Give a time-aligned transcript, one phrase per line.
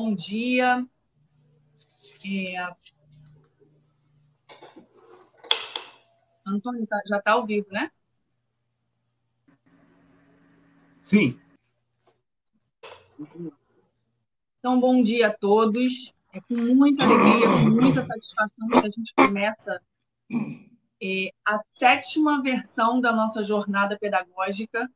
[0.00, 0.86] bom dia.
[2.24, 2.74] É...
[6.46, 7.90] Antônio, tá, já está ao vivo, né?
[11.02, 11.38] Sim.
[14.58, 16.14] Então, bom dia a todos.
[16.32, 19.82] É com muita alegria, com muita satisfação que a gente começa
[21.02, 24.90] é, a sétima versão da nossa jornada pedagógica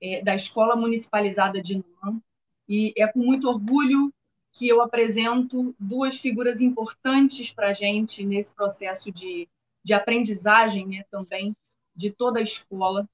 [0.00, 2.20] é, da Escola Municipalizada de Nuam.
[2.68, 4.12] E é com muito orgulho
[4.52, 9.48] que eu apresento duas figuras importantes para a gente nesse processo de,
[9.82, 11.56] de aprendizagem né, também
[11.94, 13.08] de toda a escola.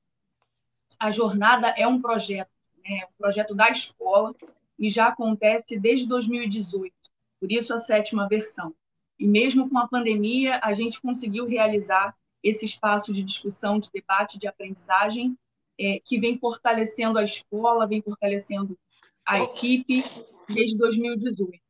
[0.98, 2.50] A jornada é um projeto,
[2.84, 4.34] né, um projeto da escola,
[4.78, 6.94] e já acontece desde 2018,
[7.40, 8.74] por isso a sétima versão.
[9.18, 14.38] E mesmo com a pandemia, a gente conseguiu realizar esse espaço de discussão, de debate,
[14.38, 15.36] de aprendizagem,
[15.78, 18.78] é, que vem fortalecendo a escola, vem fortalecendo
[19.24, 20.02] a equipe
[20.48, 21.60] desde 2018.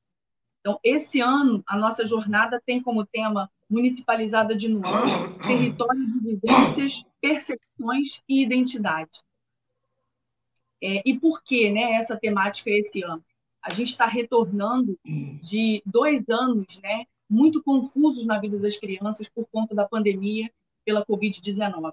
[0.61, 7.05] Então, esse ano, a nossa jornada tem como tema Municipalizada de Nuance, Território de Vivências,
[7.21, 9.23] Percepções e Identidade.
[10.83, 13.25] É, e por que né, essa temática esse ano?
[13.63, 19.47] A gente está retornando de dois anos né, muito confusos na vida das crianças por
[19.51, 20.51] conta da pandemia
[20.85, 21.93] pela Covid-19.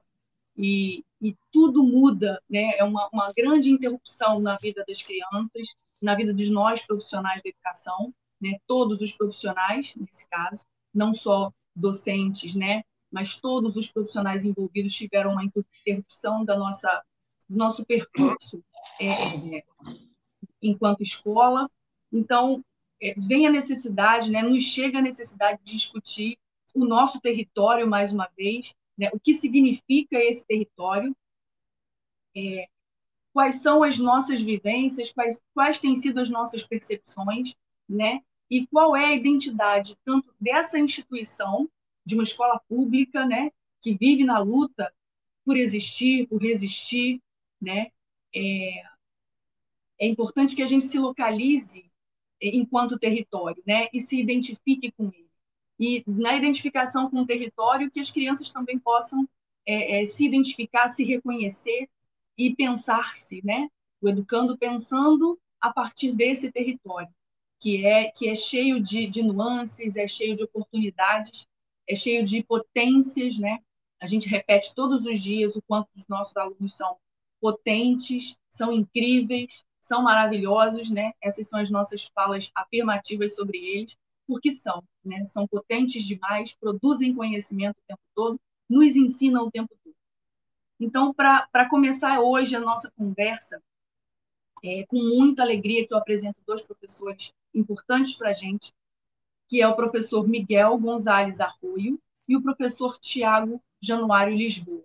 [0.55, 2.77] E, e, tudo muda, né?
[2.77, 5.67] é uma, uma grande interrupção na vida das crianças,
[6.03, 8.59] na vida dos nós profissionais da educação, né?
[8.67, 12.83] todos os profissionais, nesse caso, não só docentes, né?
[13.09, 17.03] mas todos os profissionais envolvidos tiveram uma interrupção da nossa,
[17.47, 18.61] do nosso percurso
[18.99, 19.63] é, é,
[20.61, 21.69] enquanto escola.
[22.11, 22.63] Então,
[23.01, 24.41] é, vem a necessidade, né?
[24.41, 26.37] nos chega a necessidade de discutir
[26.73, 29.09] o nosso território mais uma vez, né?
[29.13, 31.15] o que significa esse território,
[32.35, 32.67] é,
[33.33, 37.55] quais são as nossas vivências, quais, quais têm sido as nossas percepções,
[37.89, 38.21] né?
[38.49, 41.67] e qual é a identidade tanto dessa instituição,
[42.05, 43.51] de uma escola pública, né?
[43.81, 44.93] que vive na luta
[45.43, 47.21] por existir, por resistir,
[47.59, 47.91] né?
[48.33, 48.83] É,
[49.99, 51.91] é importante que a gente se localize
[52.41, 53.87] enquanto território, né?
[53.93, 55.23] E se identifique com ele
[55.79, 59.27] e na identificação com o território que as crianças também possam
[59.65, 61.89] é, é, se identificar, se reconhecer
[62.37, 63.67] e pensar-se, né?
[64.01, 67.13] O educando pensando a partir desse território
[67.59, 71.47] que é que é cheio de, de nuances, é cheio de oportunidades,
[71.87, 73.59] é cheio de potências, né?
[74.01, 76.97] A gente repete todos os dias o quanto os nossos alunos são
[77.39, 81.13] potentes, são incríveis, são maravilhosos, né?
[81.21, 83.95] Essas são as nossas falas afirmativas sobre eles
[84.27, 85.25] porque são, né?
[85.27, 88.39] São potentes demais, produzem conhecimento o tempo todo,
[88.69, 89.73] nos ensinam o tempo.
[90.83, 93.63] Então, para começar hoje a nossa conversa,
[94.61, 98.73] é, com muita alegria que eu apresento dois professores importantes para a gente,
[99.47, 104.83] que é o professor Miguel Gonzalez Arroio e o professor Tiago Januário Lisboa.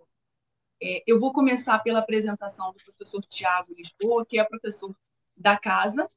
[0.81, 4.95] É, eu vou começar pela apresentação do professor Tiago Lisboa, que é professor
[5.35, 6.07] da casa,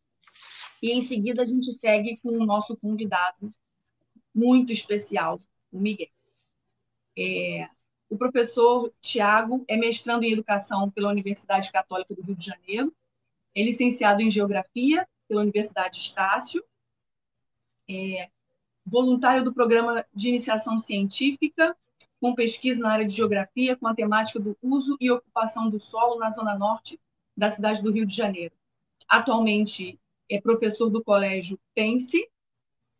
[0.81, 3.50] e em seguida a gente segue com o nosso convidado
[4.32, 5.38] muito especial,
[5.72, 6.06] o Miguel.
[7.19, 7.69] É,
[8.12, 12.95] o professor Tiago é mestrando em Educação pela Universidade Católica do Rio de Janeiro,
[13.55, 16.62] é licenciado em Geografia pela Universidade Estácio,
[17.89, 18.28] é
[18.84, 21.75] voluntário do Programa de Iniciação Científica,
[22.21, 26.19] com pesquisa na área de Geografia, com a temática do uso e ocupação do solo
[26.19, 27.00] na Zona Norte
[27.35, 28.55] da cidade do Rio de Janeiro.
[29.08, 29.99] Atualmente
[30.29, 32.29] é professor do Colégio Pense,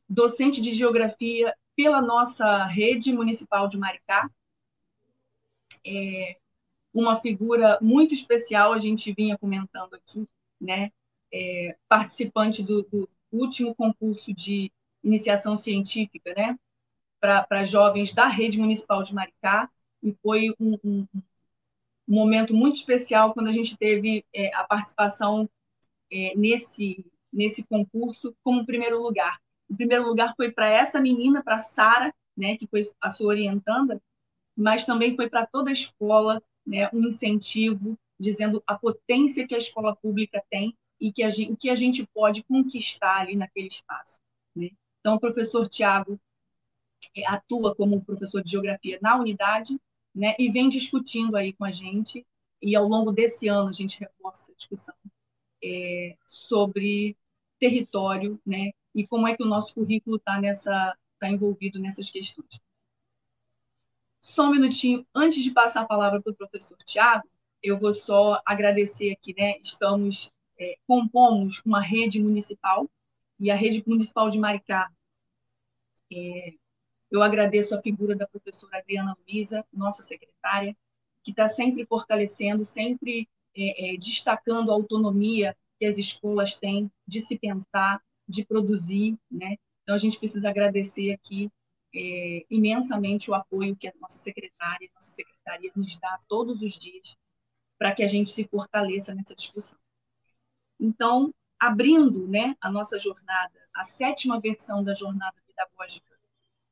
[0.09, 4.31] docente de Geografia pela nossa rede municipal de Maricá.
[5.85, 6.37] É
[6.93, 10.27] uma figura muito especial, a gente vinha comentando aqui,
[10.61, 10.91] né?
[11.33, 14.71] É, participante do, do, último concurso de
[15.03, 16.59] iniciação científica, né?
[17.19, 19.71] Para jovens da rede municipal de Maricá,
[20.03, 21.23] e foi um, um, um
[22.07, 25.49] momento muito especial quando a gente teve é, a participação
[26.11, 29.41] é, nesse nesse concurso como primeiro lugar.
[29.69, 34.01] O primeiro lugar foi para essa menina, para Sara, né, que foi a sua orientanda,
[34.57, 39.59] mas também foi para toda a escola, né, um incentivo dizendo a potência que a
[39.59, 43.67] escola pública tem e que a gente, o que a gente pode conquistar ali naquele
[43.67, 44.21] espaço.
[44.55, 44.71] Né?
[45.01, 46.21] Então, o professor Tiago
[47.17, 49.77] é, atua como professor de geografia na unidade
[50.15, 52.25] né, e vem discutindo aí com a gente,
[52.61, 54.95] e ao longo desse ano a gente reforça a discussão
[55.65, 57.17] é, sobre
[57.59, 58.71] território, né?
[58.95, 62.61] E como é que o nosso currículo está está envolvido nessas questões.
[64.23, 67.29] Só um minutinho, antes de passar a palavra para o professor Tiago,
[67.61, 69.59] eu vou só agradecer aqui, né?
[69.59, 72.89] Estamos, é, compomos uma rede municipal
[73.39, 74.89] e a Rede Municipal de Maricá.
[76.13, 76.55] É,
[77.11, 80.77] eu agradeço a figura da professora Adriana Luiza, nossa secretária,
[81.25, 87.21] que está sempre fortalecendo, sempre é, é, destacando a autonomia que as escolas têm de
[87.21, 89.57] se pensar, de produzir, né?
[89.83, 91.51] Então a gente precisa agradecer aqui
[91.95, 97.17] é, imensamente o apoio que a nossa secretária, nossa secretaria nos dá todos os dias
[97.79, 99.79] para que a gente se fortaleça nessa discussão.
[100.79, 106.17] Então, abrindo né, a nossa jornada, a sétima versão da jornada pedagógica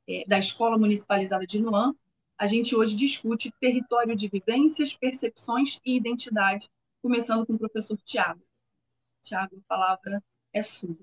[0.09, 1.95] é, da Escola Municipalizada de Nuan,
[2.39, 6.69] a gente hoje discute território de vivências, percepções e identidade,
[7.03, 8.43] começando com o professor Tiago.
[9.23, 10.23] Tiago, a palavra
[10.53, 10.97] é sua.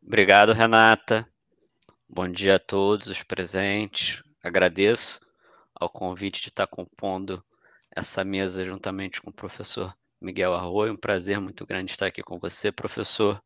[0.00, 1.28] Obrigado, Renata.
[2.08, 4.22] Bom dia a todos os presentes.
[4.42, 5.20] Agradeço
[5.74, 7.44] ao convite de estar compondo
[7.94, 10.92] essa mesa juntamente com o professor Miguel Arroio.
[10.92, 13.42] Um prazer muito grande estar aqui com você, professor.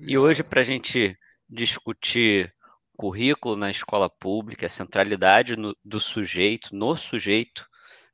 [0.00, 1.16] E hoje, para a gente
[1.48, 2.52] discutir
[2.96, 7.68] currículo na escola pública, a centralidade no, do sujeito, no sujeito,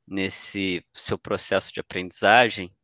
[0.05, 2.75] nesse seu processo de aprendizagem,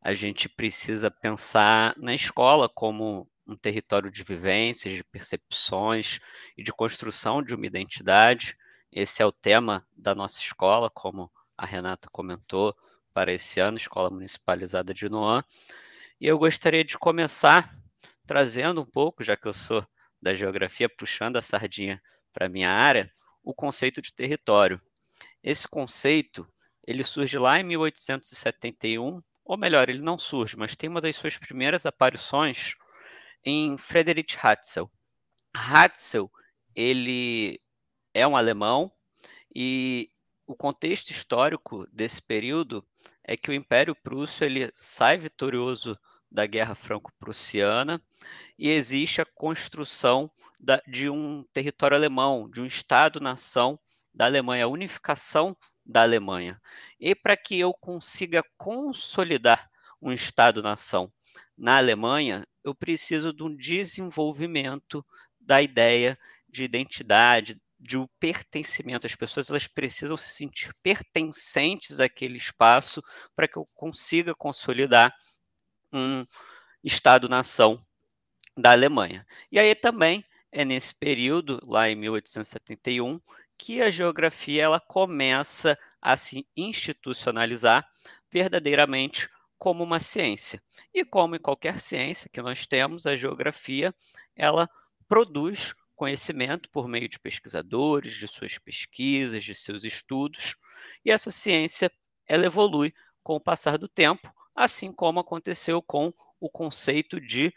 [0.00, 6.18] a gente precisa pensar na escola como um território de vivências, de percepções
[6.56, 8.56] e de construção de uma identidade.
[8.90, 12.76] Esse é o tema da nossa escola, como a Renata comentou,
[13.14, 15.44] para esse ano, Escola Municipalizada de Noan.
[16.20, 17.76] E eu gostaria de começar
[18.26, 19.86] trazendo um pouco, já que eu sou
[20.20, 22.00] da geografia, puxando a sardinha
[22.32, 23.10] para a minha área,
[23.42, 24.80] o conceito de território.
[25.42, 26.48] Esse conceito
[26.86, 31.36] ele surge lá em 1871, ou melhor, ele não surge, mas tem uma das suas
[31.36, 32.74] primeiras aparições
[33.44, 34.90] em Friedrich Hatzel.
[35.54, 36.30] Hatzel,
[36.74, 37.60] ele
[38.14, 38.90] é um alemão
[39.54, 40.10] e
[40.46, 42.86] o contexto histórico desse período
[43.24, 45.98] é que o Império Prússio ele sai vitorioso
[46.30, 48.02] da Guerra Franco-Prussiana
[48.58, 53.78] e existe a construção da, de um território alemão, de um Estado-nação
[54.14, 56.60] da Alemanha, a unificação da Alemanha.
[56.98, 59.68] E para que eu consiga consolidar
[60.00, 61.12] um Estado-nação
[61.56, 65.04] na Alemanha, eu preciso de um desenvolvimento
[65.40, 66.18] da ideia
[66.48, 69.06] de identidade, de um pertencimento.
[69.06, 73.02] As pessoas elas precisam se sentir pertencentes àquele espaço
[73.34, 75.14] para que eu consiga consolidar
[75.92, 76.24] um
[76.84, 77.84] Estado-nação
[78.56, 79.26] da Alemanha.
[79.50, 83.20] E aí também é nesse período, lá em 1871,
[83.56, 87.88] que a geografia ela começa a se institucionalizar
[88.30, 89.28] verdadeiramente
[89.62, 90.60] como uma ciência.
[90.92, 93.94] E como em qualquer ciência que nós temos, a geografia
[94.34, 94.68] ela
[95.06, 100.56] produz conhecimento por meio de pesquisadores, de suas pesquisas, de seus estudos,
[101.04, 101.92] e essa ciência
[102.26, 107.54] ela evolui com o passar do tempo, assim como aconteceu com o conceito de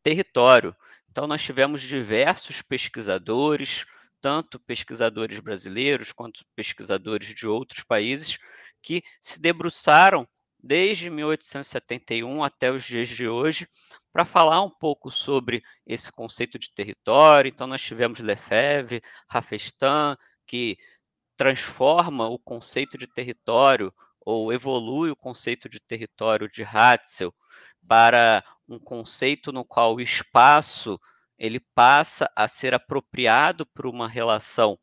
[0.00, 0.76] território.
[1.10, 3.84] Então nós tivemos diversos pesquisadores,
[4.20, 8.38] tanto pesquisadores brasileiros quanto pesquisadores de outros países
[8.80, 10.24] que se debruçaram
[10.58, 13.68] desde 1871 até os dias de hoje,
[14.12, 17.48] para falar um pouco sobre esse conceito de território.
[17.48, 20.76] Então, nós tivemos Lefebvre, Rafestan, que
[21.36, 27.32] transforma o conceito de território ou evolui o conceito de território de Hatzel
[27.86, 30.98] para um conceito no qual o espaço
[31.38, 34.78] ele passa a ser apropriado por uma relação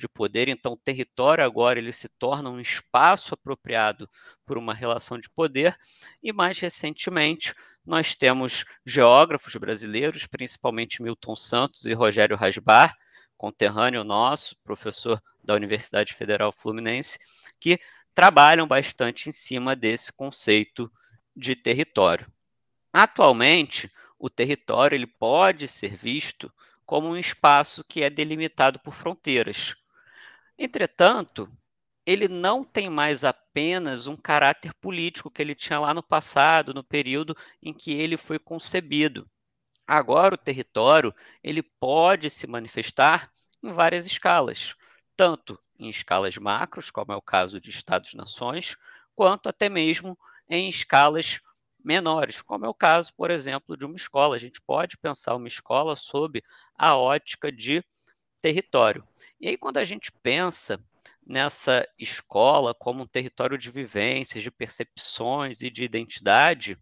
[0.00, 4.08] de poder, então o território agora ele se torna um espaço apropriado
[4.44, 5.76] por uma relação de poder,
[6.22, 7.54] e mais recentemente
[7.84, 12.96] nós temos geógrafos brasileiros, principalmente Milton Santos e Rogério Rasbar,
[13.36, 17.18] conterrâneo nosso, professor da Universidade Federal Fluminense,
[17.58, 17.78] que
[18.14, 20.90] trabalham bastante em cima desse conceito
[21.34, 22.30] de território.
[22.92, 26.52] Atualmente, o território ele pode ser visto
[26.84, 29.76] como um espaço que é delimitado por fronteiras.
[30.62, 31.50] Entretanto,
[32.04, 36.84] ele não tem mais apenas um caráter político que ele tinha lá no passado, no
[36.84, 39.26] período em que ele foi concebido.
[39.86, 44.74] Agora o território ele pode se manifestar em várias escalas,
[45.16, 48.76] tanto em escalas macros, como é o caso de estados-nações,
[49.16, 51.40] quanto até mesmo em escalas
[51.82, 54.36] menores, como é o caso, por exemplo, de uma escola.
[54.36, 56.42] A gente pode pensar uma escola sob
[56.76, 57.82] a ótica de
[58.42, 59.02] território.
[59.40, 60.78] E aí, quando a gente pensa
[61.26, 66.76] nessa escola como um território de vivências, de percepções e de identidade,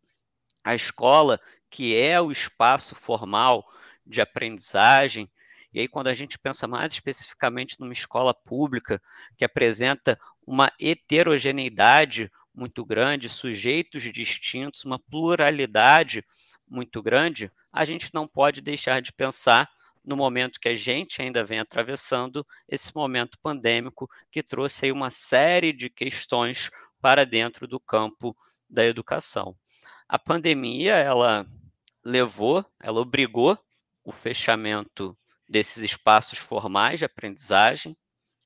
[0.65, 3.65] a escola, que é o espaço formal
[4.05, 5.31] de aprendizagem,
[5.73, 9.01] e aí, quando a gente pensa mais especificamente numa escola pública
[9.37, 16.25] que apresenta uma heterogeneidade muito grande, sujeitos distintos, uma pluralidade
[16.67, 19.71] muito grande, a gente não pode deixar de pensar
[20.09, 25.11] no momento que a gente ainda vem atravessando esse momento pandêmico que trouxe aí uma
[25.11, 28.35] série de questões para dentro do campo
[28.69, 29.55] da educação.
[30.09, 31.47] A pandemia, ela
[32.03, 33.59] levou, ela obrigou
[34.03, 37.95] o fechamento desses espaços formais de aprendizagem.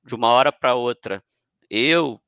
[0.04, 1.22] De uma hora para outra,
[1.70, 2.20] eu,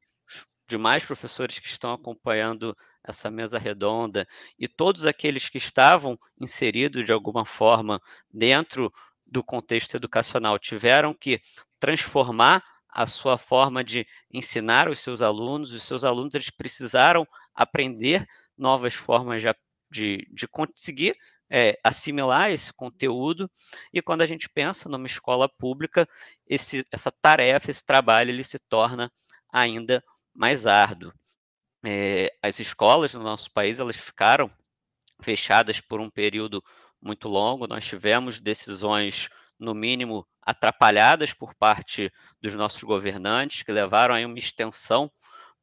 [0.69, 4.27] demais professores que estão acompanhando essa mesa redonda
[4.57, 8.01] e todos aqueles que estavam inseridos de alguma forma
[8.33, 8.93] dentro
[9.35, 11.41] do contexto educacional tiveram que
[11.81, 18.25] transformar a sua forma de ensinar os seus alunos, os seus alunos eles precisaram aprender
[18.57, 19.53] novas formas de,
[19.91, 21.17] de, de conseguir
[21.51, 23.51] é, assimilar esse conteúdo,
[23.93, 26.09] e quando a gente pensa numa escola pública,
[26.47, 29.11] esse, essa tarefa, esse trabalho, ele se torna
[29.53, 31.13] ainda mais árduo.
[31.85, 34.49] É, as escolas no nosso país, elas ficaram
[35.21, 36.63] fechadas por um período
[37.05, 44.15] muito longo, nós tivemos decisões, no mínimo, atrapalhadas por parte dos nossos governantes, que levaram
[44.15, 45.13] a uma extensão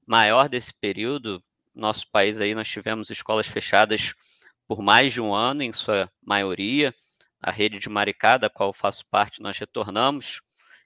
[0.07, 1.43] maior desse período.
[1.73, 4.13] Nosso país aí nós tivemos escolas fechadas
[4.67, 6.93] por mais de um ano, em sua maioria.
[7.41, 10.41] A rede de Maricá, da qual faço parte, nós retornamos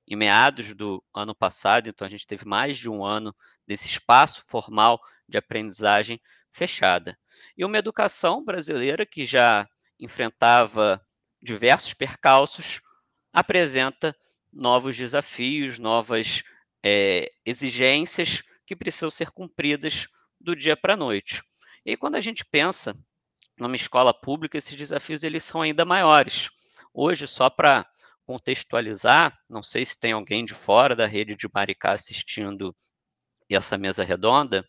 [0.07, 3.35] em meados do ano passado, então a gente teve mais de um ano
[3.67, 6.21] desse espaço formal de aprendizagem
[6.51, 7.17] fechada.
[7.57, 9.67] E uma educação brasileira que já
[9.99, 11.01] enfrentava
[11.41, 12.81] diversos percalços,
[13.31, 14.15] apresenta
[14.51, 16.43] novos desafios, novas
[16.83, 20.07] é, exigências que precisam ser cumpridas
[20.39, 21.41] do dia para a noite.
[21.85, 22.97] E quando a gente pensa
[23.59, 26.49] numa escola pública, esses desafios eles são ainda maiores.
[26.93, 27.85] Hoje, só para
[28.25, 32.75] contextualizar, não sei se tem alguém de fora da rede de Maricá assistindo
[33.49, 34.67] essa mesa redonda,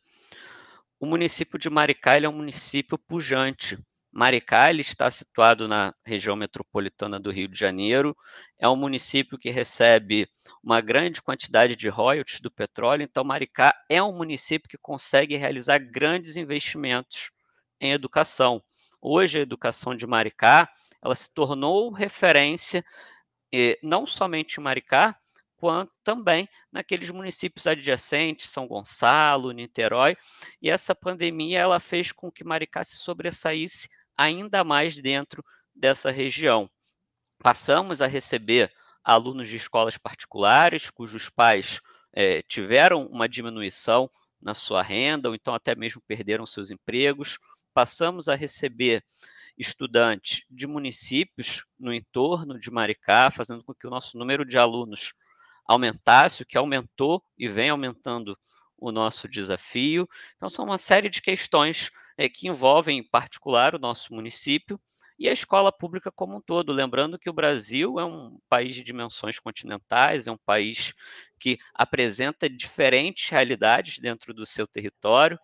[1.01, 3.79] o município de Maricá é um município pujante.
[4.17, 8.17] Maricá ele está situado na região metropolitana do Rio de Janeiro,
[8.59, 10.27] é um município que recebe
[10.63, 15.79] uma grande quantidade de royalties do petróleo, então Maricá é um município que consegue realizar
[15.79, 17.31] grandes investimentos
[17.79, 18.63] em educação.
[19.03, 20.67] Hoje, a educação de Maricá
[21.05, 22.83] ela se tornou referência
[23.83, 25.15] não somente em Maricá,
[25.57, 30.17] quanto também naqueles municípios adjacentes, São Gonçalo, Niterói,
[30.61, 35.45] e essa pandemia ela fez com que Maricá se sobressaísse ainda mais dentro
[35.75, 36.71] dessa região.
[37.43, 38.73] Passamos a receber
[39.05, 41.81] alunos de escolas particulares cujos pais
[42.13, 47.39] eh, tiveram uma diminuição na sua renda, ou então até mesmo perderam seus empregos,
[47.75, 49.05] passamos a receber
[49.57, 55.15] estudantes de municípios no entorno de Maricá, fazendo com que o nosso número de alunos
[55.67, 58.39] aumentasse, o que aumentou e vem aumentando
[58.79, 60.09] o nosso desafio.
[60.37, 64.81] Então, são uma série de questões é, que envolvem, em particular, o nosso município
[65.19, 66.73] e a escola pública como um todo.
[66.73, 70.93] Lembrando que o Brasil é um país de dimensões continentais, é um país
[71.39, 75.39] que apresenta diferentes realidades dentro do seu território.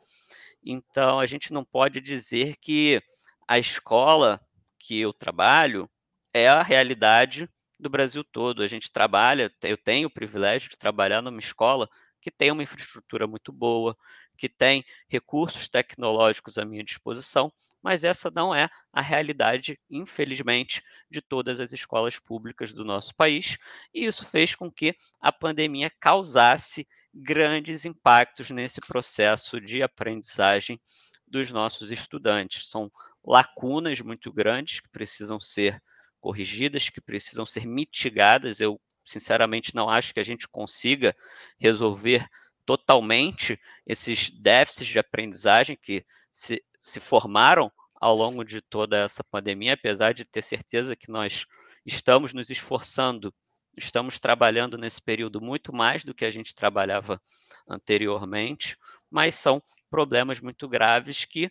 [0.65, 3.03] Então, a gente não pode dizer que
[3.49, 4.41] a escola
[4.79, 5.89] que eu trabalho
[6.33, 7.49] é a realidade
[7.79, 8.63] do Brasil todo.
[8.63, 11.89] A gente trabalha, eu tenho o privilégio de trabalhar numa escola
[12.21, 13.97] que tem uma infraestrutura muito boa,
[14.37, 21.21] que tem recursos tecnológicos à minha disposição, mas essa não é a realidade, infelizmente, de
[21.21, 23.57] todas as escolas públicas do nosso país,
[23.93, 30.81] e isso fez com que a pandemia causasse grandes impactos nesse processo de aprendizagem
[31.27, 32.69] dos nossos estudantes.
[32.69, 32.91] São
[33.25, 35.83] lacunas muito grandes que precisam ser
[36.21, 38.61] corrigidas, que precisam ser mitigadas.
[38.61, 41.15] Eu, sinceramente, não acho que a gente consiga
[41.59, 42.27] resolver
[42.65, 49.75] totalmente esses déficits de aprendizagem que se, se formaram ao longo de toda essa pandemia,
[49.75, 51.47] apesar de ter certeza que nós
[51.85, 53.33] estamos nos esforçando
[53.77, 57.21] estamos trabalhando nesse período muito mais do que a gente trabalhava
[57.67, 58.77] anteriormente,
[59.11, 61.51] mas são problemas muito graves que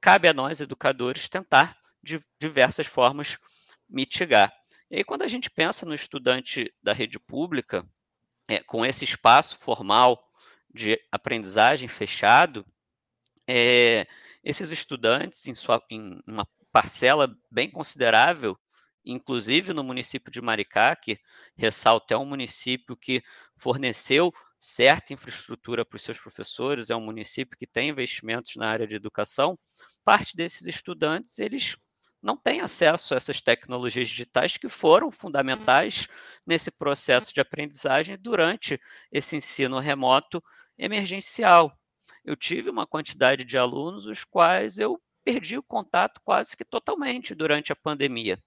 [0.00, 3.38] cabe a nós, educadores, tentar de diversas formas
[3.88, 4.52] mitigar.
[4.90, 7.86] E aí, quando a gente pensa no estudante da rede pública,
[8.46, 10.22] é, com esse espaço formal
[10.74, 12.66] de aprendizagem fechado,
[13.46, 14.06] é,
[14.42, 18.58] esses estudantes, em, sua, em uma parcela bem considerável,
[19.04, 21.20] inclusive no município de Maricá, que
[21.56, 23.22] ressalta é um município que
[23.56, 28.86] forneceu certa infraestrutura para os seus professores, é um município que tem investimentos na área
[28.86, 29.58] de educação,
[30.04, 31.76] parte desses estudantes, eles
[32.24, 36.08] não têm acesso a essas tecnologias digitais que foram fundamentais
[36.46, 38.80] nesse processo de aprendizagem durante
[39.12, 40.42] esse ensino remoto
[40.78, 41.76] emergencial.
[42.24, 47.34] Eu tive uma quantidade de alunos os quais eu perdi o contato quase que totalmente
[47.34, 48.38] durante a pandemia.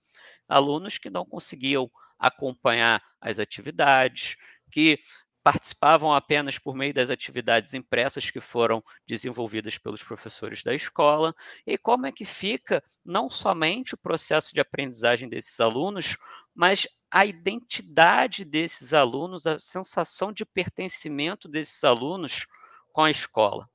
[0.47, 4.35] Alunos que não conseguiam acompanhar as atividades,
[4.71, 4.99] que
[5.43, 11.33] participavam apenas por meio das atividades impressas que foram desenvolvidas pelos professores da escola,
[11.65, 16.17] e como é que fica não somente o processo de aprendizagem desses alunos,
[16.57, 22.47] mas a identidade desses alunos, a sensação de pertencimento desses alunos
[22.91, 23.69] com a escola.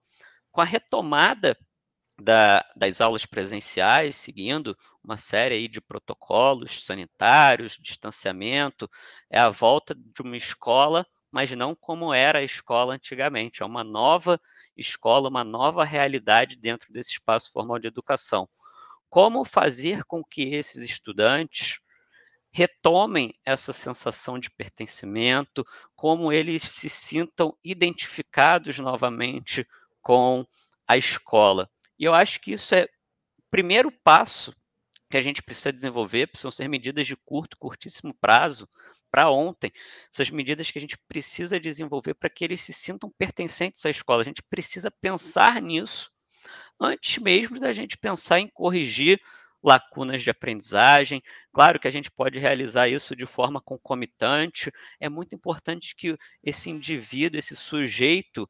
[0.50, 1.56] Com a retomada
[2.20, 8.90] da, das aulas presenciais, seguindo uma série aí de protocolos sanitários, distanciamento,
[9.30, 13.62] é a volta de uma escola mas não como era a escola antigamente.
[13.62, 14.38] É uma nova
[14.76, 18.46] escola, uma nova realidade dentro desse espaço formal de educação.
[19.08, 21.80] Como fazer com que esses estudantes
[22.52, 25.66] retomem essa sensação de pertencimento,
[25.96, 29.66] como eles se sintam identificados novamente
[30.00, 30.46] com
[30.86, 31.70] a escola.
[31.98, 34.54] E eu acho que isso é o primeiro passo
[35.08, 38.68] que a gente precisa desenvolver, precisam ser medidas de curto, curtíssimo prazo,
[39.10, 39.70] para ontem,
[40.10, 44.22] essas medidas que a gente precisa desenvolver para que eles se sintam pertencentes à escola.
[44.22, 46.10] A gente precisa pensar nisso
[46.80, 49.20] antes mesmo da gente pensar em corrigir
[49.62, 51.22] lacunas de aprendizagem.
[51.52, 54.72] Claro que a gente pode realizar isso de forma concomitante.
[54.98, 58.48] É muito importante que esse indivíduo, esse sujeito,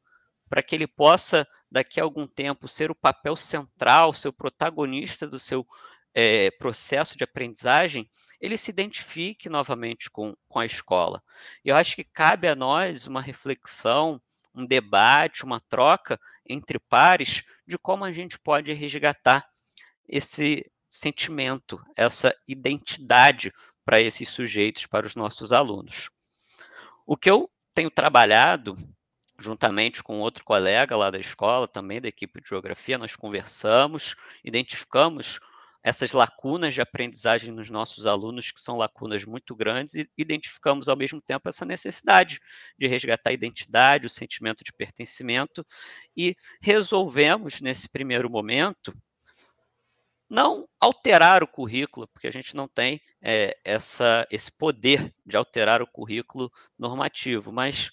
[0.49, 5.27] para que ele possa, daqui a algum tempo, ser o papel central, ser o protagonista
[5.27, 5.65] do seu
[6.13, 8.09] é, processo de aprendizagem,
[8.39, 11.23] ele se identifique novamente com, com a escola.
[11.63, 14.21] E eu acho que cabe a nós uma reflexão,
[14.53, 19.47] um debate, uma troca entre pares de como a gente pode resgatar
[20.07, 23.51] esse sentimento, essa identidade
[23.83, 26.11] para esses sujeitos, para os nossos alunos.
[27.05, 28.75] O que eu tenho trabalhado,
[29.39, 35.39] juntamente com outro colega lá da escola, também da equipe de geografia, nós conversamos, identificamos
[35.81, 40.95] essas lacunas de aprendizagem nos nossos alunos, que são lacunas muito grandes, e identificamos ao
[40.95, 42.39] mesmo tempo essa necessidade
[42.77, 45.65] de resgatar a identidade, o sentimento de pertencimento,
[46.15, 48.93] e resolvemos, nesse primeiro momento,
[50.29, 55.81] não alterar o currículo, porque a gente não tem é, essa, esse poder de alterar
[55.81, 57.89] o currículo normativo, mas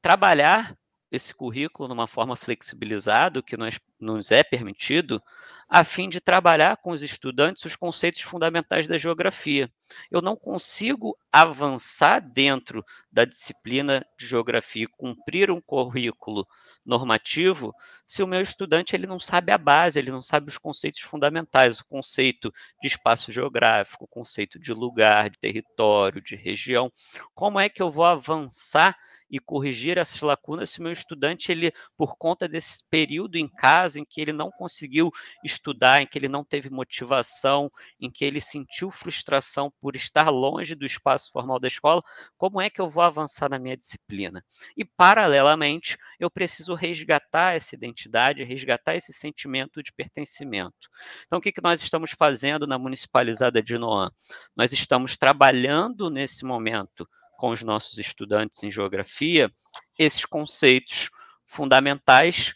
[0.00, 0.76] trabalhar
[1.10, 5.22] esse currículo numa forma flexibilizada, que nós, nos é permitido,
[5.68, 9.70] a fim de trabalhar com os estudantes os conceitos fundamentais da geografia.
[10.10, 16.46] Eu não consigo avançar dentro da disciplina de geografia e cumprir um currículo
[16.84, 17.74] normativo
[18.06, 21.80] se o meu estudante ele não sabe a base, ele não sabe os conceitos fundamentais,
[21.80, 26.90] o conceito de espaço geográfico, o conceito de lugar, de território, de região.
[27.34, 28.96] Como é que eu vou avançar
[29.30, 34.00] e corrigir essas lacunas se o meu estudante, ele, por conta desse período em casa
[34.00, 35.10] em que ele não conseguiu
[35.44, 40.74] estudar, em que ele não teve motivação, em que ele sentiu frustração por estar longe
[40.74, 42.02] do espaço formal da escola,
[42.36, 44.44] como é que eu vou avançar na minha disciplina?
[44.76, 50.88] E, paralelamente, eu preciso resgatar essa identidade, resgatar esse sentimento de pertencimento.
[51.26, 54.10] Então, o que, que nós estamos fazendo na Municipalizada de Noan?
[54.56, 59.48] Nós estamos trabalhando nesse momento com os nossos estudantes em geografia
[59.96, 61.08] esses conceitos
[61.46, 62.52] fundamentais,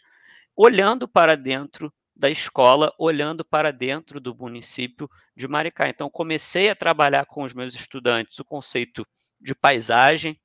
[0.55, 5.87] olhando para dentro da escola, olhando para dentro do município de Maricá.
[5.87, 9.07] Então, comecei a trabalhar com os meus estudantes o conceito
[9.39, 10.37] de paisagem.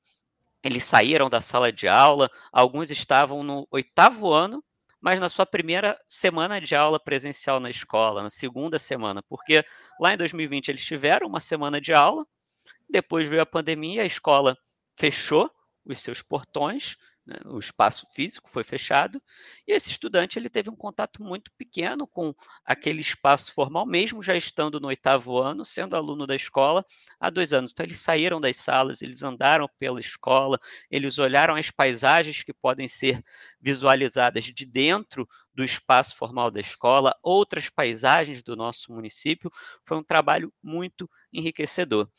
[0.63, 4.63] Eles saíram da sala de aula, alguns estavam no oitavo ano,
[5.01, 9.65] mas na sua primeira semana de aula presencial na escola, na segunda semana, porque
[9.99, 12.25] lá em 2020 eles tiveram uma semana de aula,
[12.89, 14.57] depois veio a pandemia, a escola
[14.97, 15.49] fechou
[15.85, 19.21] os seus portões, né, o espaço físico foi fechado,
[19.67, 22.33] e esse estudante ele teve um contato muito pequeno com
[22.65, 26.83] aquele espaço formal, mesmo já estando no oitavo ano, sendo aluno da escola
[27.19, 27.71] há dois anos.
[27.71, 32.87] Então, eles saíram das salas, eles andaram pela escola, eles olharam as paisagens que podem
[32.87, 33.23] ser
[33.61, 39.51] visualizadas de dentro do espaço formal da escola, outras paisagens do nosso município.
[39.85, 42.09] Foi um trabalho muito enriquecedor.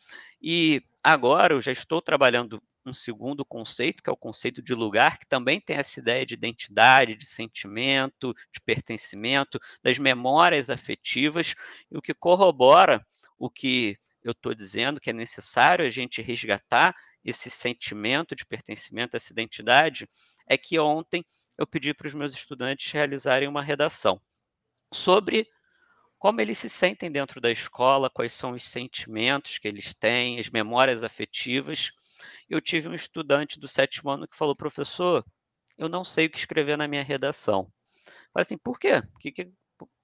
[0.41, 5.19] E agora eu já estou trabalhando um segundo conceito, que é o conceito de lugar,
[5.19, 11.55] que também tem essa ideia de identidade, de sentimento, de pertencimento, das memórias afetivas,
[11.91, 13.05] e o que corrobora
[13.39, 19.17] o que eu estou dizendo, que é necessário a gente resgatar esse sentimento de pertencimento,
[19.17, 20.09] essa identidade,
[20.47, 21.25] é que ontem
[21.59, 24.21] eu pedi para os meus estudantes realizarem uma redação
[24.93, 25.47] sobre
[26.21, 30.49] como eles se sentem dentro da escola, quais são os sentimentos que eles têm, as
[30.49, 31.91] memórias afetivas.
[32.49, 35.25] Eu tive um estudante do sétimo ano que falou, professor,
[35.79, 37.73] eu não sei o que escrever na minha redação.
[38.33, 39.03] Falei assim, por quê?
[39.19, 39.51] Que, que,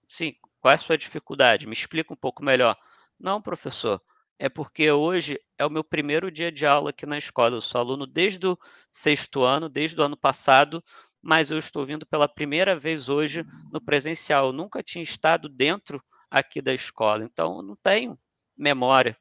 [0.09, 0.35] sim,
[0.66, 1.64] Qual é a sua dificuldade?
[1.64, 2.76] Me explica um pouco melhor.
[3.20, 4.02] Não, professor,
[4.37, 7.57] é porque hoje é o meu primeiro dia de aula aqui na escola.
[7.57, 8.59] Eu sou aluno desde o
[8.90, 10.83] sexto ano, desde o ano passado,
[11.27, 14.47] mas eu estou vindo pela primeira vez hoje no presencial.
[14.47, 18.17] Eu nunca tinha estado dentro aqui da escola, então eu não tenho
[18.57, 19.19] memória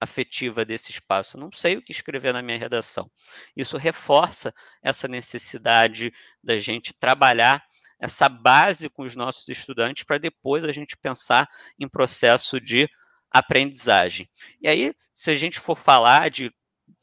[0.00, 1.36] afetiva desse espaço.
[1.36, 3.08] Eu não sei o que escrever na minha redação.
[3.56, 6.12] Isso reforça essa necessidade
[6.42, 7.64] da gente trabalhar
[8.00, 12.90] essa base com os nossos estudantes para depois a gente pensar em processo de
[13.30, 14.28] aprendizagem.
[14.60, 16.52] E aí, se a gente for falar de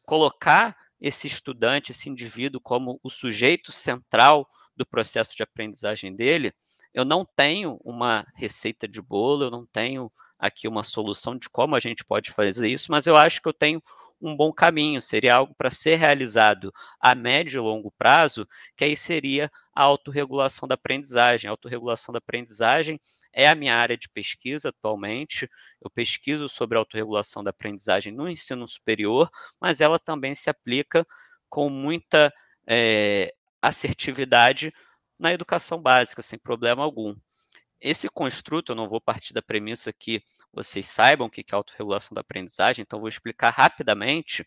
[0.05, 6.53] colocar esse estudante, esse indivíduo, como o sujeito central do processo de aprendizagem dele,
[6.93, 11.75] eu não tenho uma receita de bolo, eu não tenho aqui uma solução de como
[11.75, 13.81] a gente pode fazer isso, mas eu acho que eu tenho
[14.21, 18.95] um bom caminho, seria algo para ser realizado a médio e longo prazo, que aí
[18.95, 21.47] seria a autorregulação da aprendizagem.
[21.47, 22.99] A autorregulação da aprendizagem
[23.33, 25.49] é a minha área de pesquisa atualmente.
[25.81, 29.29] Eu pesquiso sobre a autorregulação da aprendizagem no ensino superior,
[29.59, 31.05] mas ela também se aplica
[31.49, 32.31] com muita
[32.67, 34.73] é, assertividade
[35.17, 37.15] na educação básica, sem problema algum.
[37.79, 40.23] Esse construto, eu não vou partir da premissa que
[40.53, 44.45] vocês saibam o que é autorregulação da aprendizagem, então vou explicar rapidamente.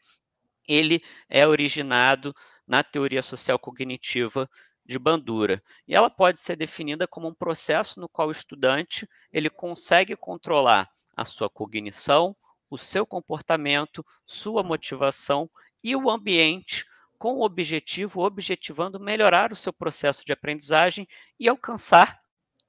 [0.67, 2.35] Ele é originado
[2.67, 4.49] na teoria social cognitiva
[4.85, 5.63] de Bandura.
[5.89, 10.91] E ela pode ser definida como um processo no qual o estudante ele consegue controlar
[11.17, 12.37] a sua cognição,
[12.69, 15.49] o seu comportamento, sua motivação
[15.83, 16.85] e o ambiente
[17.19, 22.21] com o objetivo, objetivando melhorar o seu processo de aprendizagem e alcançar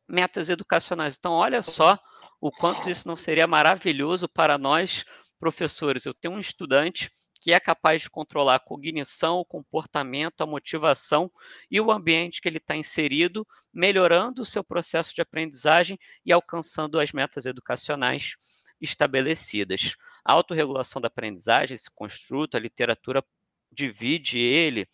[0.08, 1.18] metas educacionais.
[1.18, 2.00] Então, olha só
[2.40, 5.04] o quanto isso não seria maravilhoso para nós,
[5.40, 6.06] professores.
[6.06, 11.32] Eu tenho um estudante que é capaz de controlar a cognição, o comportamento, a motivação
[11.70, 17.00] e o ambiente que ele está inserido, melhorando o seu processo de aprendizagem e alcançando
[17.00, 18.36] as metas educacionais
[18.82, 19.96] estabelecidas.
[20.24, 23.24] A autorregulação da aprendizagem, esse construto, a literatura
[23.72, 24.88] divide ele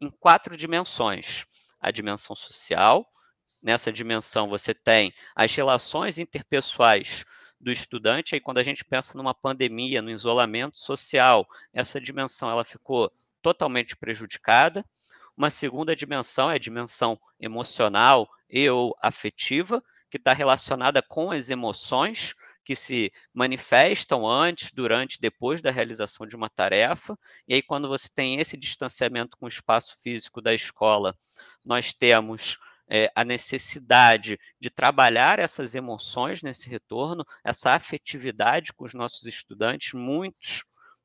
[0.00, 1.44] em quatro dimensões:
[1.78, 3.06] a dimensão social,
[3.62, 7.24] nessa dimensão você tem as relações interpessoais
[7.60, 12.64] do estudante, aí quando a gente pensa numa pandemia, no isolamento social, essa dimensão ela
[12.64, 14.84] ficou totalmente prejudicada.
[15.36, 21.50] Uma segunda dimensão é a dimensão emocional e ou afetiva, que está relacionada com as
[21.50, 27.18] emoções que se manifestam antes, durante depois da realização de uma tarefa.
[27.46, 31.16] E aí, quando você tem esse distanciamento com o espaço físico da escola,
[31.64, 38.94] nós temos é, a necessidade de trabalhar essas emoções nesse retorno, essa afetividade com os
[38.94, 39.92] nossos estudantes.
[39.92, 40.64] Muitos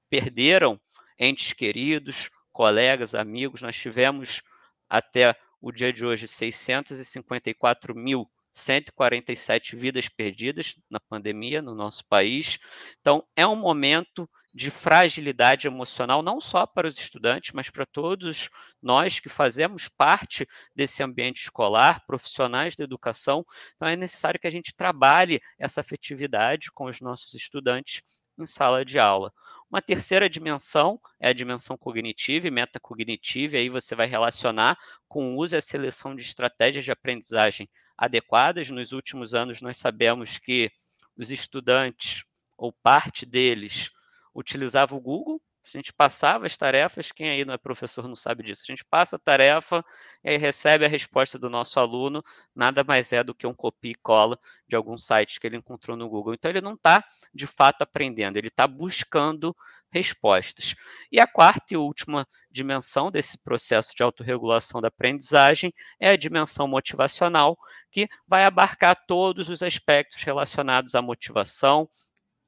[0.10, 0.80] perderam
[1.20, 3.62] entes queridos, colegas, amigos.
[3.62, 4.42] Nós tivemos
[4.90, 12.60] até o dia de hoje 654 mil 147 vidas perdidas na pandemia no nosso país.
[13.02, 18.50] Então, é um momento de fragilidade emocional, não só para os estudantes, mas para todos
[18.82, 23.44] nós que fazemos parte desse ambiente escolar, profissionais da educação.
[23.76, 28.04] Então, é necessário que a gente trabalhe essa afetividade com os nossos estudantes
[28.38, 29.34] em sala de aula.
[29.70, 35.34] Uma terceira dimensão é a dimensão cognitiva e metacognitiva, e aí você vai relacionar com
[35.34, 38.70] o uso e a seleção de estratégias de aprendizagem adequadas.
[38.70, 40.72] Nos últimos anos, nós sabemos que
[41.18, 42.24] os estudantes,
[42.56, 43.90] ou parte deles,
[44.34, 48.44] utilizava o Google, a gente passava as tarefas, quem aí não é professor não sabe
[48.44, 48.64] disso.
[48.68, 49.84] A gente passa a tarefa
[50.24, 52.22] e aí recebe a resposta do nosso aluno,
[52.54, 55.96] nada mais é do que um copia e cola de algum site que ele encontrou
[55.96, 56.34] no Google.
[56.34, 59.56] Então ele não está de fato aprendendo, ele está buscando
[59.90, 60.76] respostas.
[61.10, 66.68] E a quarta e última dimensão desse processo de autorregulação da aprendizagem é a dimensão
[66.68, 67.58] motivacional,
[67.90, 71.88] que vai abarcar todos os aspectos relacionados à motivação,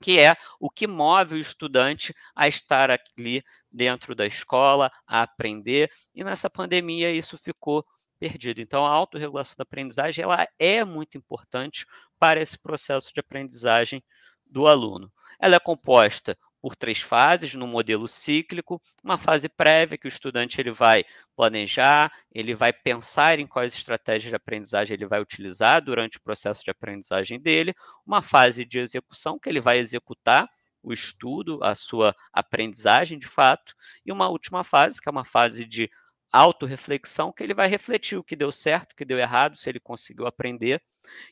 [0.06, 5.89] que é o que move o estudante a estar ali dentro da escola, a aprender,
[6.13, 7.84] e nessa pandemia isso ficou
[8.20, 8.62] perdido.
[8.62, 11.88] Então, a autorregulação da aprendizagem ela é muito importante
[12.20, 14.04] para esse processo de aprendizagem
[14.46, 15.12] do aluno.
[15.39, 20.60] Ela é composta por três fases no modelo cíclico, uma fase prévia que o estudante
[20.60, 26.17] ele vai planejar, ele vai pensar em quais estratégias de aprendizagem ele vai utilizar durante
[26.17, 30.49] o processo de aprendizagem dele, uma fase de execução que ele vai executar
[30.82, 35.65] o estudo, a sua aprendizagem de fato, e uma última fase, que é uma fase
[35.65, 35.88] de
[36.32, 39.80] autorreflexão, que ele vai refletir o que deu certo, o que deu errado, se ele
[39.80, 40.82] conseguiu aprender.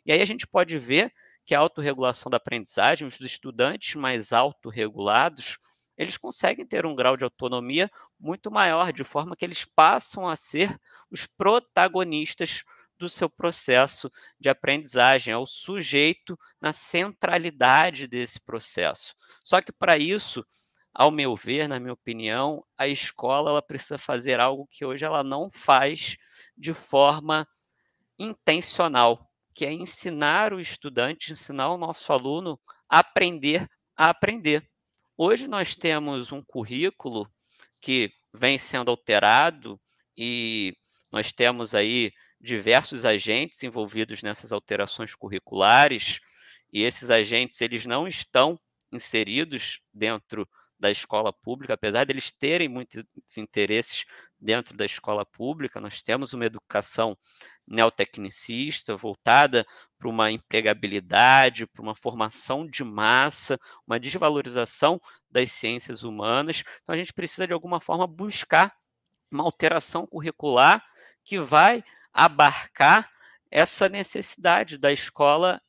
[0.05, 1.11] E aí a gente pode ver
[1.45, 5.57] que a autorregulação da aprendizagem, os estudantes mais autorregulados,
[5.97, 10.35] eles conseguem ter um grau de autonomia muito maior, de forma que eles passam a
[10.35, 10.79] ser
[11.11, 12.63] os protagonistas
[12.97, 19.13] do seu processo de aprendizagem, é o sujeito na centralidade desse processo.
[19.43, 20.45] Só que para isso,
[20.93, 25.23] ao meu ver, na minha opinião, a escola ela precisa fazer algo que hoje ela
[25.23, 26.17] não faz
[26.57, 27.47] de forma
[28.17, 34.67] intencional, que é ensinar o estudante, ensinar o nosso aluno a aprender a aprender.
[35.17, 37.29] Hoje nós temos um currículo
[37.79, 39.79] que vem sendo alterado
[40.17, 40.75] e
[41.11, 42.11] nós temos aí
[42.41, 46.19] diversos agentes envolvidos nessas alterações curriculares
[46.71, 48.59] e esses agentes eles não estão
[48.91, 50.47] inseridos dentro
[50.79, 53.03] da escola pública, apesar deles de terem muitos
[53.37, 54.05] interesses
[54.39, 57.17] dentro da escola pública, nós temos uma educação
[57.65, 59.65] neotecnicista voltada
[59.97, 63.57] para uma empregabilidade, para uma formação de massa,
[63.87, 64.99] uma desvalorização
[65.31, 66.63] das ciências humanas.
[66.81, 68.75] Então a gente precisa de alguma forma buscar
[69.31, 70.83] uma alteração curricular
[71.23, 73.09] que vai abarcar
[73.49, 75.61] essa necessidade da escola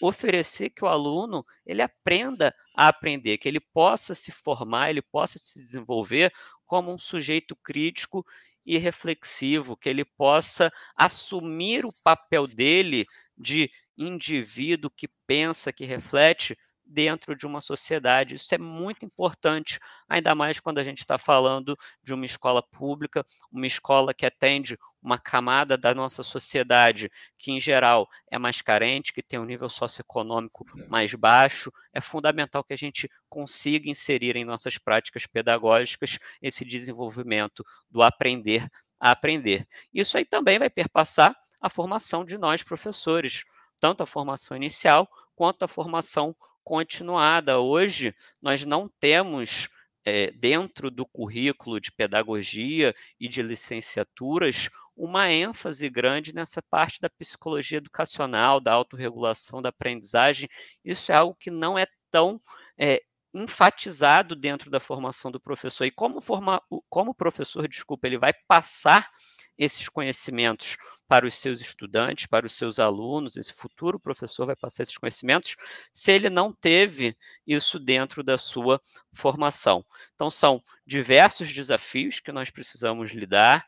[0.00, 5.38] oferecer que o aluno ele aprenda a aprender, que ele possa se formar, ele possa
[5.38, 6.32] se desenvolver
[6.66, 8.24] como um sujeito crítico
[8.64, 16.56] e reflexivo, que ele possa assumir o papel dele de indivíduo que pensa, que reflete
[16.90, 18.34] dentro de uma sociedade.
[18.34, 23.24] Isso é muito importante, ainda mais quando a gente está falando de uma escola pública,
[23.50, 29.12] uma escola que atende uma camada da nossa sociedade que, em geral, é mais carente,
[29.12, 31.72] que tem um nível socioeconômico mais baixo.
[31.92, 38.68] É fundamental que a gente consiga inserir em nossas práticas pedagógicas esse desenvolvimento do aprender
[38.98, 39.66] a aprender.
[39.94, 43.44] Isso aí também vai perpassar a formação de nós, professores,
[43.80, 47.60] tanto a formação inicial quanto a formação continuada.
[47.60, 49.68] Hoje, nós não temos
[50.04, 57.08] é, dentro do currículo de pedagogia e de licenciaturas uma ênfase grande nessa parte da
[57.08, 60.48] psicologia educacional, da autorregulação, da aprendizagem.
[60.84, 62.40] Isso é algo que não é tão
[62.78, 65.84] é, enfatizado dentro da formação do professor.
[65.84, 69.08] E como, forma, como o professor, desculpa, ele vai passar
[69.56, 74.84] esses conhecimentos para os seus estudantes, para os seus alunos, esse futuro professor vai passar
[74.84, 75.54] esses conhecimentos,
[75.92, 77.14] se ele não teve
[77.46, 78.80] isso dentro da sua
[79.12, 79.84] formação.
[80.14, 83.66] Então, são diversos desafios que nós precisamos lidar.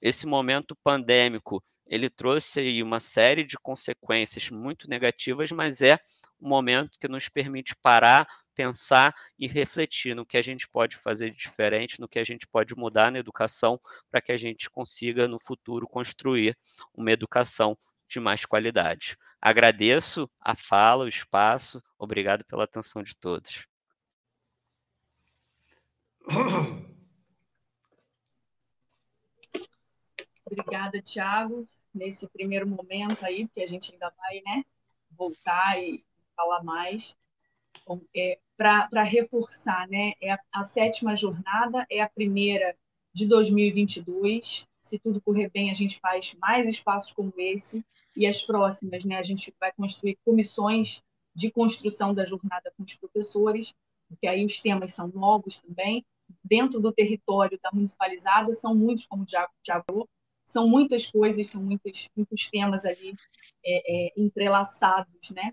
[0.00, 5.98] Esse momento pandêmico, ele trouxe aí uma série de consequências muito negativas, mas é
[6.40, 11.30] um momento que nos permite parar, pensar e refletir no que a gente pode fazer
[11.30, 13.78] de diferente, no que a gente pode mudar na educação
[14.10, 16.56] para que a gente consiga no futuro construir
[16.94, 17.76] uma educação
[18.08, 19.16] de mais qualidade.
[19.40, 23.66] Agradeço a fala, o espaço, obrigado pela atenção de todos.
[30.46, 34.64] Obrigada, Tiago, nesse primeiro momento aí, porque a gente ainda vai, né,
[35.10, 36.04] voltar e
[36.36, 37.14] falar mais.
[38.16, 40.12] É, para reforçar, né?
[40.20, 42.76] É a, a, sétima jornada é a primeira
[43.12, 44.66] de 2022.
[44.82, 47.84] Se tudo correr bem, a gente faz mais espaços como esse
[48.16, 49.16] e as próximas, né?
[49.16, 51.02] A gente vai construir comissões
[51.34, 53.74] de construção da jornada com os professores,
[54.08, 56.04] porque aí os temas são novos também.
[56.42, 59.52] Dentro do território da municipalizada, são muitos, como o Tiago
[59.86, 60.08] falou,
[60.46, 63.12] são muitas coisas, são muitos, muitos temas ali
[63.64, 65.52] é, é, entrelaçados, né?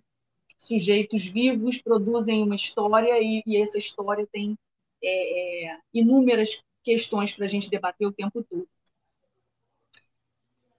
[0.61, 4.57] Sujeitos vivos produzem uma história e, e essa história tem
[5.03, 8.67] é, é, inúmeras questões para a gente debater o tempo todo.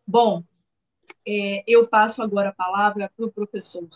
[0.07, 0.45] Bom,
[1.27, 3.89] é, eu passo agora a palavra para o professor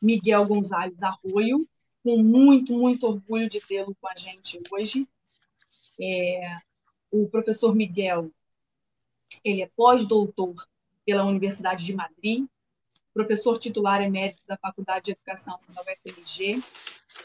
[0.00, 1.66] Miguel Gonzalez Arroio,
[2.02, 5.08] com muito, muito orgulho de tê-lo com a gente hoje.
[6.00, 6.56] É,
[7.10, 8.30] o professor Miguel,
[9.42, 10.54] ele é pós-doutor
[11.04, 12.46] pela Universidade de Madrid,
[13.16, 16.62] professor titular emérito da Faculdade de Educação da UFMG,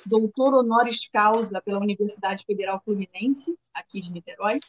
[0.06, 4.62] doutor honoris causa pela Universidade Federal Fluminense, aqui de Niterói.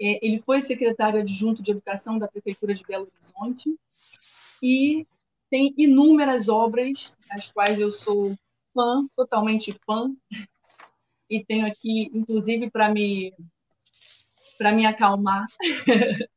[0.00, 3.76] É, ele foi secretário adjunto de Educação da Prefeitura de Belo Horizonte
[4.62, 5.04] e
[5.50, 8.32] tem inúmeras obras, das quais eu sou
[8.72, 10.14] fã, totalmente fã,
[11.28, 13.34] e tenho aqui, inclusive, para me
[14.56, 15.46] para me acalmar,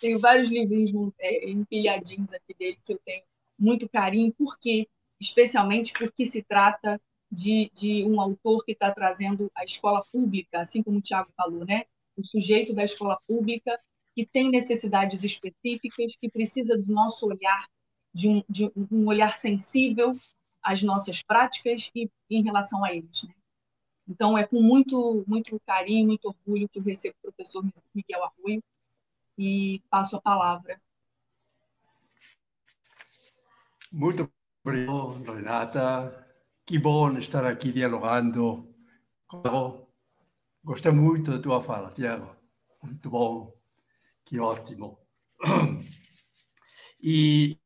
[0.00, 3.24] tenho vários livrinhos é, empilhadinhos aqui dele que eu tenho
[3.64, 4.88] muito carinho, porque
[5.20, 7.00] especialmente porque se trata
[7.30, 11.64] de, de um autor que está trazendo a escola pública, assim como o Tiago falou,
[11.64, 11.84] né?
[12.16, 13.78] O sujeito da escola pública
[14.14, 17.66] que tem necessidades específicas, que precisa do nosso olhar,
[18.12, 20.12] de um, de um olhar sensível
[20.62, 23.24] às nossas práticas e em relação a eles.
[23.24, 23.34] Né?
[24.06, 28.62] Então, é com muito, muito carinho, muito orgulho que eu recebo o professor Miguel Arroio
[29.36, 30.80] e passo a palavra
[33.96, 34.28] Muito
[34.64, 36.26] obrigado, Renata.
[36.66, 38.74] Que bom estar aqui dialogando.
[40.64, 42.34] Gostei muito da tua fala, Tiago.
[42.82, 43.56] Muito bom.
[44.24, 44.98] Que ótimo.
[47.00, 47.56] E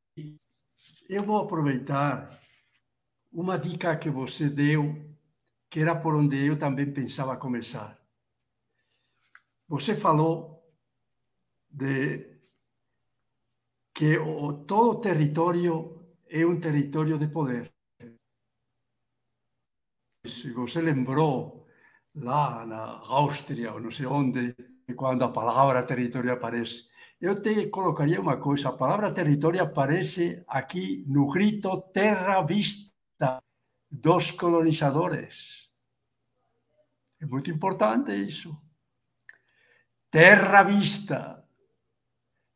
[1.09, 2.39] eu vou aproveitar
[3.33, 5.17] uma dica que você deu,
[5.71, 7.99] que era por onde eu também pensava começar.
[9.67, 10.63] Você falou
[11.71, 12.39] de
[13.95, 15.98] que o, todo o território
[16.31, 17.71] é um território de poder.
[20.27, 21.67] Se você lembrou
[22.15, 24.55] lá na Áustria, ou não sei onde,
[24.97, 26.89] quando a palavra território aparece,
[27.21, 33.43] eu te colocaria uma coisa: a palavra território aparece aqui no grito terra vista
[33.91, 35.71] dos colonizadores.
[37.21, 38.57] É muito importante isso.
[40.11, 41.45] Terra vista.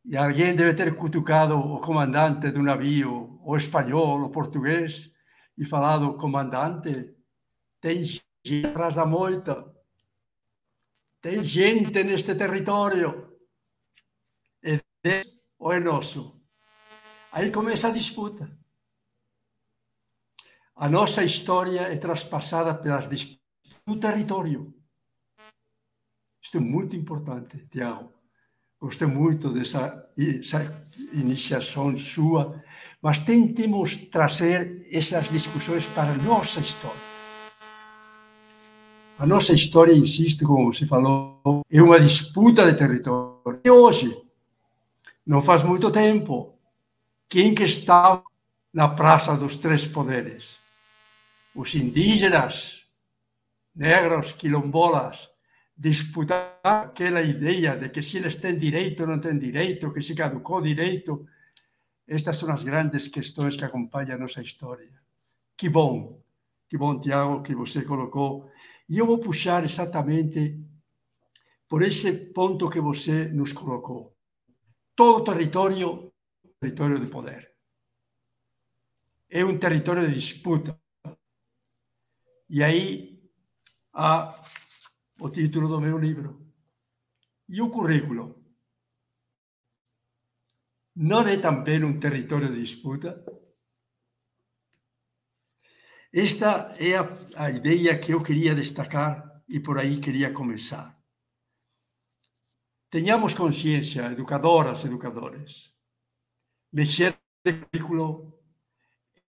[0.05, 5.13] E alguém deve ter cutucado o comandante do navio, o espanhol, o português,
[5.57, 7.15] e falado: comandante,
[7.81, 9.73] tem gente atrás da moita,
[11.21, 13.33] tem gente neste território
[15.03, 16.41] deles ou é nosso?
[17.33, 18.57] Aí começa a disputa.
[20.77, 23.43] A nossa história é traspassada pelas disputas
[23.87, 24.75] do território.
[26.41, 28.13] Isto é muito importante, Tiago.
[28.81, 30.11] Gostei muito dessa
[31.13, 32.63] iniciação sua,
[33.03, 37.13] mas tentemos trazer essas discussões para a nossa história.
[39.19, 43.61] A nossa história, insisto, como você falou, é uma disputa de território.
[43.65, 44.17] E hoje,
[45.27, 46.55] não faz muito tempo,
[47.29, 48.23] quem que estava
[48.73, 50.59] na Praça dos Três Poderes?
[51.55, 52.87] Os indígenas,
[53.75, 55.29] negros, quilombolas,
[55.77, 60.15] disputar aquela ideia de que se eles têm direito ou não têm direito, que se
[60.15, 61.27] caducou direito.
[62.13, 64.93] Estas son as grandes questões que acompañan a nosa historia.
[65.57, 66.21] Que bom,
[66.69, 68.53] que bom, Tiago, que você colocou.
[68.85, 70.61] E eu vou puxar exatamente
[71.67, 74.13] por esse ponto que você nos colocou.
[74.95, 76.13] Todo território
[76.61, 77.51] território de poder.
[79.31, 80.79] É um território de disputa.
[82.47, 83.19] E aí
[83.95, 84.45] há
[85.19, 86.47] o título do meu livro.
[87.49, 88.42] E o currículo?
[90.95, 93.25] Não é também um território de disputa?
[96.13, 101.01] Esta é a, a ideia que eu queria destacar e por aí queria começar.
[102.91, 105.75] Tenhamos consciência, educadoras, educadores.
[106.71, 108.39] Mexer no currículo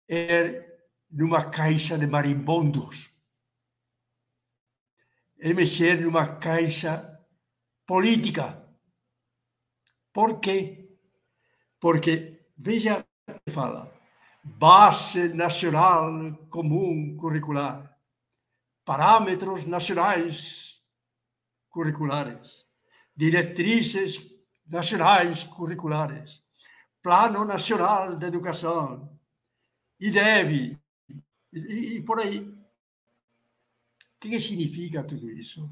[0.09, 0.77] é
[1.09, 3.09] numa caixa de marimbondos.
[5.39, 7.25] É mexer numa caixa
[7.85, 8.61] política.
[10.11, 10.41] Por?
[11.85, 13.05] Porque, veja
[13.47, 13.93] fala,
[14.43, 17.95] base nacional comum curricular,
[18.83, 20.83] parâmetros nacionais
[21.69, 22.65] curriculares
[23.15, 24.19] diretrizes
[24.65, 26.43] nacionais curriculares,
[27.03, 29.19] Plano Nacional de Educação,
[29.99, 30.79] IDEB,
[31.53, 32.39] e, e por aí.
[32.39, 32.55] O
[34.19, 35.71] que significa tudo isso?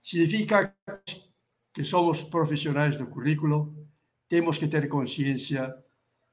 [0.00, 0.74] Significa
[1.74, 3.83] que somos profissionais do currículo,
[4.28, 5.74] temos que ter consciência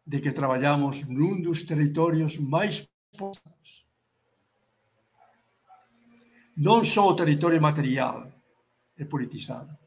[0.05, 2.87] de que trabalhamos num dos territórios mais.
[6.55, 8.31] Não só o território material
[8.97, 9.77] é politizado,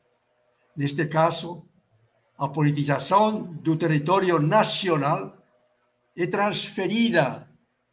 [0.76, 1.68] neste caso,
[2.36, 5.36] a politização do território nacional
[6.16, 7.48] é transferida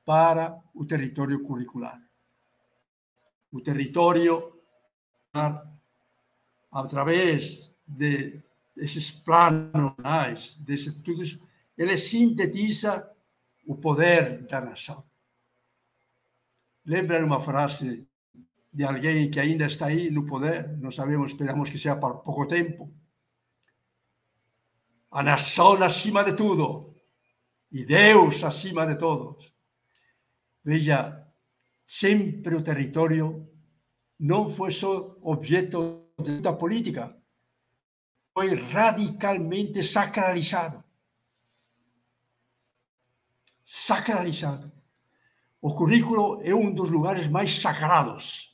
[0.06, 2.02] para o território curricular.
[3.52, 4.60] O território,
[6.72, 8.42] através de
[8.76, 11.44] esses planos, desses estudos,
[11.78, 13.12] ele sintetiza
[13.66, 15.04] o poder da nação.
[16.86, 18.08] Lembra uma frase
[18.74, 22.48] de alguém que ainda está aí no poder, não sabemos, esperamos que seja por pouco
[22.48, 22.94] tempo.
[25.12, 26.96] A nação acima de tudo
[27.72, 29.54] e Deus acima de todos.
[30.64, 31.28] Veja,
[31.86, 33.48] sempre o território
[34.20, 37.21] não foi só objeto de luta política,
[38.34, 40.84] foi radicalmente sacralizado.
[43.62, 44.72] Sacralizado.
[45.62, 48.52] O currículo é um dos lugares mais sagrados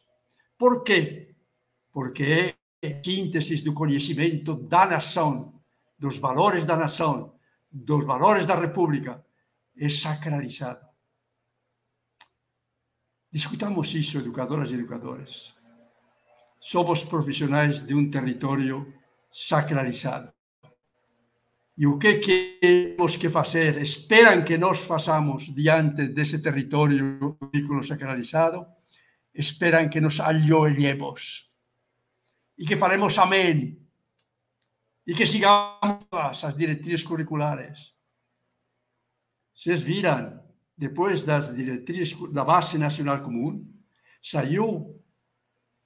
[0.58, 1.36] por quê?
[1.94, 5.62] Porque é síntese do conhecimento da nação,
[5.98, 7.36] dos valores da nação,
[7.72, 9.24] dos valores da república,
[9.78, 10.86] é sacralizado.
[13.32, 15.54] Discutamos isso, educadoras e educadores.
[16.60, 18.92] Somos profissionais de um território
[19.32, 20.32] sacralizado.
[21.78, 22.16] E o que,
[22.60, 23.78] temos que fazer?
[23.78, 28.66] Esperam que nós façamos diante desse território currículo sacralizado?
[29.34, 31.52] Esperam que nos ajoelhemos
[32.58, 33.80] e que faremos amém
[35.06, 37.94] e que sigamos as diretrizes curriculares.
[39.56, 40.44] Vocês viram,
[40.76, 43.66] depois das diretrizes da base nacional comum,
[44.22, 45.00] saiu,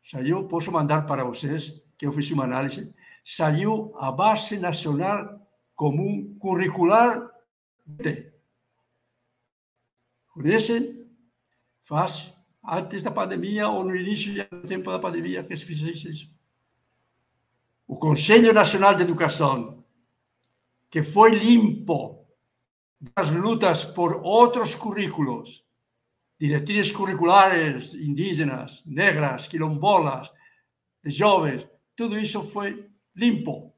[0.03, 2.93] saiu, posso mandar para vocês, que eu fiz uma análise,
[3.23, 5.39] saiu a base nacional
[5.75, 7.29] comum curricular
[7.85, 8.31] de.
[10.29, 11.07] Conhecem?
[11.83, 16.33] Faz antes da pandemia ou no início do tempo da pandemia que se fizesse isso.
[17.87, 19.83] O Conselho Nacional de Educação,
[20.89, 22.25] que foi limpo
[23.15, 25.65] das lutas por outros currículos,
[26.39, 30.31] diretrizes curriculares indígenas, negras, quilombolas,
[31.03, 33.73] de jovens, tudo isso foi limpo.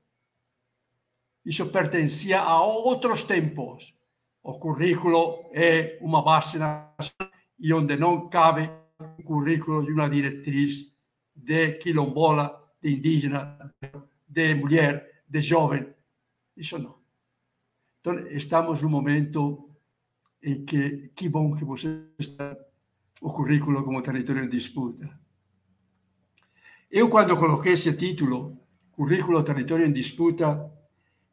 [1.46, 3.96] Isso pertencia a outros tempos.
[4.42, 8.70] O currículo é uma base nacional e onde não cabe
[9.00, 10.94] um currículo de uma diretriz
[11.36, 13.74] de quilombola, de indígena,
[14.28, 15.88] de mulher, de jovem.
[16.56, 16.98] Isso não.
[18.00, 19.70] Então, estamos num momento
[20.42, 22.56] em que, que bom que você está
[23.22, 25.10] o currículo como território em disputa.
[26.92, 28.60] Eu, quando coloquei esse título,
[28.96, 30.72] Currículo Território em Disputa,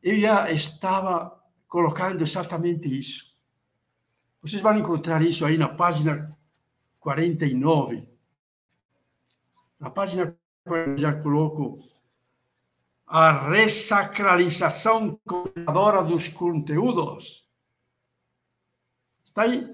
[0.03, 1.39] eu já estava
[1.69, 3.37] colocando exatamente isso.
[4.43, 6.37] Vocês vão encontrar isso aí na página
[6.99, 8.09] 49.
[9.79, 11.79] Na página 49 já coloco
[13.07, 17.47] a ressacralização coordenadora dos conteúdos.
[19.25, 19.69] Está aí?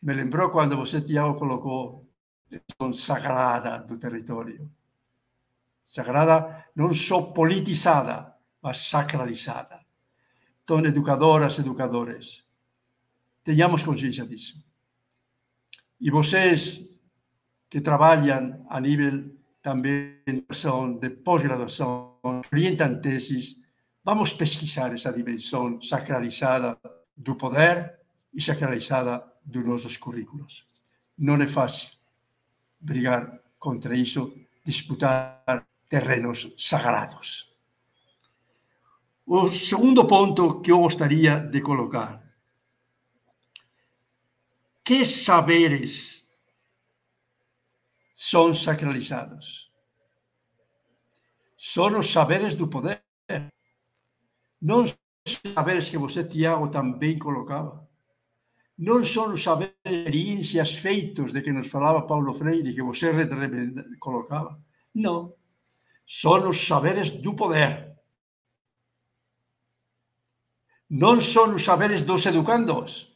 [0.00, 2.08] Me lembrou quando você, Tiago, colocou
[2.78, 4.70] a sagrada do território.
[5.88, 9.80] Sagrada não só politizada, mas sacralizada.
[10.62, 12.44] Então, educadoras, educadores,
[13.42, 14.62] tenhamos consciência disso.
[15.98, 16.86] E vocês
[17.70, 20.20] que trabalham a nível também
[21.00, 23.56] de pós-graduação, orientam teses,
[24.04, 26.78] vamos pesquisar essa dimensão sacralizada
[27.16, 27.98] do poder
[28.34, 30.68] e sacralizada dos nossos currículos.
[31.16, 31.92] Não é fácil
[32.78, 37.56] brigar contra isso, disputar terrenos sagrados.
[39.26, 42.22] O segundo ponto que eu gostaria de colocar.
[44.84, 46.26] Que saberes
[48.14, 49.70] são sacralizados?
[51.56, 53.02] São os saberes do poder.
[54.60, 54.98] Não os
[55.54, 57.86] saberes que você, Tiago, também colocava.
[58.78, 63.12] Não são os saberes, experiências, feitos de que nos falava Paulo Freire, que você
[63.98, 64.58] colocava.
[64.94, 65.37] Não.
[66.08, 67.92] Son os saberes do poder.
[70.88, 73.12] Non son os saberes dos educandos.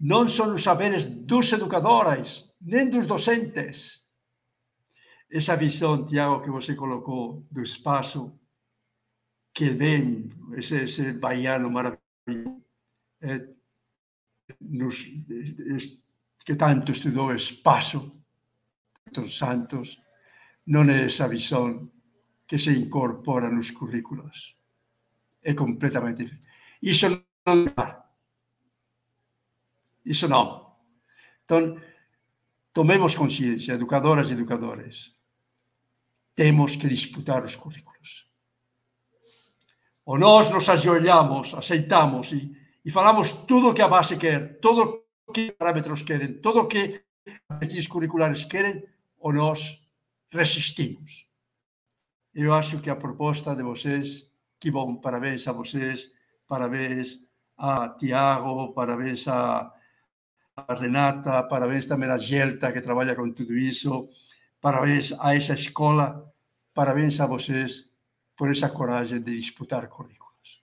[0.00, 4.08] Non son os saberes dos educadores, nen dos docentes.
[5.28, 8.40] Esa visión, Tiago, que você colocou do espaço
[9.52, 12.64] que ven ese, ese baiano maravilloso
[13.20, 13.52] eh,
[14.64, 15.04] nos,
[16.40, 18.16] que tanto estudou espaço,
[19.28, 20.00] Santos,
[20.64, 21.97] non é esa visión
[22.48, 24.56] que se incorpora nos currículos.
[25.42, 26.46] É completamente diferente.
[26.82, 27.06] Isso
[27.46, 28.10] não dá.
[30.04, 30.74] Isso não.
[31.44, 31.80] Então,
[32.72, 35.14] tomemos consciência, educadoras e educadores.
[36.34, 38.26] Temos que disputar os currículos.
[40.06, 45.04] Ou nós nos ajoelhamos, aceitamos e, e falamos tudo o que a base quer, tudo
[45.26, 47.04] o que os parâmetros querem, tudo o que
[47.50, 48.82] as curriculares querem,
[49.18, 49.86] ou nós
[50.30, 51.27] resistimos.
[52.34, 56.10] Eu acho que a proposta de vocês, que bom, parabéns a vocês,
[56.46, 57.18] parabéns
[57.56, 59.72] a Tiago, parabéns a,
[60.56, 64.08] a Renata, parabéns também a Gelta, que trabalha com tudo isso,
[64.60, 66.32] parabéns a essa escola,
[66.72, 67.90] parabéns a vocês
[68.36, 70.62] por essa coragem de disputar currículos.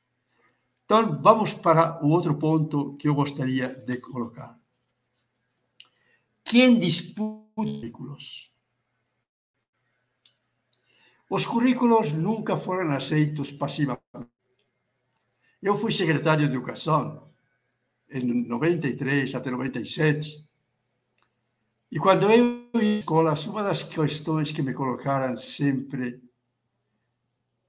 [0.86, 4.58] Então, vamos para o outro ponto que eu gostaria de colocar.
[6.44, 8.55] Quem disputa currículos?
[11.30, 14.04] Os currículos nunca foram aceitos passivamente.
[15.62, 17.30] Eu fui secretário de Educação
[18.10, 20.48] em 93 até 97.
[21.92, 26.22] E quando eu em escolas, uma das questões que me colocaram sempre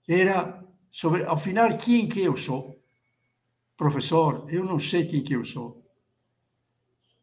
[0.06, 2.78] era sobre, ao final, quem que eu sou?
[3.76, 5.82] Professor, eu não sei quem que eu sou.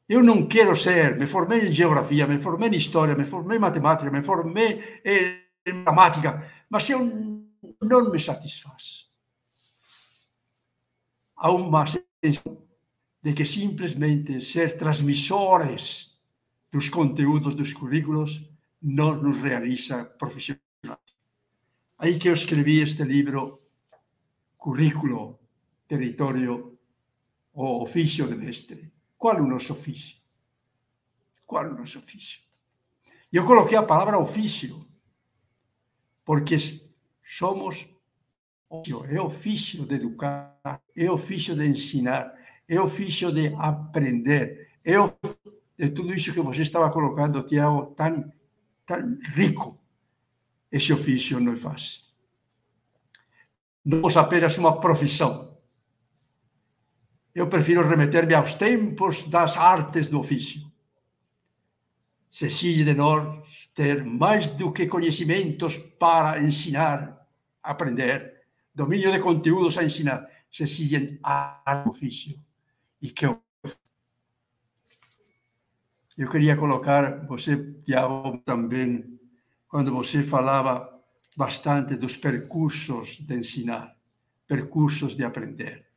[0.08, 3.62] Eu não quero ser, me formei em geografia, me formei em história, me formei em
[3.62, 7.00] matemática, me formei em gramática, mas eu
[7.82, 9.10] não me satisfaz.
[11.36, 12.64] há uma sensação
[13.22, 16.18] de que simplesmente ser transmissores
[16.72, 18.50] dos conteúdos dos currículos
[18.82, 20.64] não nos realiza profissionais.
[21.98, 23.62] Aí que eu escrevi este livro,
[24.58, 25.40] Currículo,
[25.88, 26.78] Território
[27.54, 28.92] ou Ofício de Mestre.
[29.18, 30.18] Qual o nosso ofício?
[31.46, 32.42] Qual o nosso ofício?
[33.32, 34.86] Eu coloquei a palavra ofício,
[36.26, 36.58] porque
[37.24, 37.90] somos
[39.10, 40.58] é ofício de educar,
[40.96, 42.34] é ofício de ensinar,
[42.68, 44.96] é ofício de aprender, é
[45.78, 48.32] de tudo isso que você estava colocando, Tiago, tão,
[48.86, 49.80] tão rico.
[50.72, 52.02] Esse ofício não é fácil.
[53.86, 55.56] Não é apenas uma profissão.
[57.36, 60.73] Eu prefiro remeter-me aos tempos das artes do ofício.
[62.42, 67.26] Exige de nós ter mais do que conhecimentos para ensinar,
[67.62, 68.42] aprender,
[68.74, 70.28] domínio de conteúdos a ensinar,
[71.22, 72.40] arte do ofício.
[73.02, 73.42] E que eu
[76.16, 79.20] eu queria colocar, você, Tiago, também,
[79.68, 81.02] quando você falava
[81.36, 83.98] bastante dos percursos de ensinar,
[84.46, 85.88] percursos de aprender.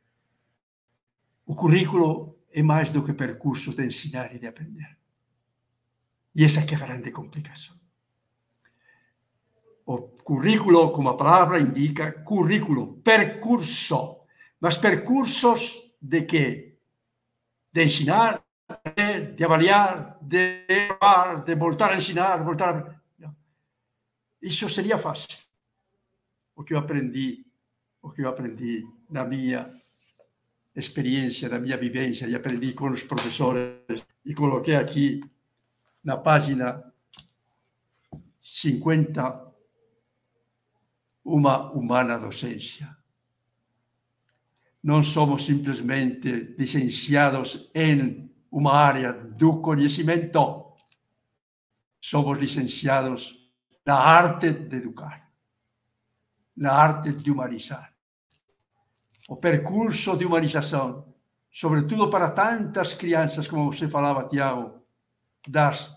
[1.45, 4.96] O currículo é mais do que percursos de ensinar e de aprender.
[6.37, 7.75] E essa a grande complicação.
[9.87, 14.19] O currículo, como a palavra indica, currículo, percurso.
[14.61, 16.77] Mas percursos de quê?
[17.73, 18.45] De ensinar,
[19.35, 20.67] de avaliar, de
[21.43, 23.33] de voltar a ensinar, voltar a...
[24.39, 25.39] Isso seria fácil.
[26.55, 27.47] O que eu aprendi,
[27.99, 29.73] o que eu aprendi na minha
[30.75, 35.23] experiência, na minha vivência, e aprendi com os professores, e coloquei aqui
[36.07, 36.81] na página
[38.41, 39.45] 50,
[41.25, 42.95] uma humana docência.
[44.81, 50.77] Não somos simplesmente licenciados em uma área do conhecimento.
[51.99, 53.51] Somos licenciados
[53.85, 55.29] na arte de educar,
[56.55, 57.93] na arte de humanizar.
[59.27, 61.13] O percurso de humanização,
[61.51, 64.81] sobretudo para tantas crianças, como você falava, Tiago,
[65.45, 65.96] das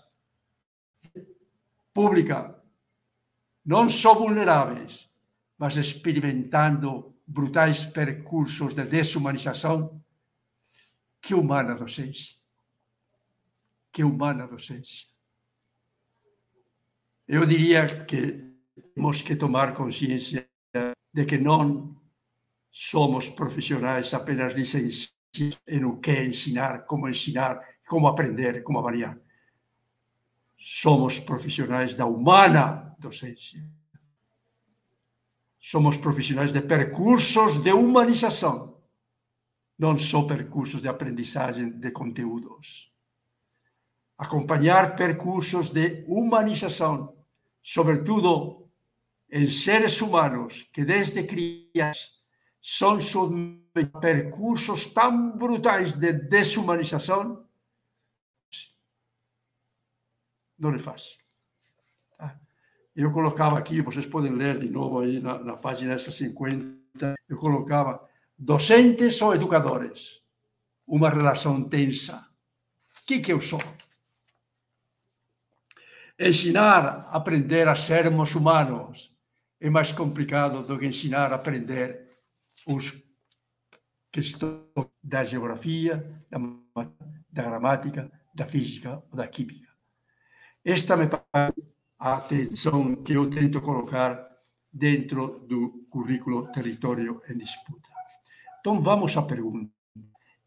[1.93, 2.61] pública,
[3.65, 5.09] não só vulneráveis,
[5.57, 10.01] mas experimentando brutais percursos de desumanização,
[11.21, 12.41] que humana docência
[13.91, 15.07] que humana docência.
[17.27, 18.55] Eu diria que
[18.95, 20.49] temos que tomar consciência
[21.13, 21.95] de que não
[22.69, 29.17] somos profissionais apenas licenciados em o que ensinar, como ensinar, como aprender, como avaliar.
[30.61, 33.67] Somos profissionais da humana docência.
[35.59, 38.77] Somos profissionais de percursos de humanização,
[39.77, 42.91] não só percursos de aprendizagem de conteúdos
[44.21, 47.15] acompanhar percursos de humanização,
[47.63, 48.69] sobretudo
[49.31, 52.21] em seres humanos que desde crianças
[52.61, 57.43] são submetidos a percursos tão brutais de desumanização,
[60.61, 61.17] não é fácil.
[62.17, 62.39] Tá?
[62.95, 68.07] Eu colocava aqui, vocês podem ler de novo aí na, na página 50, eu colocava
[68.37, 70.21] docentes ou educadores,
[70.85, 72.27] uma relação tensa.
[73.01, 73.61] O que, que eu sou?
[76.19, 79.11] Ensinar a aprender a sermos humanos
[79.59, 82.07] é mais complicado do que ensinar a aprender
[82.67, 83.03] os
[84.11, 84.61] questões
[85.03, 86.37] da geografia, da,
[87.31, 89.70] da gramática, da física ou da química.
[90.63, 91.63] Esta parece
[91.97, 94.29] a atenção que eu tento colocar
[94.71, 97.89] dentro do currículo Território em Disputa.
[98.59, 99.71] Então, vamos à pergunta: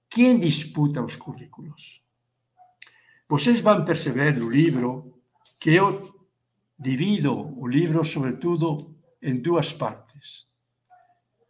[0.08, 2.00] quem disputa os currículos?
[3.28, 5.20] Vocês vão perceber no livro
[5.58, 6.14] que eu
[6.78, 10.46] divido o livro, sobretudo, em duas partes.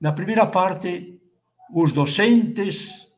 [0.01, 1.21] Na primeira parte,
[1.71, 3.13] os docentes,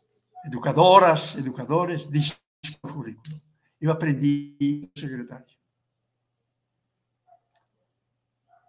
[0.45, 3.46] educadoras, educadores, discutem o currículo.
[3.81, 5.57] Eu aprendi secretário.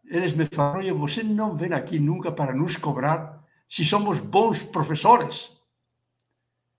[0.05, 5.57] Eles me falaram, você não vem aqui nunca para nos cobrar se somos bons professores.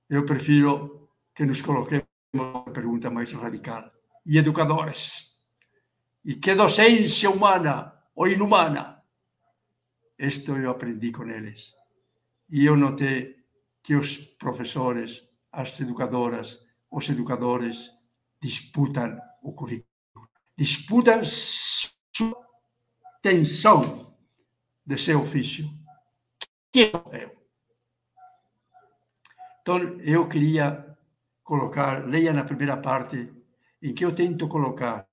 [0.09, 3.93] Eu prefiro que nos coloquemos uma pergunta mais radical.
[4.25, 5.37] E educadores?
[6.25, 9.03] E que docência humana ou inumana.
[10.19, 11.75] Isto eu aprendi com eles.
[12.51, 13.37] E eu notei
[13.83, 15.23] que os professores,
[15.53, 17.91] as educadoras, os educadores
[18.41, 19.87] disputam o currículo.
[20.57, 22.47] Disputam sua
[23.23, 24.17] tensão
[24.85, 25.69] de seu ofício.
[26.75, 27.39] Sou eu?
[29.61, 30.97] Então, eu queria
[31.43, 33.33] colocar, leia na primeira parte,
[33.83, 35.07] em que eu tento colocar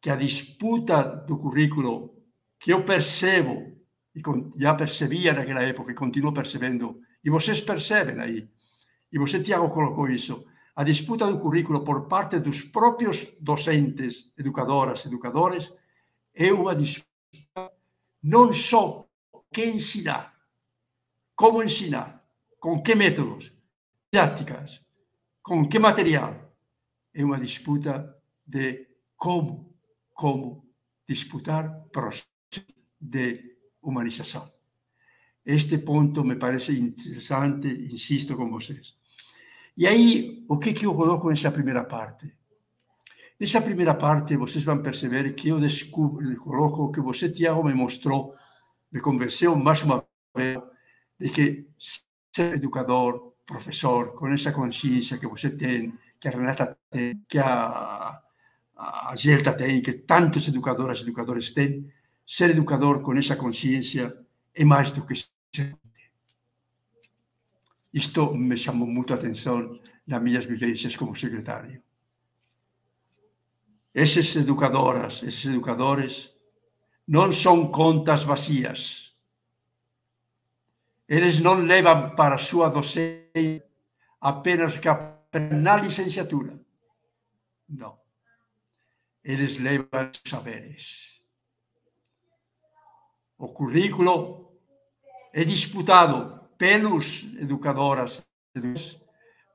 [0.00, 2.16] que a disputa do currículo
[2.58, 3.76] que eu percebo,
[4.14, 4.22] e
[4.56, 8.48] já percebia naquela época e continuo percebendo, e vocês percebem aí,
[9.12, 10.46] e você, Tiago, colocou isso,
[10.76, 15.72] a disputa do currículo por parte dos próprios docentes, educadoras, educadores,
[16.34, 17.72] é uma disputa
[18.22, 19.08] não só
[19.50, 20.36] que ensinar,
[21.34, 22.22] como ensinar,
[22.60, 23.56] com que métodos,
[24.12, 24.84] didáticas,
[25.42, 26.52] com que material.
[27.14, 28.14] É uma disputa
[28.46, 29.74] de como,
[30.12, 30.68] como
[31.08, 32.28] disputar processo
[33.00, 34.52] de humanização.
[35.42, 38.98] Este ponto me parece interessante, insisto com vocês.
[39.76, 42.34] E aí, o que, que eu coloco nessa primeira parte?
[43.38, 48.34] Nessa primeira parte, vocês vão perceber que eu descubro, coloco que você, Tiago, me mostrou,
[48.90, 50.02] me convenceu mais uma
[50.34, 50.58] vez
[51.20, 51.66] de que
[52.34, 58.18] ser educador, professor, com essa consciência que você tem, que a Renata tem, que a,
[58.74, 61.86] a Gelta tem, que tantos educadoras e educadores têm,
[62.26, 64.16] ser educador com essa consciência
[64.54, 65.76] é mais do que ser.
[67.96, 71.80] Isto me chamou moito a atención na Millas vivencias como secretario.
[73.94, 76.36] Eses educadoras, eses educadores,
[77.08, 79.16] non son contas vacías.
[81.08, 83.64] Eles non levan para a súa docencia
[84.20, 84.92] apenas que
[85.56, 86.52] na licenciatura.
[87.72, 87.96] Non.
[89.24, 91.16] Eles levan saberes.
[93.40, 94.52] O currículo
[95.32, 98.26] é disputado pelos educadoras,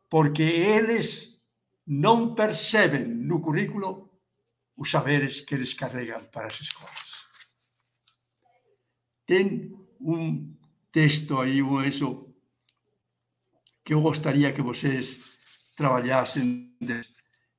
[0.10, 0.43] porque
[0.78, 1.41] eles
[1.86, 4.22] non perceben no currículo
[4.78, 7.26] os saberes que eles carregan para as escolas.
[9.26, 10.58] Ten un
[10.91, 12.32] texto aí, un eso,
[13.84, 15.38] que eu gostaría que vocês
[15.76, 16.78] traballasen.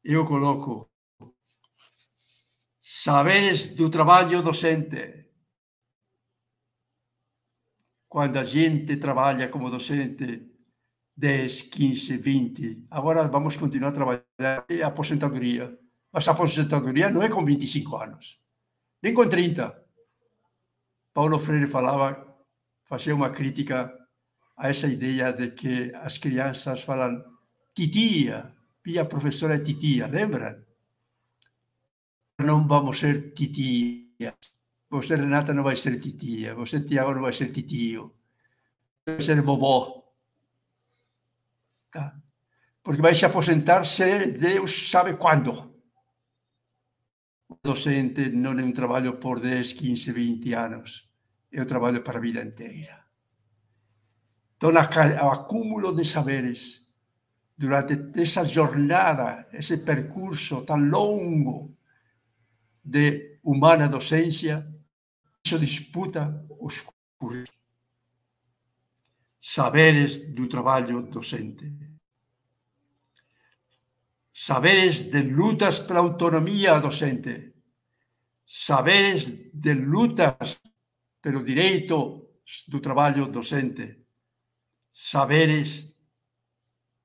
[0.02, 0.90] Eu coloco
[2.80, 5.21] saberes do traballo docente,
[8.12, 10.46] Quando a gente trabalha como docente
[11.16, 15.78] 10, 15, 20, agora vamos continuar a trabalhar a aposentadoria
[16.12, 18.38] mas a aposentadoria não é com 25 anos,
[19.02, 19.74] nem com 30.
[21.14, 22.36] Paulo Freire falava,
[22.84, 23.90] fazia uma crítica
[24.58, 27.16] a essa ideia de que as crianças falam
[27.74, 28.52] titia,
[28.84, 30.62] minha professora é titia, lembra?
[32.38, 34.36] Não vamos ser titia.
[34.92, 36.54] Você, Renata, não vai ser titia.
[36.54, 38.14] Você, Tiago, não vai ser titio.
[39.06, 40.04] Vai ser vovó.
[41.90, 42.14] Tá?
[42.82, 45.72] Porque vai se aposentar se Deus sabe quando
[47.62, 51.08] docente non é un traballo por 10, 15, 20 anos,
[51.48, 53.06] é un traballo para a vida inteira.
[54.60, 56.92] Entón, o acúmulo de saberes
[57.56, 61.76] durante esa jornada, ese percurso tan longo
[62.82, 64.71] de humana docencia, iso
[65.42, 66.84] disputa os
[67.18, 67.50] currículos.
[69.40, 71.66] Saberes do traballo docente.
[74.32, 77.52] Saberes de lutas pela autonomía docente
[78.52, 80.60] saberes de lutas
[81.22, 82.36] pelo direito
[82.68, 84.04] do trabalho docente,
[84.92, 85.88] saberes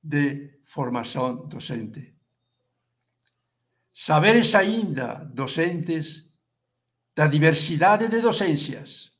[0.04, 2.18] de formação docente.
[3.94, 6.26] Saberes ainda docentes
[7.18, 9.11] da diversidade de docências.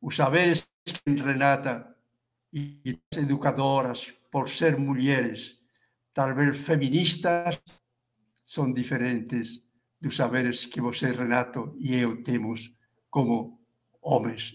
[0.00, 1.96] Os saberes que Renata
[2.52, 5.58] e as educadoras, por ser mulheres,
[6.14, 7.60] talvez feministas,
[8.40, 9.64] são diferentes
[10.00, 12.72] dos saberes que você, Renato, e eu temos
[13.10, 13.60] como
[14.00, 14.54] homens.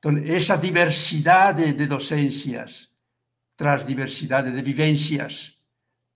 [0.00, 2.90] Então, essa diversidade de docências
[3.56, 5.56] traz diversidade de vivências,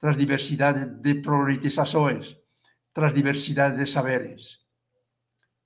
[0.01, 2.42] traz diversidade de problematizações,
[2.93, 4.61] traz diversidade de saberes.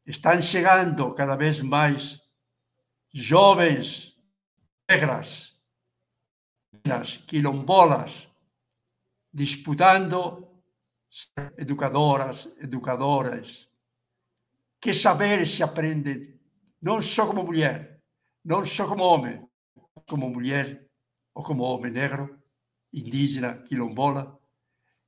[0.06, 2.22] Estão chegando cada vez mais
[3.12, 4.16] jovens
[4.88, 5.58] negras,
[7.26, 8.28] quilombolas,
[9.32, 10.46] disputando
[11.56, 13.68] educadoras, educadores.
[14.80, 16.38] Que saberes se aprendem,
[16.80, 18.00] não só como mulher,
[18.44, 19.44] não só como homem,
[20.08, 20.88] como mulher
[21.34, 22.40] ou como homem negro,
[22.92, 24.38] indígena, quilombola.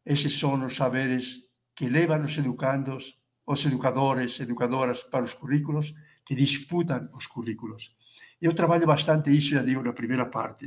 [0.05, 1.47] Esses são os saberes
[1.79, 3.05] que levam os educandos,
[3.47, 5.95] os educadores, educadoras para os currículos,
[6.26, 7.95] que disputam os currículos.
[8.43, 10.66] Eu trabalho bastante isso, já digo, na primeira parte.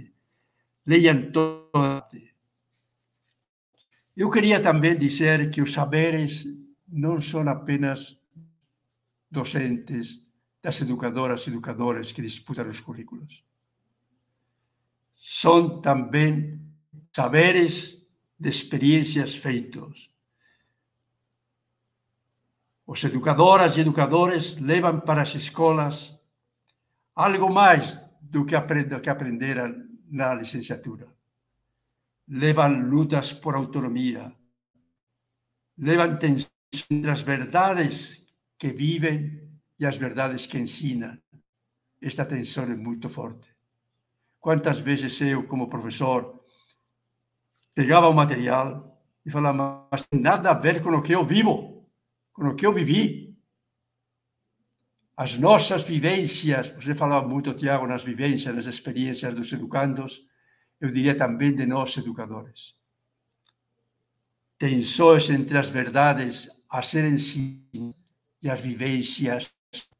[0.87, 2.07] Leiam toda
[4.15, 6.45] eu queria também dizer que os saberes
[6.87, 8.19] não são apenas
[9.29, 10.21] docentes,
[10.61, 13.43] das educadoras e educadores que disputam os currículos.
[15.15, 16.59] são também
[17.15, 17.97] saberes
[18.37, 20.10] de experiências feitos.
[22.93, 26.19] Os educadoras e educadores levam para as escolas
[27.15, 31.07] algo mais do que, aprend que aprenderam na licenciatura.
[32.27, 34.35] Levam lutas por autonomia,
[35.77, 36.51] levam tensões
[36.89, 38.27] entre as verdades
[38.59, 41.17] que vivem e as verdades que ensinam.
[42.01, 43.55] Esta tensão é muito forte.
[44.37, 46.43] Quantas vezes eu, como professor,
[47.73, 51.70] pegava o material e falava, mas tem nada a ver com o que eu vivo,
[52.41, 53.37] com o que eu vivi.
[55.15, 60.27] As nossas vivências, você falava muito, Tiago, nas vivências, nas experiências dos educandos,
[60.79, 62.75] eu diria também de nós, educadores.
[64.57, 68.01] Tensões entre as verdades a serem ensinadas
[68.41, 69.53] e as vivências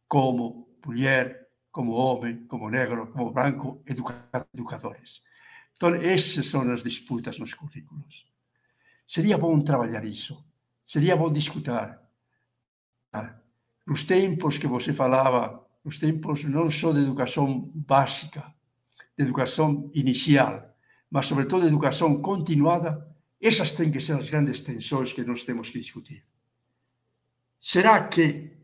[0.08, 5.22] como mulher, como homem, como negro, como branco, educadores.
[5.78, 8.26] Então, essas são as disputas nos currículos.
[9.08, 10.44] Seria bom trabalhar isso.
[10.84, 12.02] Seria bom discutir.
[13.88, 18.54] Os tempos que você falava, os tempos não só de educação básica,
[19.18, 20.74] de educação inicial,
[21.10, 23.06] mas sobretudo de educação continuada,
[23.42, 26.26] essas têm que ser as grandes tensões que nós temos que discutir.
[27.60, 28.56] Será que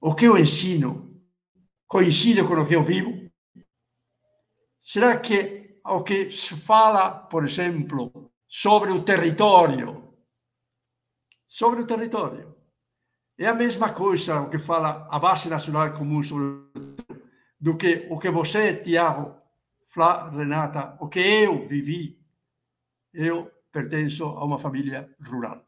[0.00, 1.20] o que eu ensino
[1.86, 3.30] coincide com o que eu vivo?
[4.80, 10.14] Será que o que se fala, por exemplo, sobre o território,
[11.46, 12.54] sobre o território,
[13.44, 16.70] é a mesma coisa o que fala a base nacional comum sobre
[17.60, 19.36] do que o que você, Tiago,
[19.86, 22.20] Flá, Renata, o que eu vivi.
[23.12, 25.64] Eu pertenço a uma família rural.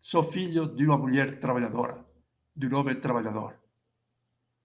[0.00, 2.04] Sou filho de uma mulher trabalhadora,
[2.54, 3.58] de um homem trabalhador.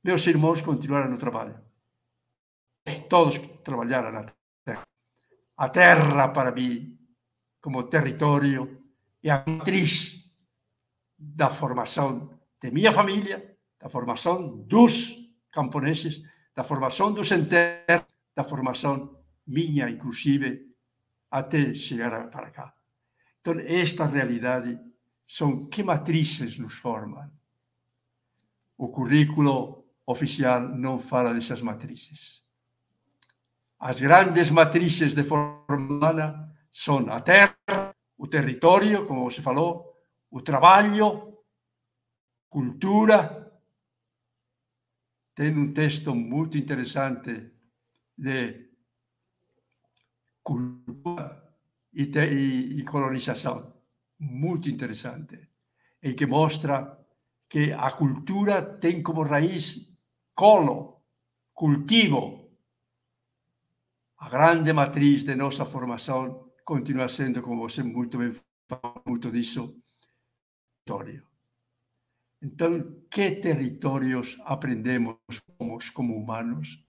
[0.04, 1.60] Meus irmãos continuaram no trabalho.
[3.10, 4.26] Todos trabalharam na
[4.66, 4.84] terra.
[5.56, 7.00] A terra, para mim,
[7.62, 8.84] como território,
[9.24, 10.23] é a matriz
[11.36, 16.24] da formação de minha família, da formação dos camponeses,
[16.56, 20.74] da formação dos enterros, da formação minha, inclusive,
[21.30, 22.74] até chegar para cá.
[23.42, 24.80] Então, esta realidade
[25.28, 27.30] são que matrizes nos formam.
[28.78, 32.44] O currículo oficial não fala dessas matrizes.
[33.80, 39.93] As grandes matrizes de forma humana são a terra, o território, como você falou,
[40.34, 41.38] o trabalho,
[42.50, 43.52] cultura.
[45.36, 47.52] Tem um texto muito interessante
[48.18, 48.70] de
[50.42, 51.56] cultura
[51.94, 53.74] e, e, e colonização,
[54.20, 55.50] muito interessante,
[56.02, 57.00] em que mostra
[57.48, 59.88] que a cultura tem como raiz
[60.34, 61.04] colo,
[61.54, 62.52] cultivo.
[64.18, 68.32] A grande matriz de nossa formação continua sendo, como você muito bem
[68.68, 69.83] falou, muito disso,
[70.84, 71.24] território.
[72.42, 75.18] Então, que territórios aprendemos
[75.58, 76.86] como, como humanos?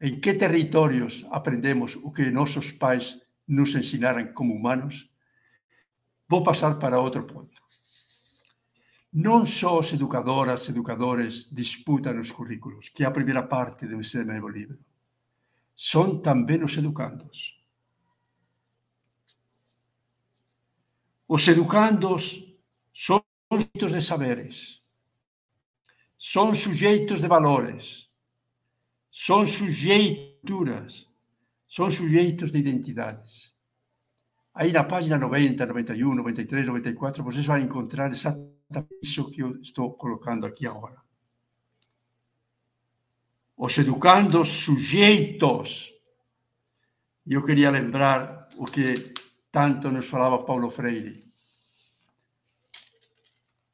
[0.00, 5.10] Em que territórios aprendemos o que nossos pais nos ensinaram como humanos?
[6.26, 7.62] Vou passar para outro ponto.
[9.12, 14.48] Non só os educadoras educadores disputan os currículos, que é a primeira parte do meu
[14.48, 14.82] livro.
[15.76, 17.62] Son tamén os educandos.
[21.28, 22.53] Os educandos
[22.94, 23.20] son
[23.50, 24.80] suxeitos de saberes,
[26.16, 28.08] son suxeitos de valores,
[29.10, 31.10] son sujeituras,
[31.66, 33.58] son suxeitos de identidades.
[34.54, 39.94] Aí na página 90, 91, 93, 94, vocês vão encontrar exatamente isso que eu estou
[39.94, 41.02] colocando aqui agora.
[43.56, 45.92] Os educandos sujeitos.
[47.26, 48.94] Eu queria lembrar o que
[49.50, 51.33] tanto nos falava Paulo Freire.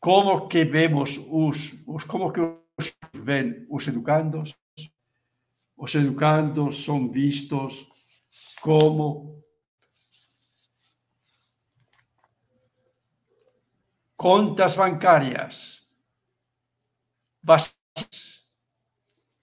[0.01, 4.57] Como que vemos os, os como que os ven os educandos?
[5.77, 7.87] Os educandos são vistos
[8.63, 9.45] como
[14.17, 15.87] contas bancárias
[17.43, 18.47] vazias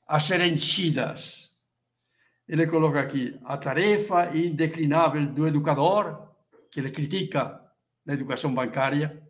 [0.08, 1.54] a ser enchidas.
[2.48, 6.34] Ele coloca aqui a tarefa indeclinável do educador,
[6.72, 7.62] que ele critica
[8.06, 9.27] na educação bancária,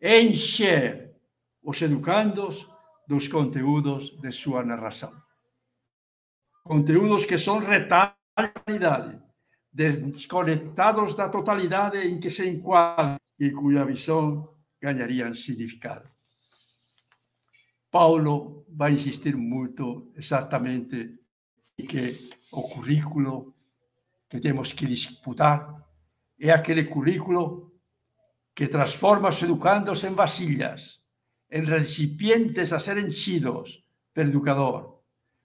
[0.00, 1.14] encher
[1.62, 2.66] os educandos
[3.06, 5.12] dos conteúdos de sua narração.
[6.64, 9.20] Conteúdos que são realidade,
[9.72, 16.08] desconectados da totalidade em que se enquadra e cuja visão ganhariam significado.
[17.90, 21.18] Paulo vai insistir muito exatamente
[21.76, 22.14] em que
[22.52, 23.54] o currículo
[24.28, 25.84] que temos que disputar
[26.38, 27.69] é aquele currículo
[28.60, 31.00] que transforma os educandos em vasilhas,
[31.50, 33.82] em recipientes a ser enchidos
[34.12, 35.00] pelo educador.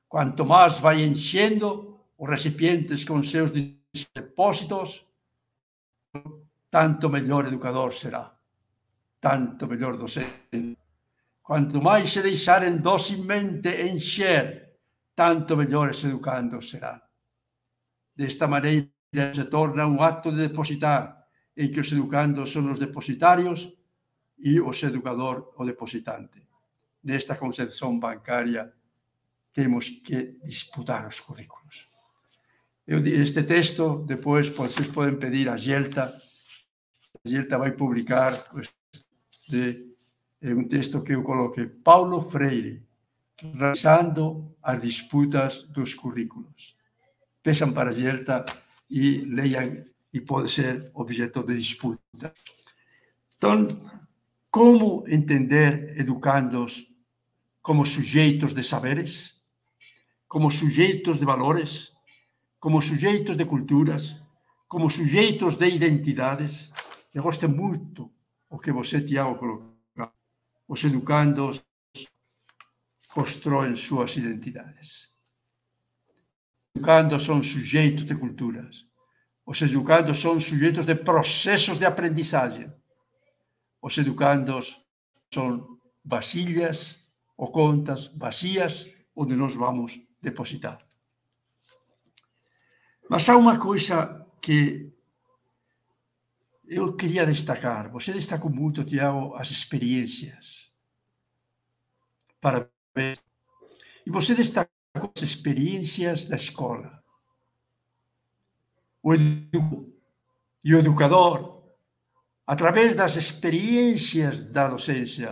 [0.06, 3.54] Quanto mais vai enchendo os recipientes com seus
[4.14, 5.08] depósitos,
[6.70, 8.36] tanto melhor educador será,
[9.22, 10.78] tanto melhor docente.
[11.42, 14.76] Quanto mais se deixarem docilmente encher,
[15.16, 17.00] tanto melhores educandos serán.
[18.14, 18.92] Desta maneira
[19.32, 21.25] se torna un acto de depositar,
[21.56, 23.72] en que os educandos son os depositarios
[24.38, 26.44] e os educador o depositante.
[27.08, 28.68] Nesta concepción bancaria
[29.56, 31.88] temos que disputar os currículos.
[32.86, 36.14] Este texto, depois, vocês podem pedir a Gelta,
[37.26, 38.34] a vai publicar
[39.50, 39.96] de,
[40.42, 42.86] é un texto que eu coloquei, Paulo Freire,
[43.42, 46.78] realizando as disputas dos currículos.
[47.42, 48.46] Pesan para Gelta
[48.90, 49.86] e leiam
[50.16, 52.34] e pode ser objeto de disputa.
[53.36, 53.68] Então,
[54.50, 56.90] como entender educandos
[57.62, 59.44] como sujeitos de saberes,
[60.26, 61.92] como sujeitos de valores,
[62.62, 64.24] como sujeitos de culturas,
[64.70, 66.72] como sujeitos de identidades?
[67.14, 68.10] Eu gosto muito
[68.50, 69.76] o que você, Tiago, colocou.
[70.66, 71.62] Os educandos
[73.10, 75.14] constroem suas identidades.
[76.74, 78.88] Os educandos são sujeitos de culturas.
[79.46, 82.72] Os educandos são sujeitos de processos de aprendizagem.
[83.82, 84.84] Os educandos
[85.32, 87.00] são vasilhas
[87.38, 90.86] ou contas vazias onde nós vamos depositar.
[93.10, 94.92] Mas há uma coisa que
[96.68, 97.92] eu queria destacar.
[97.92, 100.72] Você destacou muito, Tiago, as experiências.
[102.42, 102.70] Para
[104.06, 107.04] e você destacou as experiências da escola.
[109.08, 109.94] O edu
[110.64, 111.64] e o educador,
[112.54, 115.30] através das experiências da docência,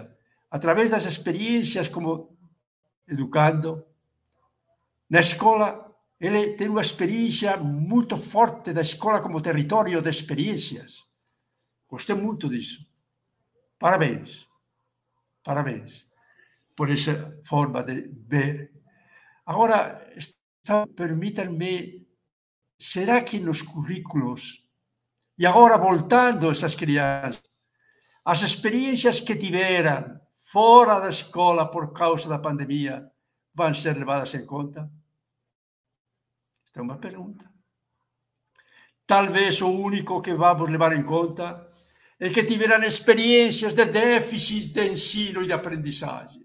[0.51, 2.37] através das experiências como
[3.07, 3.83] educando,
[5.09, 5.65] na escola,
[6.19, 11.03] ele tem uma experiência muito forte da escola como território de experiências.
[11.89, 12.85] Gostei muito disso.
[13.79, 14.47] Parabéns.
[15.43, 16.07] Parabéns
[16.75, 18.71] por esa forma de ver.
[19.45, 19.99] Agora,
[20.95, 22.07] permítanme,
[22.91, 24.67] será que nos currículos,
[25.37, 27.43] e agora voltando essas crianças,
[28.25, 33.09] as experiências que tiveram fora da escola por causa da pandemia
[33.53, 34.91] vão ser levadas em conta?
[36.65, 37.49] Esta é uma pergunta.
[39.05, 41.71] Talvez o único que vamos levar em conta
[42.19, 46.43] é que tiveram experiências de déficit de ensino e de aprendizagem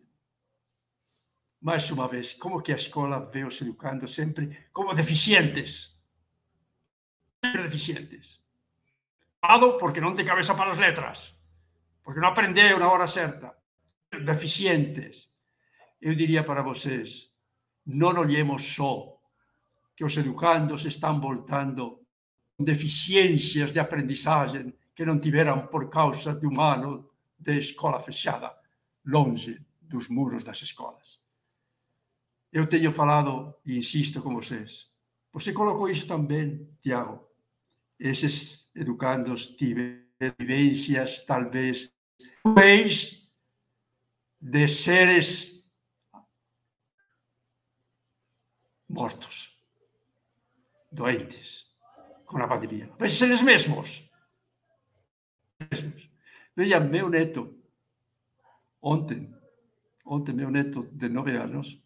[1.61, 5.98] mais uma vez, como que a escola vê os educando sempre como deficientes.
[7.43, 8.43] Deficientes.
[9.79, 11.35] Porque não tem cabeça para as letras,
[12.03, 13.57] porque não aprendeu na hora certa.
[14.25, 15.31] Deficientes.
[16.01, 17.33] Eu diria para vocês,
[17.85, 19.19] não olhemos só
[19.97, 22.01] que os educandos estão voltando
[22.57, 27.09] com deficiências de aprendizagem que não tiveram por causa de um ano
[27.39, 28.53] de escola fechada,
[29.05, 31.21] longe dos muros das escolas.
[32.53, 34.91] Eu tenho falado insisto com vocês.
[35.33, 37.28] Você colocou isso também, Tiago.
[37.99, 41.93] Esses educandos vivências, talvez,
[42.43, 43.29] cruéis
[44.41, 45.65] de seres
[48.89, 49.63] mortos,
[50.91, 51.67] doentes,
[52.25, 52.91] com a pandemia.
[52.99, 54.09] Mas eles mesmos.
[55.71, 56.11] mesmos.
[56.57, 57.57] Veja, meu neto,
[58.81, 59.33] ontem,
[60.05, 61.83] ontem, meu neto de nove anos,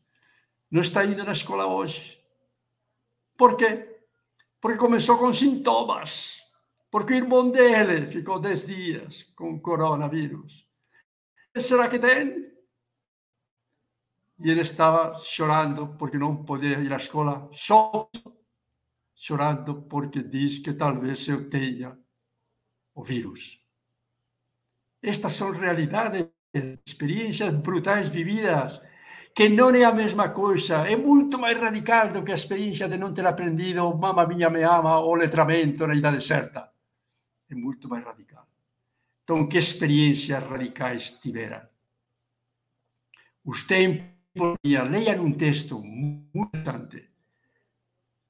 [0.70, 2.22] não está indo na escola hoje.
[3.36, 3.91] Por quê?
[4.62, 6.40] Porque começou com sintomas.
[6.88, 10.68] Porque o irmão dele ficou 10 dias com coronavírus.
[11.58, 12.52] Será que tem?
[14.38, 18.08] E ele estava chorando porque não podia ir à escola, só
[19.14, 21.98] chorando porque diz que talvez eu tenha
[22.94, 23.60] o vírus.
[25.02, 26.28] Estas são realidades,
[26.86, 28.80] experiências brutais vividas
[29.34, 33.00] que non é a mesma coisa, é moito máis radical do que a experiencia de
[33.00, 36.68] non ter aprendido Mamma mía me ama ou letramento na idade certa.
[37.48, 38.44] É moito máis radical.
[39.24, 41.64] Entón, que experiencias radicais tiveran?
[43.48, 47.00] Os tempos, leian un texto moi importante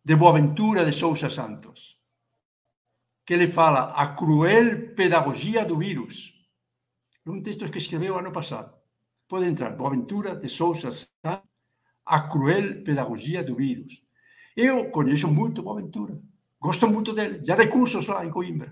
[0.03, 1.99] de Boaventura de Sousa Santos,
[3.27, 6.31] que le fala a cruel pedagogía do virus.
[7.27, 8.82] É un texto que escreveu ano pasado
[9.33, 10.91] pode entrar Boaventura de Sousa
[12.05, 14.05] a cruel pedagogia do vírus.
[14.55, 16.21] Eu conheço muito Boaventura,
[16.61, 18.71] gosto muito dele, já dei cursos lá em Coimbra.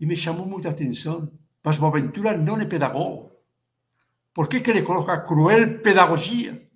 [0.00, 1.30] E me chamou muita atenção,
[1.62, 3.30] mas Boaventura não é pedagogo.
[4.32, 6.66] Por que, que ele coloca cruel pedagogia?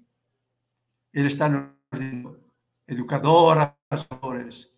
[1.14, 2.36] Ele está nos
[2.86, 4.70] educadoras,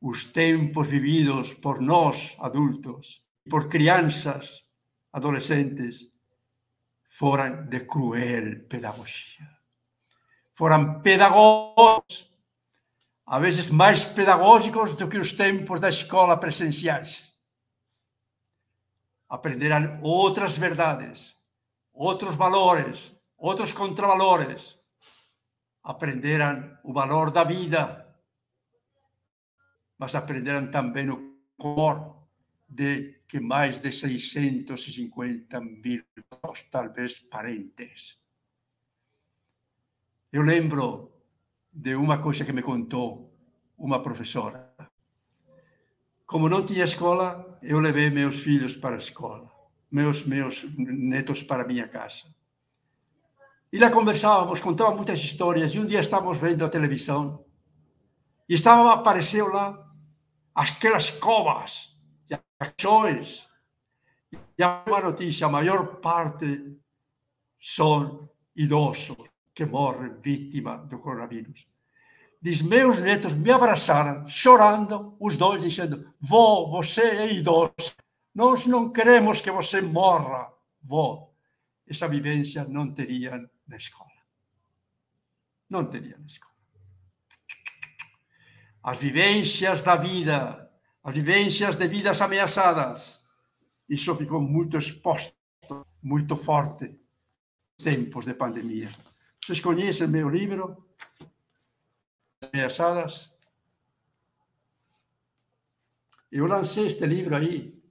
[0.00, 4.64] os tempos vividos por nós, adultos, por crianças,
[5.12, 6.13] adolescentes,
[7.14, 9.48] foram de cruel pedagogia.
[10.52, 12.28] Foram pedagogos,
[13.24, 17.38] a vezes mais pedagógicos do que os tempos da escola presenciais.
[19.28, 21.36] Aprenderam outras verdades,
[21.92, 24.76] outros valores, outros contravalores.
[25.84, 28.12] Aprenderam o valor da vida,
[29.96, 32.26] mas aprenderam também o cor
[32.68, 36.04] de que mais de 650 mil,
[36.70, 38.18] talvez, parentes.
[40.32, 41.12] Eu lembro
[41.72, 43.34] de uma coisa que me contou
[43.76, 44.72] uma professora.
[46.26, 49.50] Como não tinha escola, eu levei meus filhos para a escola,
[49.90, 52.34] meus meus netos para minha casa.
[53.72, 57.44] E lá conversávamos, contava muitas histórias, e um dia estávamos vendo a televisão,
[58.48, 59.92] e estava, apareceu lá
[60.54, 61.93] aquelas covas
[62.64, 63.48] ações.
[64.58, 66.76] E a uma notícia, a maior parte
[67.60, 69.16] são idosos
[69.54, 71.66] que morrem vítima do coronavírus.
[72.40, 77.96] Diz, meus netos me abraçaram, chorando, os dois, dizendo, vó, você é idoso,
[78.34, 80.52] nós não queremos que você morra,
[80.82, 81.32] vó.
[81.86, 84.10] Essa vivência não teriam na escola.
[85.70, 86.52] Não teriam na escola.
[88.82, 90.63] As vivências da vida
[91.04, 93.22] as vivências de vidas ameaçadas.
[93.86, 95.36] Isso ficou muito exposto,
[96.02, 96.98] muito forte,
[97.76, 98.88] tempos de pandemia.
[99.38, 100.82] Vocês conhecem meu livro?
[102.50, 103.30] Ameaçadas?
[106.32, 107.84] Eu lancei este livro aí,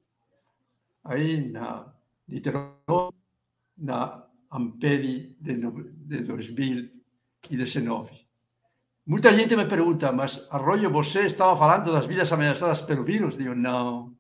[1.04, 1.94] aí na
[2.28, 3.14] Literal,
[3.78, 8.23] na Ampedi de, de 2019.
[9.06, 13.38] Muita gente me pergunta, mas Arroyo, você estava falando das vidas ameaçadas pelo vírus?
[13.38, 14.16] Digo, não.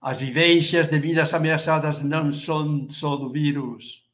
[0.00, 4.08] As vivências de vidas ameaçadas não são só do vírus.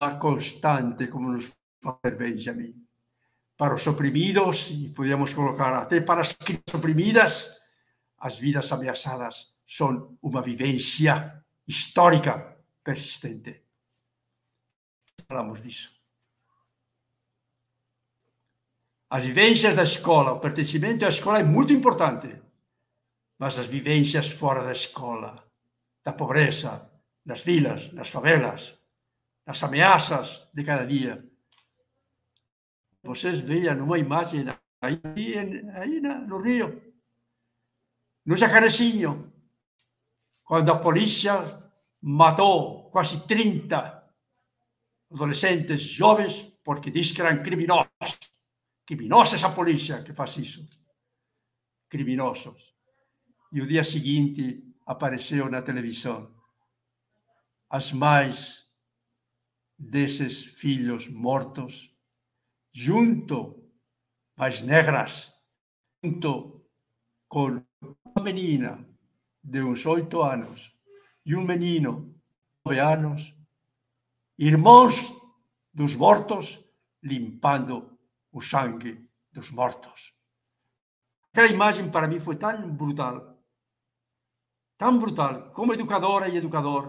[0.00, 2.74] A constante, como nos fala Benjamin.
[3.58, 7.60] Para os oprimidos, e podemos colocar até para as crianças oprimidas,
[8.18, 13.62] as vidas ameaçadas são uma vivência histórica persistente.
[15.28, 15.95] Falamos disso.
[19.08, 22.42] As vivências da escola, o pertencimento à escola é muito importante,
[23.38, 25.44] mas as vivências fora da escola,
[26.04, 26.90] da pobreza,
[27.24, 28.76] nas vilas, nas favelas,
[29.46, 31.24] nas ameaças de cada dia.
[33.02, 34.44] Vocês vejam uma imagem
[34.80, 35.00] aí,
[35.74, 36.82] aí no Rio,
[38.24, 39.32] no Jacarecinho,
[40.42, 41.62] quando a polícia
[42.00, 44.04] matou quase 30
[45.12, 47.86] adolescentes jovens porque diz que eram criminosos.
[48.86, 50.64] Criminosa essa polícia que faz isso.
[51.88, 52.74] Criminosos.
[53.52, 56.32] E o dia seguinte apareceu na televisão
[57.68, 58.64] as mães
[59.76, 61.94] desses filhos mortos,
[62.72, 63.68] junto,
[64.36, 65.34] mais negras,
[66.02, 66.64] junto
[67.28, 68.88] com uma menina
[69.42, 70.76] de uns oito anos
[71.24, 72.14] e um menino
[72.64, 73.36] de nove anos,
[74.38, 75.12] irmãos
[75.74, 76.64] dos mortos,
[77.02, 77.95] limpando
[78.36, 78.92] o sangue
[79.32, 80.14] dos mortos.
[81.30, 83.42] Aquela imagem para mim foi tão brutal,
[84.76, 86.84] tão brutal, como educadora e educador,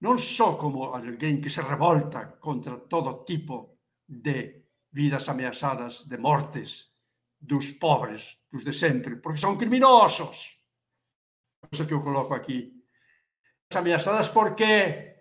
[0.00, 3.78] não só como alguém que se revolta contra todo tipo
[4.08, 6.94] de vidas ameaçadas de mortes
[7.38, 10.58] dos pobres, dos de sempre, porque são criminosos.
[11.70, 12.72] Isso que eu coloco aqui.
[13.74, 15.14] Ameaçadas por quê?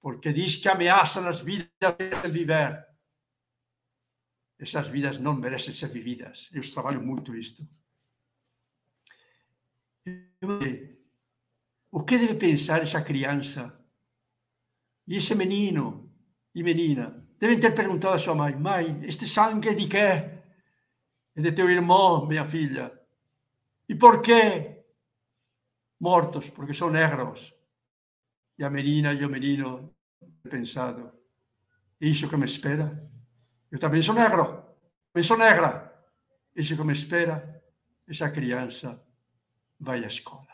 [0.00, 2.93] Porque diz que ameaçam as vidas de viver.
[4.64, 6.48] Essas vidas não merecem ser vividas.
[6.50, 7.68] Eu trabalho muito isto.
[11.92, 13.78] O que deve pensar essa criança
[15.06, 16.10] e esse menino
[16.54, 17.06] e menina?
[17.38, 20.08] Devem ter perguntado à sua mãe: Mãe, este sangue é de quê?
[21.36, 22.86] É de teu irmão, minha filha.
[23.86, 24.82] E por quê?
[26.00, 27.54] Mortos, porque são negros.
[28.58, 29.94] E a menina e o menino
[30.42, 31.12] pensado:
[32.00, 33.13] Isso que me espera?
[33.74, 34.44] Eu também sou negro,
[35.12, 35.92] também sou negra.
[36.54, 37.60] Isso que me espera,
[38.06, 39.04] essa criança
[39.80, 40.46] vai à escola.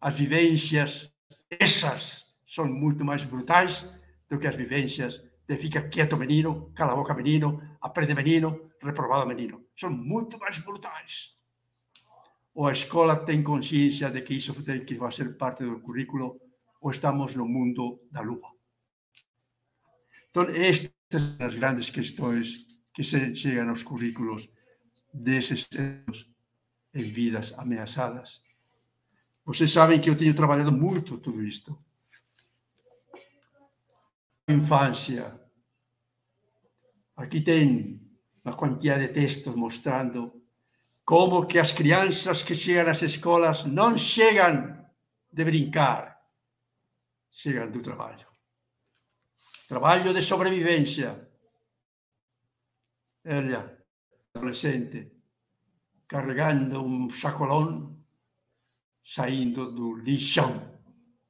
[0.00, 1.14] As vivências,
[1.48, 3.88] essas, são muito mais brutais
[4.28, 9.24] do que as vivências de fica quieto menino, cala a boca menino, aprende menino, reprovado
[9.24, 9.64] menino.
[9.76, 11.38] São muito mais brutais.
[12.56, 16.40] Ou a escola tem consciência de que isso tem que fazer parte do currículo,
[16.80, 18.50] ou estamos no mundo da lua.
[20.28, 20.92] Então, estas
[21.38, 24.48] as grandes questões que se chegam aos currículos
[25.12, 26.30] desses anos
[26.94, 28.42] em vidas ameaçadas.
[29.44, 31.76] Vocês sabem que eu tenho trabalhado muito tudo isto.
[34.48, 35.40] Infância.
[37.16, 38.00] Aqui tem
[38.44, 40.42] uma quantidade de textos mostrando
[41.04, 44.86] como que as crianças que chegam às escolas não chegam
[45.32, 46.20] de brincar,
[47.30, 48.31] chegam do trabalho.
[49.72, 51.16] Traballo de sobrevivencia.
[53.24, 53.62] Ella,
[54.34, 54.98] adolescente,
[56.06, 58.04] carregando un sacolón
[59.00, 60.60] saindo do lixão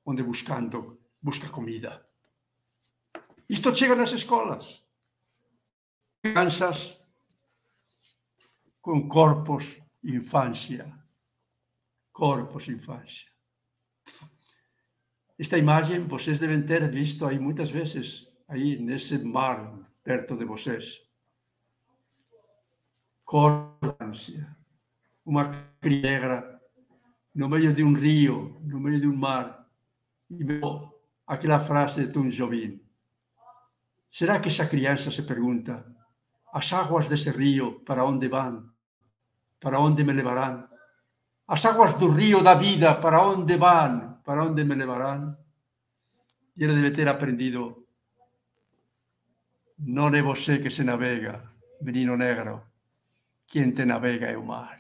[0.05, 2.05] onde buscando busca comida.
[3.49, 4.83] Isto chega nas escolas.
[6.21, 6.99] Crianças
[8.81, 10.91] con corpos infancia.
[12.11, 13.31] Corpos infancia.
[15.39, 20.45] Esta imagen vocês deben ter visto aí muitas veces vezes, aí nesse mar perto de
[20.45, 21.03] vocês.
[23.33, 24.57] Infância.
[25.25, 25.51] Uma
[25.83, 26.61] negra
[27.35, 29.67] no meio de um rio, no meio de um mar,
[30.31, 30.45] e
[31.27, 32.81] aquela frase de Tom Jobim.
[34.09, 35.87] Será que essa criança se pergunta:
[36.53, 38.69] as águas desse rio para onde vão?
[39.59, 40.69] Para onde me levarão?
[41.49, 44.21] As águas do rio da vida para onde vão?
[44.25, 45.37] Para onde me levarão?
[46.57, 47.82] E ele deve ter aprendido:
[49.85, 51.43] não é você que se navega,
[51.81, 52.63] menino negro,
[53.47, 54.77] quem te navega é o mar.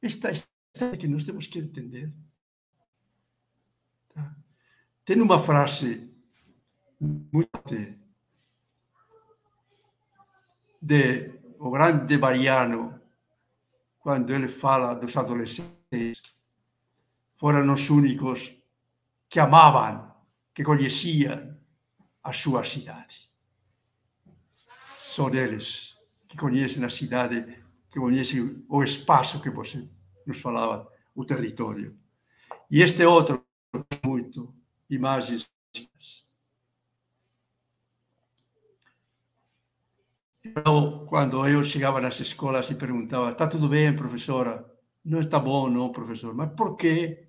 [0.00, 2.12] Esta, é que nós temos que entender.
[4.14, 4.36] Tá?
[5.04, 6.12] Tem uma frase
[7.00, 7.96] muito
[10.80, 13.00] de o grande Mariano,
[14.00, 16.22] quando ele fala dos adolescentes,
[17.36, 18.52] foram os únicos
[19.28, 20.12] que amavam,
[20.52, 21.56] que conheciam
[22.22, 23.31] a sua cidade.
[25.12, 25.94] São eles
[26.26, 29.86] que conhecem a cidade, que conhecem o espaço que você
[30.26, 31.94] nos falava, o território.
[32.70, 33.44] E este outro,
[34.02, 34.54] muito,
[34.88, 35.46] imagens
[40.42, 44.64] Então, quando eu chegava nas escolas e perguntava: está tudo bem, professora?
[45.04, 46.34] Não está bom, não, professor.
[46.34, 47.28] Mas por quê?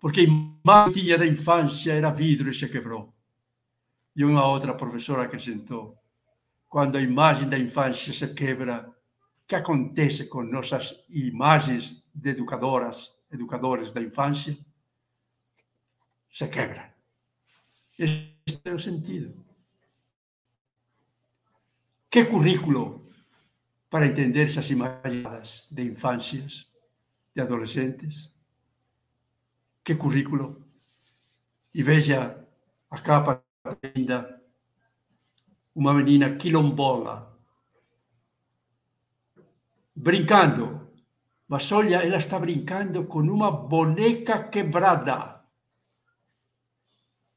[0.00, 3.10] Porque a imagem da infância era vidro e se quebrou.
[4.14, 6.03] E uma outra professora acrescentou:
[6.74, 13.16] quando a imagem da infância se quebra, o que acontece com nossas imagens de educadoras,
[13.30, 14.58] educadores da infância?
[16.28, 16.82] Se quebram.
[17.96, 19.46] Este é o sentido.
[22.10, 23.08] Que currículo
[23.88, 26.68] para entender esas imagens de infâncias,
[27.32, 28.34] de adolescentes?
[29.84, 30.60] Que currículo?
[31.72, 32.44] E veja
[32.90, 33.44] a capa
[33.94, 34.43] linda,
[35.74, 37.36] uma menina quilombola,
[39.94, 40.84] brincando.
[41.46, 45.44] Mas olha, ela está brincando com uma boneca quebrada.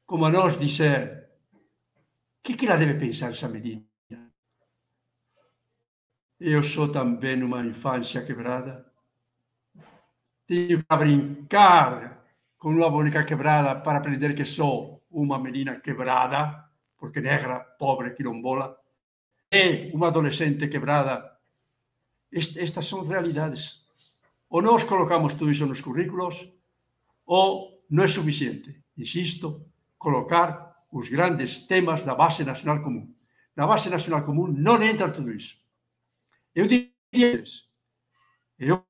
[0.06, 3.84] Como a nós dizer, o que, que ela deve pensar essa menina?
[6.40, 8.90] Eu sou também uma infância quebrada.
[10.46, 12.24] Tenho que brincar
[12.56, 16.67] com uma boneca quebrada para aprender que sou uma menina quebrada,
[16.98, 18.76] porque negra, pobre, quilombola.
[19.50, 21.38] E uma adolescente quebrada.
[22.30, 23.86] Estas são realidades.
[24.50, 26.50] Ou nós colocamos tudo isso nos currículos,
[27.24, 28.82] ou não é suficiente.
[28.96, 29.64] Insisto,
[29.98, 33.14] colocar os grandes temas da base nacional comum.
[33.54, 35.62] Na base nacional comum não entra tudo isso.
[36.54, 37.44] Eu diria,
[38.58, 38.84] eu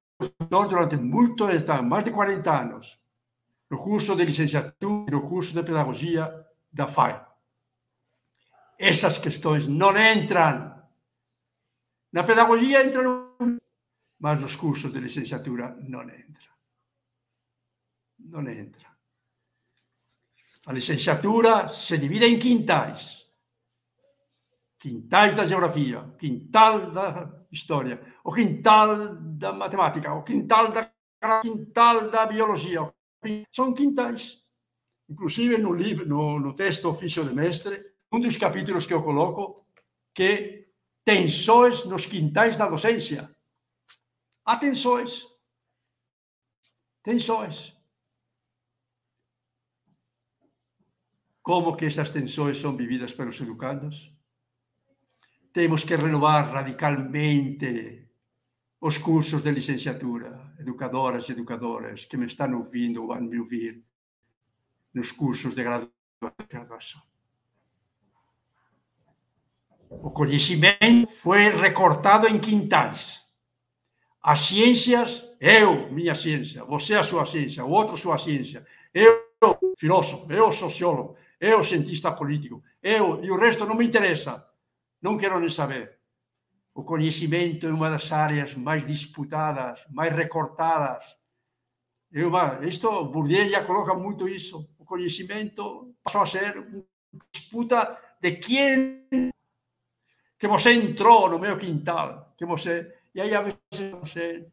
[0.49, 1.47] durante muito
[1.85, 3.01] mais de 40 anos,
[3.71, 7.28] no curso de licenciatura e no curso de pedagogia da FAI.
[8.79, 10.79] Essas questões não entram.
[12.13, 13.37] Na pedagogia entram,
[14.19, 16.53] mas nos cursos de licenciatura não entram.
[18.19, 18.87] Não entra.
[20.67, 23.29] A licenciatura se divide em quintais
[24.79, 30.91] quintais da geografia, quintal da história, o quintal da matemática, o quintal da
[31.43, 32.93] quintal da biologia.
[33.53, 34.45] São quintais.
[35.09, 39.65] Inclusive no livro, no, no texto ofício de mestre, um dos capítulos que eu coloco
[40.15, 40.69] que
[41.05, 43.35] tensões nos quintais da docência.
[44.45, 45.27] Há tensões.
[47.03, 47.79] Tensões.
[51.49, 54.15] como que esas tensões são vividas pelos educandos.
[55.51, 58.07] Temos que renovar radicalmente
[58.79, 63.83] os cursos de licenciatura, educadoras e educadores que me estão ouvindo ou vão me ouvir
[64.93, 67.01] nos cursos de graduação.
[69.91, 73.27] O conhecimento foi recortado em quintais.
[74.23, 79.25] As ciências, eu, minha ciência, você a sua ciência, o outro sua ciência, eu,
[79.79, 84.47] filósofo, eu, sociólogo, eu, cientista político, eu, e o resto não me interessa,
[85.01, 85.97] não quero nem saber.
[86.75, 91.17] O conhecimento é uma das áreas mais disputadas, mais recortadas.
[92.13, 92.31] Eu,
[92.63, 94.69] isto, Bourdieu já coloca muito isso.
[94.79, 96.85] O conhecimento passou a ser uma
[97.33, 99.31] disputa de quem
[100.39, 103.59] que você entrou no meu quintal, que você e aí a vezes
[104.01, 104.47] você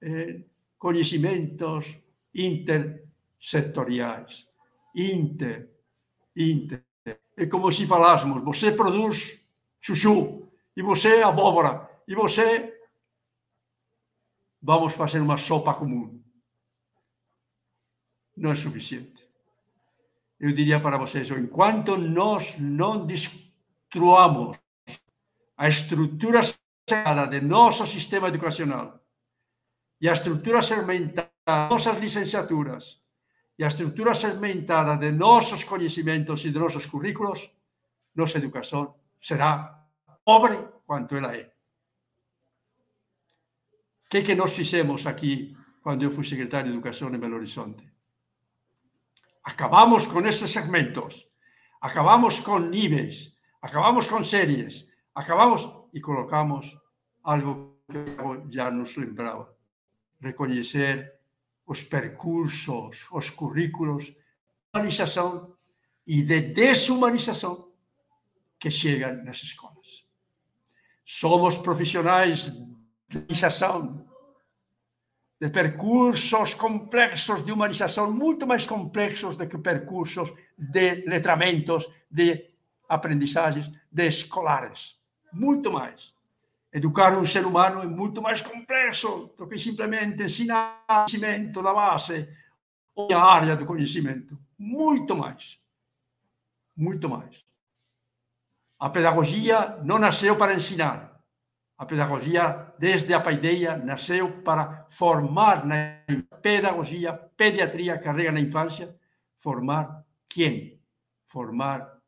[0.00, 0.40] eh,
[0.78, 1.98] conhecimentos
[2.34, 4.48] intersectoriais,
[4.94, 5.70] inter,
[6.34, 6.82] inter.
[7.36, 9.46] É como se falássemos, você produz
[9.78, 12.80] chuchu, e você abóbora, e você
[14.60, 16.22] vamos fazer uma sopa comum.
[18.36, 19.28] Não é suficiente.
[20.40, 24.58] Eu diria para vocês, enquanto nós não destruamos
[25.56, 26.40] a estrutura
[26.88, 29.00] sagrada de nosso sistema educacional
[30.00, 33.02] e a estrutura segmentada de nossas licenciaturas
[33.58, 37.50] e a estrutura segmentada de nossos conhecimentos e de nossos currículos,
[38.14, 39.86] nossa educação será
[40.24, 41.52] pobre quanto ela é.
[44.04, 47.88] O que, que nós fizemos aqui quando eu fui secretário de Educação em Belo Horizonte?
[49.44, 51.26] Acabamos com esses segmentos,
[51.80, 56.78] acabamos com níveis, acabamos com séries, acabamos e colocamos
[57.22, 59.54] algo que já nos lembrava:
[60.20, 61.12] reconhecer
[61.66, 64.14] os percursos, os currículos
[64.74, 65.54] humanização
[66.06, 67.70] e de desumanização
[68.58, 70.06] que chegam nas escolas.
[71.04, 72.52] Somos profissionais
[73.08, 74.06] de humanização,
[75.38, 82.50] de percursos complexos de humanização, muito mais complexos do que percursos de letramentos, de
[82.88, 85.01] aprendizagens, de escolares
[85.32, 86.14] muito mais.
[86.72, 92.28] Educar um ser humano é muito mais complexo do que simplesmente ensinar conhecimento da base
[92.94, 94.38] ou a área do conhecimento.
[94.58, 95.60] Muito mais.
[96.76, 97.44] Muito mais.
[98.78, 101.12] A pedagogia não nasceu para ensinar.
[101.76, 105.98] A pedagogia, desde a paideia, nasceu para formar na
[106.40, 108.96] pedagogia, pediatria, carrega na infância,
[109.38, 110.80] formar quem?
[111.26, 111.98] Formar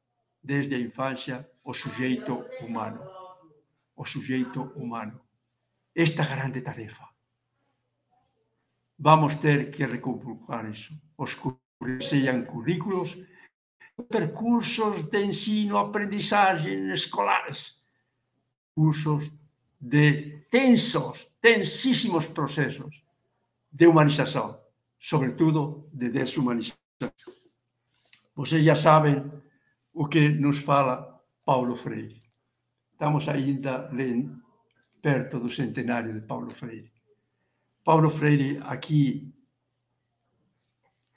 [0.42, 3.13] desde a infância o sujeito humano.
[3.96, 5.20] O sujeito humano.
[5.94, 7.08] Esta grande tarefa.
[8.98, 10.94] Vamos ter que recomputar isso.
[12.00, 13.18] Sejam currículos,
[14.08, 17.78] percursos de ensino, aprendizagem escolares,
[18.74, 19.30] cursos
[19.80, 23.04] de tensos, tensíssimos processos
[23.70, 24.58] de humanização,
[24.98, 26.78] sobretudo de desumanização.
[28.34, 29.30] Vocês já sabem
[29.92, 32.23] o que nos fala Paulo Freire.
[32.94, 33.90] Estamos ainda
[35.02, 36.92] perto do centenário de Paulo Freire.
[37.82, 39.34] Paulo Freire, aqui,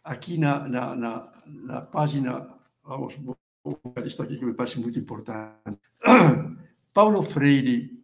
[0.03, 3.15] aqui na, na, na, na página, vamos,
[3.61, 5.79] colocar isto aqui que me parece muito importante.
[6.91, 8.03] Paulo Freire,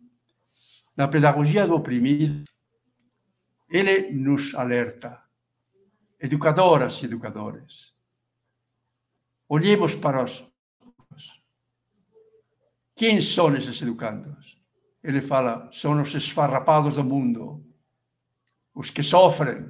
[0.96, 2.44] na pedagogia do oprimido,
[3.68, 5.20] ele nos alerta,
[6.20, 7.96] educadoras e educadores,
[9.50, 10.53] olhemos para os
[13.04, 14.58] quem são esses educandos?
[15.04, 17.62] Ele fala, são os esfarrapados do mundo,
[18.74, 19.70] os que sofrem,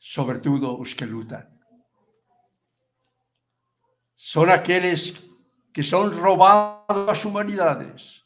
[0.00, 1.46] sobretudo os que lutam.
[4.16, 5.22] São aqueles
[5.72, 8.24] que são roubados das humanidades.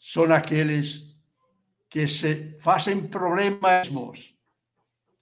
[0.00, 1.14] São aqueles
[1.90, 3.86] que se fazem problemas,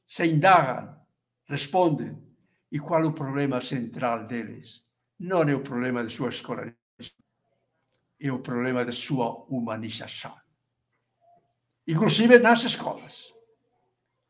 [0.07, 1.05] se indagam,
[1.47, 2.16] respondem.
[2.70, 4.86] E qual é o problema central deles?
[5.23, 6.77] Não é o problema de sua escolaridade,
[8.20, 10.35] é o problema de sua humanização.
[11.86, 13.32] Inclusive nas escolas.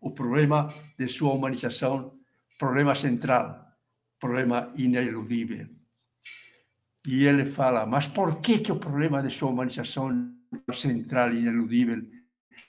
[0.01, 2.19] O problema de sua humanização,
[2.59, 3.67] problema central,
[4.21, 5.67] problema ineludível.
[7.07, 10.35] E ele fala, mas por que, que o problema de sua humanização
[10.73, 12.03] central e ineludível?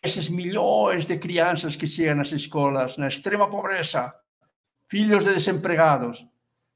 [0.01, 4.13] Esses milhões de crianças que chegam às escolas na extrema pobreza,
[4.87, 6.25] filhos de desempregados,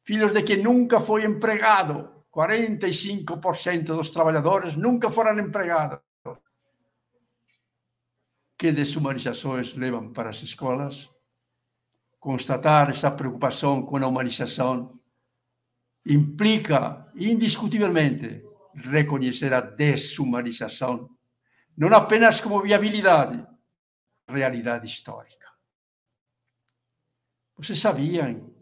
[0.08, 1.96] filhos de quem nunca foi empregado.
[2.34, 6.00] 45% dos trabalhadores nunca foram empregados.
[8.58, 11.10] Que desumanizações levam para as escolas?
[12.20, 15.00] constatar essa preocupação com a humanização
[16.06, 18.44] implica, indiscutivelmente,
[18.76, 21.10] reconhecer a desumanização,
[21.78, 23.46] não apenas como viabilidade,
[24.28, 25.48] realidade histórica.
[27.56, 28.54] Vocês sabiam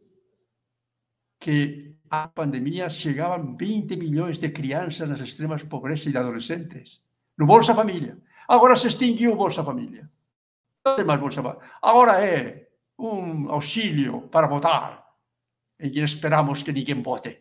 [1.45, 7.03] que a pandemia chegavam 20 milhões de crianças nas extremas pobreza e de adolescentes
[7.37, 8.17] no Bolsa Família.
[8.47, 10.09] Agora se extinguiu o Bolsa Família.
[10.83, 11.41] Não tem Bolsa.
[11.83, 15.05] Agora é um auxílio para votar,
[15.79, 17.39] em que esperamos que ninguém vote.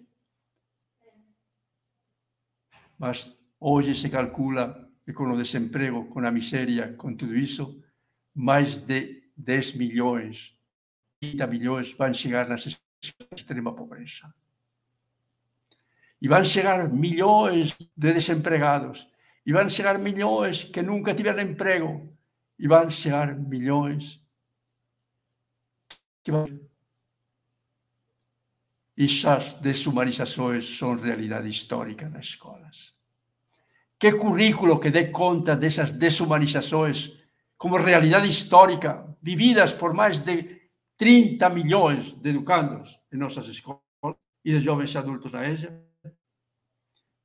[2.99, 7.83] Mas hoje se calcula que com o desemprego, com a miséria, com tudo isso,
[8.35, 10.55] mais de 10 milhões,
[11.23, 12.59] 30 milhões vão chegar na
[13.35, 14.33] extrema pobreza.
[16.21, 19.09] E vão chegar milhões de desempregados.
[19.45, 22.17] E vão chegar milhões que nunca tiveram emprego.
[22.59, 24.25] E vão chegar milhões
[26.23, 26.47] que vão...
[28.97, 32.95] Essas desumanizações são realidade histórica nas escolas.
[33.99, 37.13] Que currículo que dê conta dessas desumanizações
[37.57, 40.54] como realidade histórica, vividas por mais de
[40.97, 43.83] 30 milhões de educandos em nossas escolas
[44.45, 45.83] e de jovens adultos na EJA,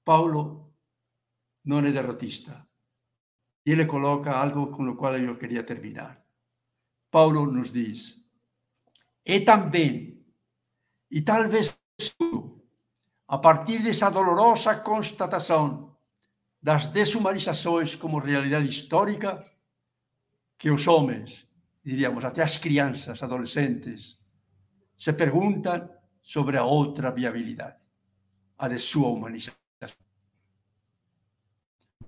[0.03, 0.73] Paulo
[1.63, 2.67] não é derrotista.
[3.65, 6.23] E ele coloca algo com o qual eu queria terminar.
[7.11, 8.19] Paulo nos diz:
[9.25, 10.25] é também,
[11.11, 11.79] e talvez
[13.27, 15.95] a partir dessa dolorosa constatação
[16.61, 19.45] das desumanizações como realidade histórica,
[20.57, 21.47] que os homens,
[21.89, 24.19] diríamos, até as crianças, adolescentes,
[24.95, 25.89] se perguntam
[26.21, 27.77] sobre a outra viabilidade,
[28.57, 29.57] a de sua humanização.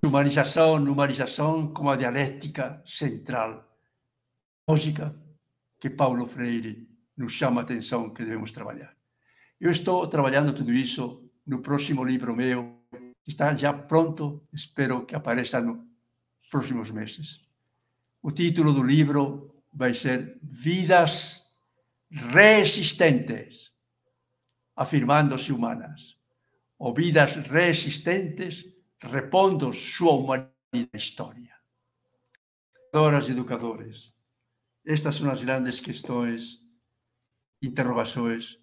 [0.04, 3.68] Humanização, humanização como a dialética central,
[4.68, 5.16] lógica,
[5.80, 6.88] que Paulo Freire
[7.18, 8.96] nos chama a atenção que devemos trabalhar.
[9.60, 12.84] Eu estou trabalhando tudo isso no próximo livro meu,
[13.24, 15.80] que está já pronto, espero que apareça nos
[16.50, 17.48] próximos meses.
[18.22, 21.50] O título do livro vai ser Vidas
[22.12, 23.72] Resistentes,
[24.76, 26.20] afirmando-se humanas,
[26.78, 28.66] ou vidas resistentes,
[29.02, 31.56] repondo sua humanidade na história.
[32.74, 34.14] Educadoras e educadores,
[34.86, 36.60] estas são as grandes questões,
[37.62, 38.60] interrogações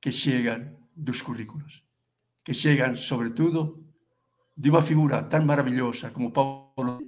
[0.00, 1.84] que chegam dos currículos,
[2.44, 3.84] que chegam, sobretudo,
[4.56, 7.00] de uma figura tão maravilhosa como Paulo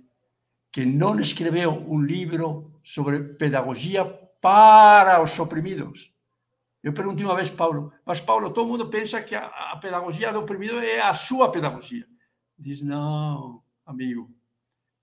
[0.70, 4.04] que não escreveu um livro sobre pedagogia
[4.40, 6.14] para os oprimidos.
[6.82, 10.40] Eu perguntei uma vez, Paulo, mas Paulo, todo mundo pensa que a, a pedagogia do
[10.40, 12.06] oprimido é a sua pedagogia.
[12.56, 14.30] Diz, não, amigo,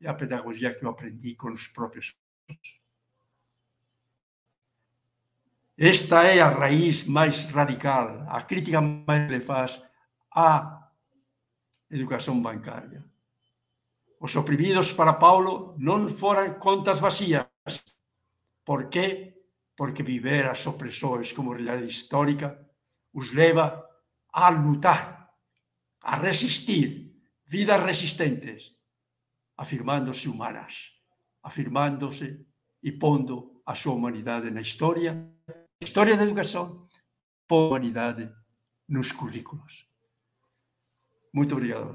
[0.01, 2.15] é a pedagogia que eu aprendi com os próprios
[5.77, 9.81] Esta é a raiz mais radical, a crítica mais que ele faz
[10.33, 10.89] à
[11.91, 13.03] educação bancária.
[14.25, 17.45] Os oprimidos para Paulo non foran contas vacías.
[18.65, 19.37] Por qué?
[19.77, 22.57] Porque viver as opresores como realidade histórica
[23.13, 23.85] os leva
[24.33, 25.29] a lutar,
[26.01, 28.73] a resistir, vidas resistentes,
[29.61, 30.97] afirmándose humanas,
[31.45, 32.49] afirmándose
[32.81, 35.13] e pondo a súa humanidade na historia,
[35.77, 36.89] historia da educación,
[37.45, 38.33] por humanidade
[38.89, 39.85] nos currículos.
[41.29, 41.93] Muito obrigado.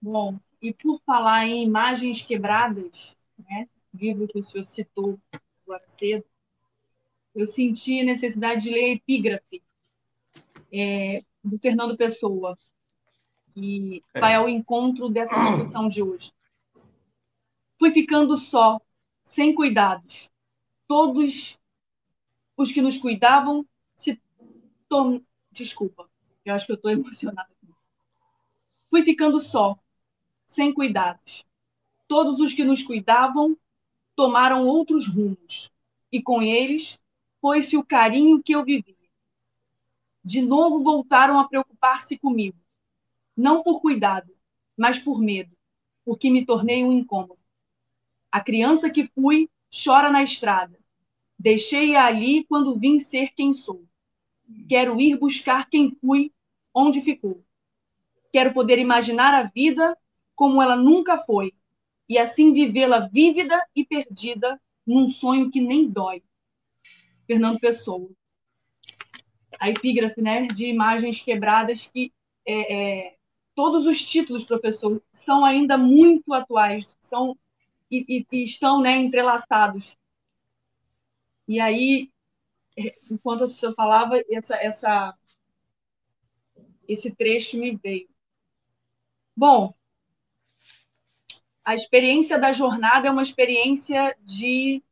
[0.00, 5.18] Bom, e por falar em imagens quebradas, né, livro que o senhor citou
[5.64, 6.24] agora cedo,
[7.34, 9.62] eu senti a necessidade de ler a epígrafe
[10.72, 12.56] é, do Fernando Pessoa,
[13.54, 14.20] que é.
[14.20, 16.32] vai ao encontro dessa discussão de hoje.
[17.78, 18.80] Fui ficando só,
[19.22, 20.30] sem cuidados.
[20.86, 21.58] Todos
[22.56, 23.66] os que nos cuidavam
[23.96, 24.20] se
[24.88, 25.24] tornaram.
[25.52, 26.08] Desculpa,
[26.44, 27.50] eu acho que eu estou emocionada.
[28.88, 29.76] Fui ficando só,
[30.50, 31.46] sem cuidados.
[32.08, 33.56] Todos os que nos cuidavam
[34.16, 35.70] tomaram outros rumos,
[36.10, 36.98] e com eles
[37.40, 38.96] foi-se o carinho que eu vivia.
[40.24, 42.58] De novo voltaram a preocupar-se comigo,
[43.36, 44.34] não por cuidado,
[44.76, 45.56] mas por medo,
[46.04, 47.38] porque me tornei um incômodo.
[48.30, 50.76] A criança que fui chora na estrada.
[51.38, 53.84] Deixei-a ali quando vim ser quem sou.
[54.68, 56.32] Quero ir buscar quem fui,
[56.74, 57.40] onde ficou.
[58.32, 59.96] Quero poder imaginar a vida
[60.40, 61.52] como ela nunca foi,
[62.08, 66.22] e assim vivê-la vívida e perdida num sonho que nem dói.
[67.26, 68.08] Fernando Pessoa.
[69.58, 72.10] A epígrafe né, de imagens quebradas que
[72.46, 73.16] é, é,
[73.54, 77.36] todos os títulos, professor, são ainda muito atuais, são
[77.90, 79.94] e, e, e estão né, entrelaçados.
[81.46, 82.10] E aí,
[83.10, 85.14] enquanto o senhor falava, essa, essa,
[86.88, 88.08] esse trecho me veio.
[89.36, 89.74] Bom,
[91.64, 94.82] a experiência da jornada é uma experiência de,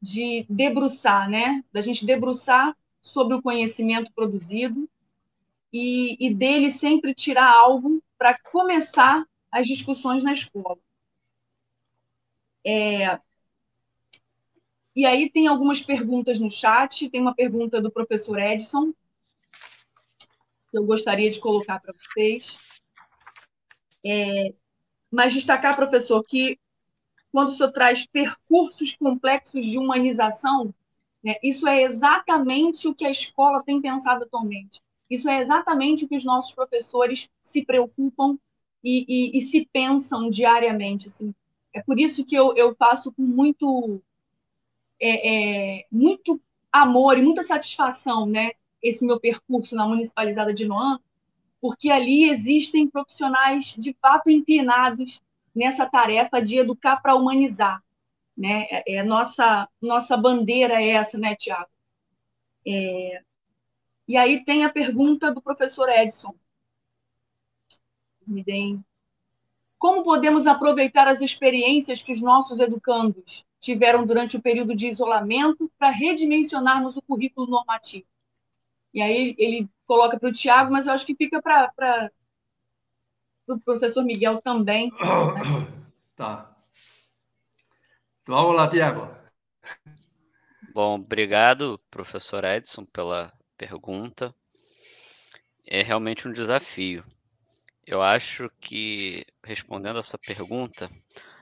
[0.00, 1.62] de debruçar, né?
[1.72, 4.88] Da gente debruçar sobre o conhecimento produzido
[5.72, 10.78] e, e dele sempre tirar algo para começar as discussões na escola.
[12.66, 13.20] É,
[14.96, 17.08] e aí tem algumas perguntas no chat.
[17.10, 18.92] Tem uma pergunta do professor Edson,
[20.70, 22.80] que eu gostaria de colocar para vocês.
[24.06, 24.54] É,
[25.14, 26.58] mas destacar, professor, que
[27.32, 30.74] quando o senhor traz percursos complexos de humanização,
[31.22, 34.82] né, isso é exatamente o que a escola tem pensado atualmente.
[35.10, 38.38] Isso é exatamente o que os nossos professores se preocupam
[38.82, 41.08] e, e, e se pensam diariamente.
[41.08, 41.34] Assim.
[41.72, 44.00] É por isso que eu, eu faço com muito
[45.00, 46.40] é, é, muito
[46.72, 50.98] amor e muita satisfação, né, esse meu percurso na municipalizada de Noan,
[51.64, 55.22] porque ali existem profissionais de fato inclinados
[55.54, 57.82] nessa tarefa de educar para humanizar,
[58.36, 58.66] né?
[58.70, 61.70] É, é nossa nossa bandeira é essa, né, Tiago?
[62.66, 63.22] É...
[64.06, 66.34] E aí tem a pergunta do professor Edson.
[68.26, 68.84] Me deem.
[69.78, 75.72] Como podemos aproveitar as experiências que os nossos educandos tiveram durante o período de isolamento
[75.78, 78.06] para redimensionarmos o currículo normativo.
[78.94, 82.10] E aí ele coloca para o Tiago, mas eu acho que fica para
[83.48, 84.88] o professor Miguel também.
[84.88, 84.94] Né?
[86.16, 86.56] Tá.
[88.22, 89.10] Então, vamos lá, Tiago.
[90.72, 94.32] Bom, obrigado, professor Edson, pela pergunta.
[95.66, 97.04] É realmente um desafio.
[97.84, 100.88] Eu acho que, respondendo a sua pergunta,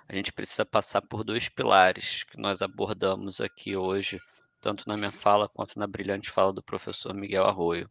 [0.08, 4.18] a gente precisa passar por dois pilares que nós abordamos aqui hoje,
[4.62, 7.90] tanto na minha fala quanto na brilhante fala do professor Miguel Arroio,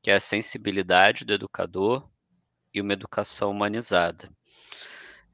[0.00, 2.08] que é a sensibilidade do educador
[2.72, 4.30] e uma educação humanizada.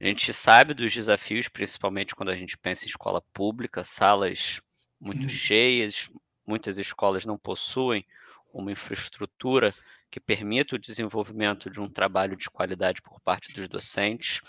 [0.00, 4.62] A gente sabe dos desafios, principalmente quando a gente pensa em escola pública, salas
[4.98, 5.28] muito uhum.
[5.28, 6.08] cheias,
[6.46, 8.06] muitas escolas não possuem
[8.54, 9.74] uma infraestrutura
[10.10, 14.40] que permita o desenvolvimento de um trabalho de qualidade por parte dos docentes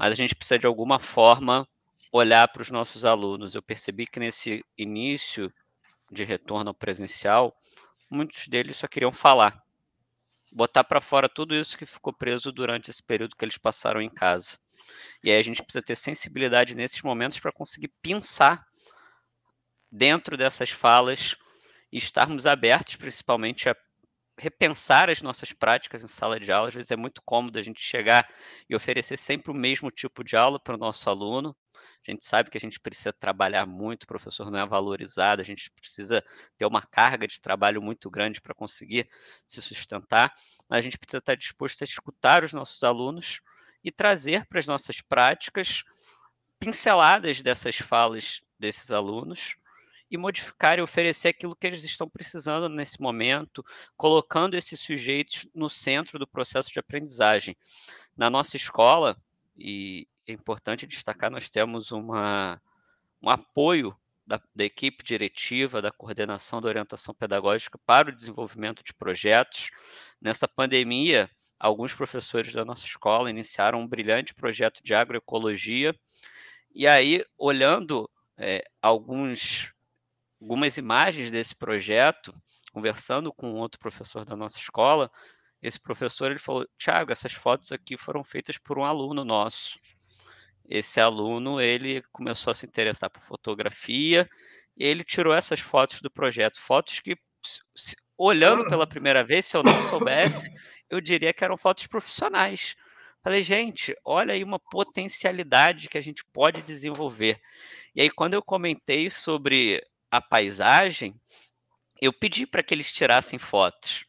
[0.00, 1.68] mas a gente precisa de alguma forma
[2.12, 3.54] olhar para os nossos alunos.
[3.54, 5.52] Eu percebi que nesse início
[6.10, 7.56] de retorno ao presencial,
[8.10, 9.62] muitos deles só queriam falar,
[10.52, 14.10] botar para fora tudo isso que ficou preso durante esse período que eles passaram em
[14.10, 14.58] casa.
[15.22, 18.64] E aí a gente precisa ter sensibilidade nesses momentos para conseguir pensar
[19.90, 21.36] dentro dessas falas
[21.92, 23.76] e estarmos abertos, principalmente, a
[24.38, 26.68] repensar as nossas práticas em sala de aula.
[26.68, 28.28] Às vezes é muito cômodo a gente chegar
[28.68, 31.54] e oferecer sempre o mesmo tipo de aula para o nosso aluno.
[32.06, 35.44] A gente sabe que a gente precisa trabalhar muito, o professor não é valorizado, a
[35.44, 36.24] gente precisa
[36.56, 39.08] ter uma carga de trabalho muito grande para conseguir
[39.46, 40.32] se sustentar,
[40.68, 43.40] a gente precisa estar disposto a escutar os nossos alunos
[43.82, 45.82] e trazer para as nossas práticas
[46.58, 49.56] pinceladas dessas falas desses alunos
[50.10, 53.64] e modificar e oferecer aquilo que eles estão precisando nesse momento,
[53.96, 57.56] colocando esses sujeitos no centro do processo de aprendizagem.
[58.16, 59.16] Na nossa escola,
[59.56, 62.60] e é importante destacar, nós temos uma,
[63.22, 63.96] um apoio
[64.26, 69.70] da, da, equipe diretiva, da coordenação da orientação pedagógica para o desenvolvimento de projetos.
[70.20, 71.28] Nessa pandemia,
[71.58, 75.94] alguns professores da nossa escola iniciaram um brilhante projeto de agroecologia.
[76.74, 79.72] E aí, olhando é, alguns
[80.40, 82.34] algumas imagens desse projeto,
[82.72, 85.10] conversando com outro professor da nossa escola,
[85.62, 89.76] esse professor ele falou: Tiago, essas fotos aqui foram feitas por um aluno nosso.
[90.70, 94.30] Esse aluno ele começou a se interessar por fotografia
[94.76, 97.16] e ele tirou essas fotos do projeto, fotos que
[97.76, 100.48] se, olhando pela primeira vez, se eu não soubesse,
[100.88, 102.76] eu diria que eram fotos profissionais.
[103.22, 107.40] Falei, gente, olha aí uma potencialidade que a gente pode desenvolver.
[107.94, 111.14] E aí, quando eu comentei sobre a paisagem,
[112.00, 114.04] eu pedi para que eles tirassem fotos.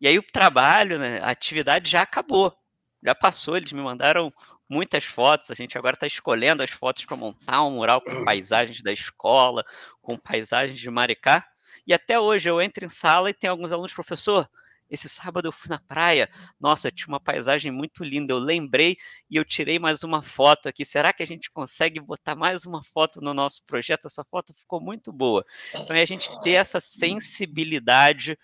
[0.00, 2.54] E aí o trabalho, né, a atividade já acabou,
[3.02, 4.32] já passou, eles me mandaram
[4.68, 8.82] muitas fotos, a gente agora está escolhendo as fotos para montar um mural com paisagens
[8.82, 9.64] da escola,
[10.00, 11.46] com paisagens de Maricá,
[11.86, 14.48] e até hoje eu entro em sala e tem alguns alunos, professor,
[14.88, 18.32] esse sábado eu fui na praia, nossa, tinha uma paisagem muito linda.
[18.32, 18.96] Eu lembrei
[19.28, 20.84] e eu tirei mais uma foto aqui.
[20.84, 24.06] Será que a gente consegue botar mais uma foto no nosso projeto?
[24.06, 25.44] Essa foto ficou muito boa.
[25.74, 28.38] Então, é a gente ter essa sensibilidade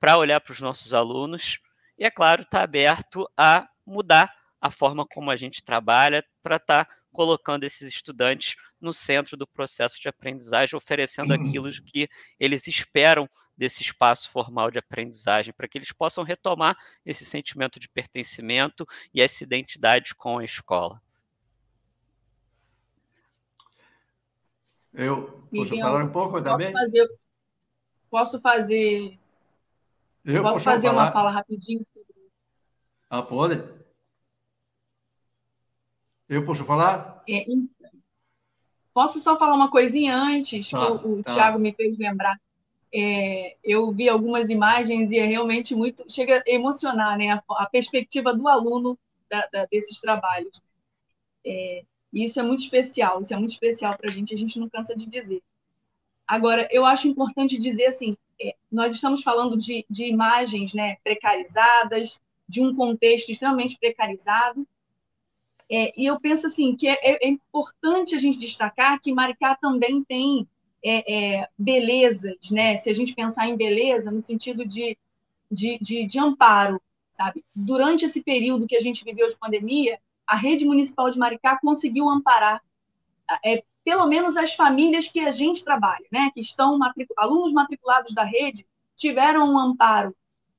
[0.00, 1.58] para olhar para os nossos alunos
[1.98, 6.56] e, é claro, estar tá aberto a mudar a forma como a gente trabalha para
[6.56, 11.40] estar tá colocando esses estudantes no centro do processo de aprendizagem, oferecendo uhum.
[11.40, 12.08] aquilo que
[12.40, 17.88] eles esperam desse espaço formal de aprendizagem, para que eles possam retomar esse sentimento de
[17.88, 18.84] pertencimento
[19.14, 21.00] e essa identidade com a escola.
[24.92, 26.72] Eu posso falar um pouco também?
[26.72, 27.18] Posso fazer,
[28.10, 29.18] posso fazer,
[30.24, 31.02] eu posso fazer falar?
[31.02, 31.86] uma fala rapidinho?
[33.08, 33.62] Ah, pode?
[36.28, 37.22] Eu posso falar?
[37.28, 37.68] É, então,
[38.92, 41.34] posso só falar uma coisinha antes, tá, o, o tá.
[41.34, 42.40] Tiago me fez lembrar.
[42.92, 46.04] É, eu vi algumas imagens e é realmente muito.
[46.08, 48.96] chega a emocionar né, a, a perspectiva do aluno
[49.28, 50.62] da, da, desses trabalhos.
[51.44, 54.58] É, e isso é muito especial, isso é muito especial para a gente, a gente
[54.58, 55.42] não cansa de dizer.
[56.26, 62.20] Agora, eu acho importante dizer assim: é, nós estamos falando de, de imagens né, precarizadas,
[62.48, 64.66] de um contexto extremamente precarizado,
[65.70, 70.04] é, e eu penso assim que é, é, importante a gente destacar que Maricá também
[70.04, 70.46] tem
[70.84, 72.76] é, é, belezas, né?
[72.76, 74.98] Se a gente pensar em beleza no sentido de,
[75.50, 76.80] de, de, de, amparo,
[77.14, 77.42] sabe?
[77.54, 82.08] Durante esse período que a gente viveu de pandemia, a rede municipal de Maricá conseguiu
[82.10, 82.62] amparar
[83.42, 86.30] é, pelo menos as famílias que a gente trabalha, né?
[86.34, 86.78] Que estão
[87.16, 88.66] alunos matriculados da rede
[88.96, 90.14] tiveram um amparo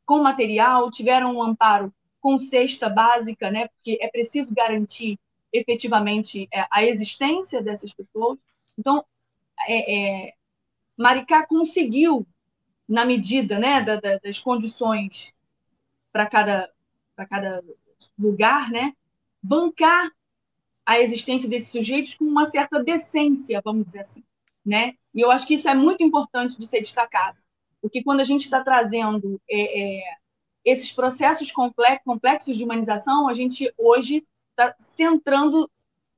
[0.06, 3.68] com material, tiveram um amparo com cesta básica, né?
[3.68, 5.20] Porque é preciso garantir
[5.54, 8.38] efetivamente é, a existência dessas pessoas.
[8.78, 9.06] Então,
[9.68, 10.34] é, é,
[10.98, 12.26] Maricá conseguiu,
[12.88, 15.34] na medida né, da, da, das condições
[16.12, 16.70] para cada,
[17.30, 17.64] cada
[18.18, 18.94] lugar, né,
[19.42, 20.12] bancar
[20.86, 24.24] a existência desses sujeitos com uma certa decência, vamos dizer assim.
[24.66, 24.96] Né?
[25.14, 27.38] E eu acho que isso é muito importante de ser destacado,
[27.86, 30.18] porque quando a gente está trazendo é, é,
[30.66, 35.70] esses processos complexos de humanização, a gente hoje está centrando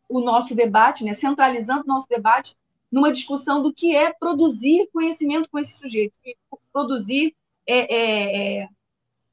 [0.07, 2.55] o nosso debate, né, centralizando o nosso debate
[2.89, 6.15] numa discussão do que é produzir conhecimento com esse sujeito,
[6.71, 7.35] produzir
[7.67, 8.69] é, é, é,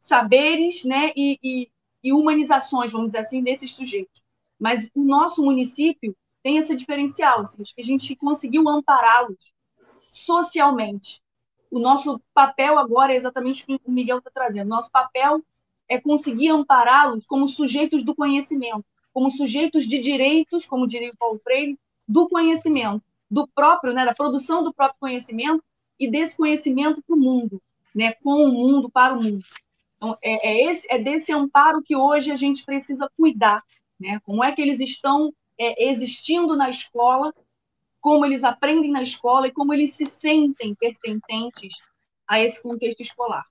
[0.01, 1.71] saberes né, e, e,
[2.03, 4.21] e, humanizações, vamos dizer assim, desses sujeitos.
[4.59, 9.39] Mas o nosso município tem esse diferencial, assim, que a gente conseguiu ampará-los
[10.11, 11.23] socialmente,
[11.75, 14.69] o nosso papel agora é exatamente o que o Miguel está trazendo.
[14.69, 15.43] Nosso papel
[15.89, 21.41] é conseguir ampará-los como sujeitos do conhecimento, como sujeitos de direitos, como diria o Paulo
[21.43, 21.77] Freire,
[22.07, 25.65] do conhecimento, do próprio, né, da produção do próprio conhecimento
[25.99, 27.61] e desse conhecimento para o mundo,
[27.93, 29.45] né, com o mundo, para o mundo.
[29.97, 33.61] Então, é, é, esse, é desse amparo que hoje a gente precisa cuidar,
[33.99, 34.21] né?
[34.25, 37.33] Como é que eles estão é, existindo na escola
[38.05, 41.73] como eles aprendem na escola e como eles se sentem pertencentes
[42.29, 43.47] a esse contexto escolar.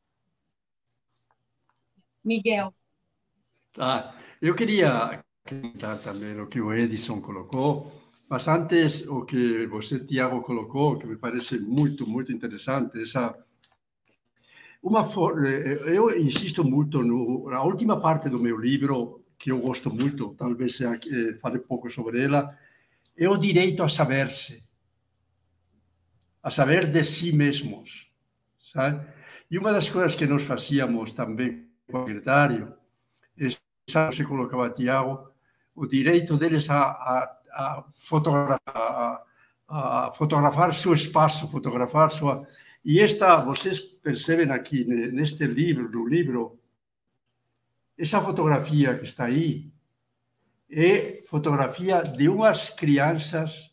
[2.23, 2.71] Miguel.
[3.73, 4.15] Tá.
[4.39, 7.91] Eu queria acrescentar também o que o Edison colocou,
[8.29, 13.35] mas antes o que você, Tiago, colocou, que me parece muito, muito interessante, essa
[14.83, 19.89] uma eh, eu insisto muito no, na última parte do meu livro, que eu gosto
[19.89, 22.55] muito, talvez eh, fale pouco sobre ela,
[23.17, 24.63] é o direito a saber-se,
[26.41, 28.11] a saber de si mesmos,
[28.59, 29.05] sabe?
[29.49, 32.73] E uma das coisas que nós fazíamos também com o secretário,
[33.37, 33.47] é,
[33.87, 35.31] você colocava, Tiago,
[35.75, 39.23] o direito deles a, a, a, fotografar, a,
[40.07, 42.47] a fotografar seu espaço, fotografar sua...
[42.83, 46.59] E esta, vocês percebem aqui, neste livro, no livro,
[47.97, 49.71] essa fotografia que está aí,
[50.75, 53.71] é fotografia de umas crianças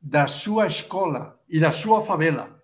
[0.00, 2.62] da sua escola e da sua favela.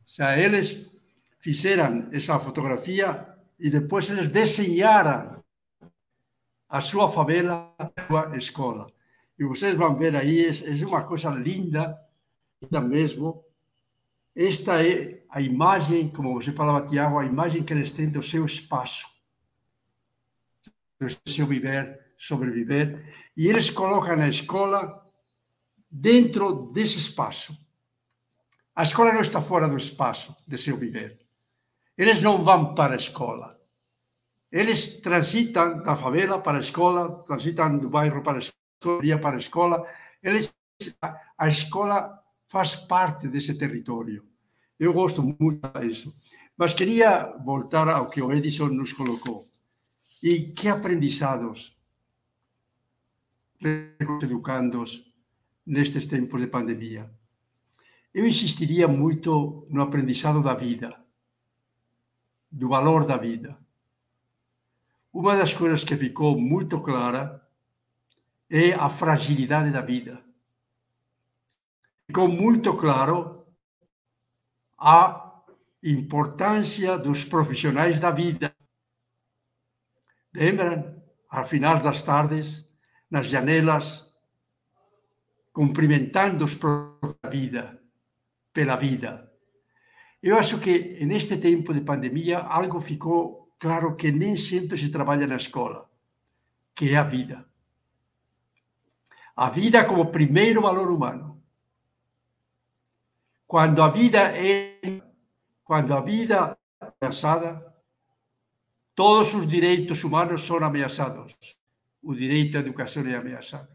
[0.00, 0.90] Ou seja, eles
[1.38, 3.26] fizeram essa fotografia
[3.58, 5.42] e depois eles desenharam
[6.68, 8.86] a sua favela, a sua escola.
[9.38, 11.98] E vocês vão ver aí, é uma coisa linda,
[12.62, 13.44] linda mesmo.
[14.34, 18.44] Esta é a imagem, como você falava, Tiago, a imagem que eles têm do seu
[18.44, 19.15] espaço
[21.26, 25.06] seu viver, sobreviver, e eles colocam a escola
[25.90, 27.56] dentro desse espaço.
[28.74, 31.18] A escola não está fora do espaço de seu viver.
[31.96, 33.58] Eles não vão para a escola.
[34.52, 39.38] Eles transitam da favela para a escola, transitam do bairro para a escola, para a
[39.38, 39.86] escola.
[40.22, 40.54] Eles,
[41.38, 44.24] a escola faz parte desse território.
[44.78, 46.14] Eu gosto muito disso.
[46.56, 49.44] Mas queria voltar ao que o Edison nos colocou.
[50.22, 51.76] E que aprendizados
[53.60, 55.12] os educandos
[55.64, 57.10] nestes tempos de pandemia?
[58.14, 60.98] Eu insistiria muito no aprendizado da vida,
[62.50, 63.58] do valor da vida.
[65.12, 67.46] uma das coisas que ficou muito clara
[68.48, 70.24] é a fragilidade da vida.
[72.06, 73.46] Ficou muito claro
[74.78, 75.42] a
[75.82, 78.55] importância dos profissionais da vida.
[80.36, 80.94] Lembram?
[81.30, 82.68] Ao final das tardes,
[83.10, 84.14] nas janelas,
[85.52, 87.80] cumprimentando os da vida,
[88.52, 89.32] pela vida.
[90.22, 95.26] Eu acho que neste tempo de pandemia algo ficou claro que nem sempre se trabalha
[95.26, 95.90] na escola,
[96.74, 97.46] que é a vida.
[99.34, 101.42] A vida como primeiro valor humano.
[103.46, 105.00] Quando a vida é
[105.64, 107.75] quando a vida é ameaçada,
[108.96, 111.36] todos os direitos humanos são ameaçados.
[112.02, 113.68] O direito à educação é ameaçado.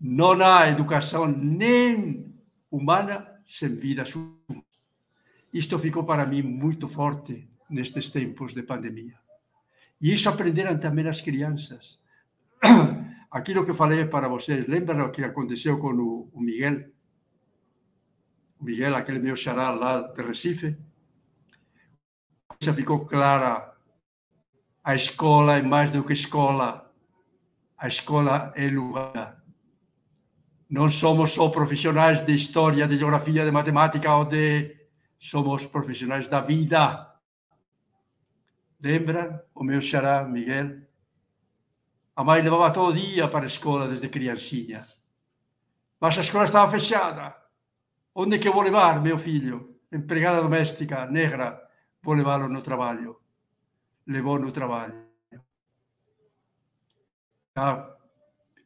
[0.00, 2.34] Não há educação nem
[2.70, 4.64] humana sem vidas humanas.
[5.52, 9.18] Isto ficou para mim muito forte nestes tempos de pandemia.
[10.00, 12.00] E isso aprenderam também as crianças.
[13.30, 15.92] Aquilo que falei para vocês, lembram o que aconteceu com
[16.32, 16.90] o Miguel?
[18.58, 20.76] O Miguel, aquele meu xará lá de Recife?
[22.64, 23.74] Já ficou clara.
[24.82, 26.92] A escola é mais do que escola.
[27.76, 29.42] A escola é lugar.
[30.68, 34.76] Não somos só profissionais de história, de geografia, de matemática ou de.
[35.18, 37.14] Somos profissionais da vida
[38.84, 40.82] Lembra o meu xará, Miguel?
[42.14, 44.84] A mãe levava todo dia para a escola desde criancinha.
[45.98, 47.34] Mas a escola estava fechada.
[48.14, 49.74] Onde que eu vou levar, meu filho?
[49.90, 51.63] Empregada doméstica, negra,
[52.04, 52.14] vou
[52.48, 53.16] no trabalho.
[54.06, 54.94] Levou no trabalho.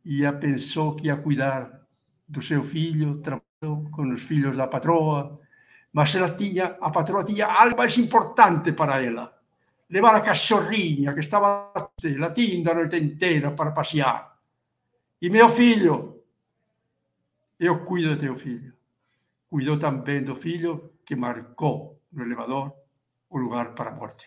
[0.04, 1.86] Ia, pensou que ia cuidar
[2.26, 5.38] do seu filho, trabalhou com os filhos da patroa,
[5.92, 9.38] mas ela tinha, a patroa tinha algo mais importante para ela
[9.88, 11.72] levar a cachorrinha que estava
[12.18, 14.36] latindo a noite inteira para passear.
[15.20, 16.22] E meu filho,
[17.58, 18.74] eu cuido de teu filho.
[19.48, 22.77] Cuidou também do filho que marcou no elevador
[23.30, 24.26] o lugar para a morte.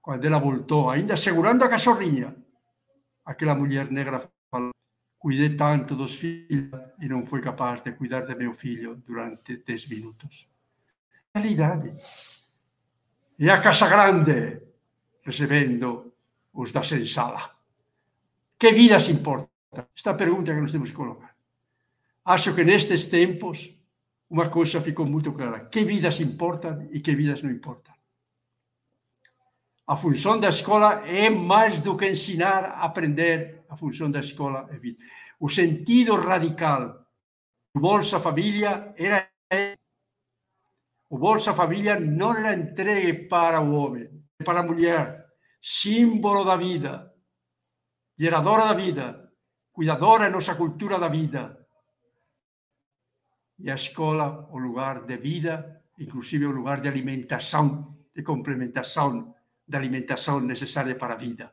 [0.00, 2.34] Quando ela voltou, ainda segurando a cachorrinha,
[3.24, 4.72] aquela mulher negra falou:
[5.18, 6.70] Cuidei tanto dos filhos
[7.00, 10.48] e não fui capaz de cuidar de meu filho durante 10 minutos.
[11.34, 11.94] Realidade.
[13.38, 14.60] E a casa grande,
[15.22, 16.12] recebendo
[16.52, 17.50] os da sensala.
[18.58, 19.48] Que vidas importa?
[19.96, 21.34] Esta pergunta que nos temos que colocar.
[22.24, 23.76] Acho que nestes tempos
[24.28, 27.93] uma coisa ficou muito clara: que vidas importam e que vidas não importam.
[29.86, 33.64] A função da escola é mais do que ensinar aprender.
[33.68, 34.98] A função da escola é vida.
[35.38, 37.04] O sentido radical
[37.74, 39.28] do Bolsa Família era
[41.10, 44.10] o Bolsa Família não era entregue para o homem,
[44.44, 45.24] para a mulher,
[45.62, 47.12] símbolo da vida,
[48.18, 49.32] geradora da vida,
[49.70, 51.68] cuidadora da nossa cultura da vida.
[53.58, 59.34] E a escola, o lugar de vida, inclusive o lugar de alimentação, de complementação
[59.66, 61.52] da alimentação necessária para a vida.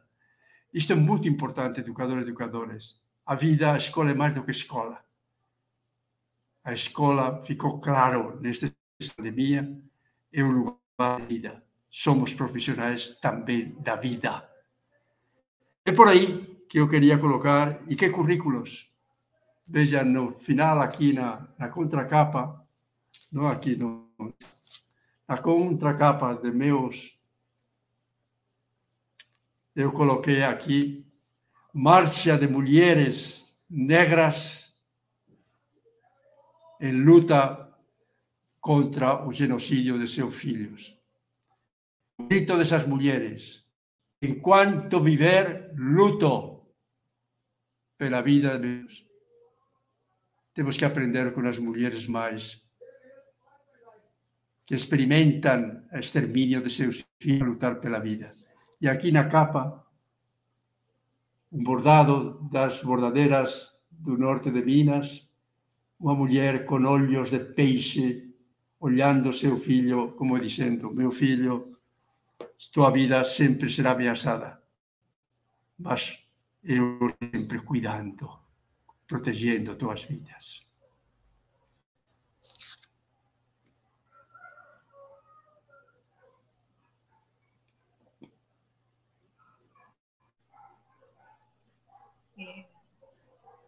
[0.73, 3.01] Isto é muito importante, educadores e educadores.
[3.25, 5.03] A vida, a escola é mais do que escola.
[6.63, 8.73] A escola, ficou claro nesta
[9.15, 9.77] pandemia,
[10.31, 14.49] é um lugar de vida somos profissionais também da vida.
[15.85, 18.89] É por aí que eu queria colocar, e que currículos?
[19.67, 22.65] Veja no final, aqui na, na contracapa,
[23.29, 24.09] não aqui, no,
[25.27, 27.19] na contracapa de meus.
[29.75, 31.05] Eu coloquei aqui
[31.73, 34.73] Marcha de Mulheres Negras
[36.79, 37.73] em luta
[38.59, 41.01] contra o genocídio de seus filhos
[42.27, 43.65] grito desas mulleres.
[44.21, 46.61] Enquanto viver, luto
[47.97, 49.05] pela vida de Deus.
[50.53, 52.63] Temos que aprender com as mulheres mais
[54.65, 58.31] que experimentam o extermínio de seus filhos, lutar pela vida.
[58.81, 59.85] E aqui na capa,
[61.51, 65.29] um bordado das bordadeiras do norte de Minas,
[65.99, 68.33] uma mulher com olhos de peixe,
[68.79, 71.71] olhando seu filho, como dizendo: Meu filho,
[72.73, 74.59] tua vida sempre será ameaçada.
[75.77, 76.27] Mas
[76.63, 78.27] eu sempre cuidando,
[79.05, 80.65] protegendo tuas vidas.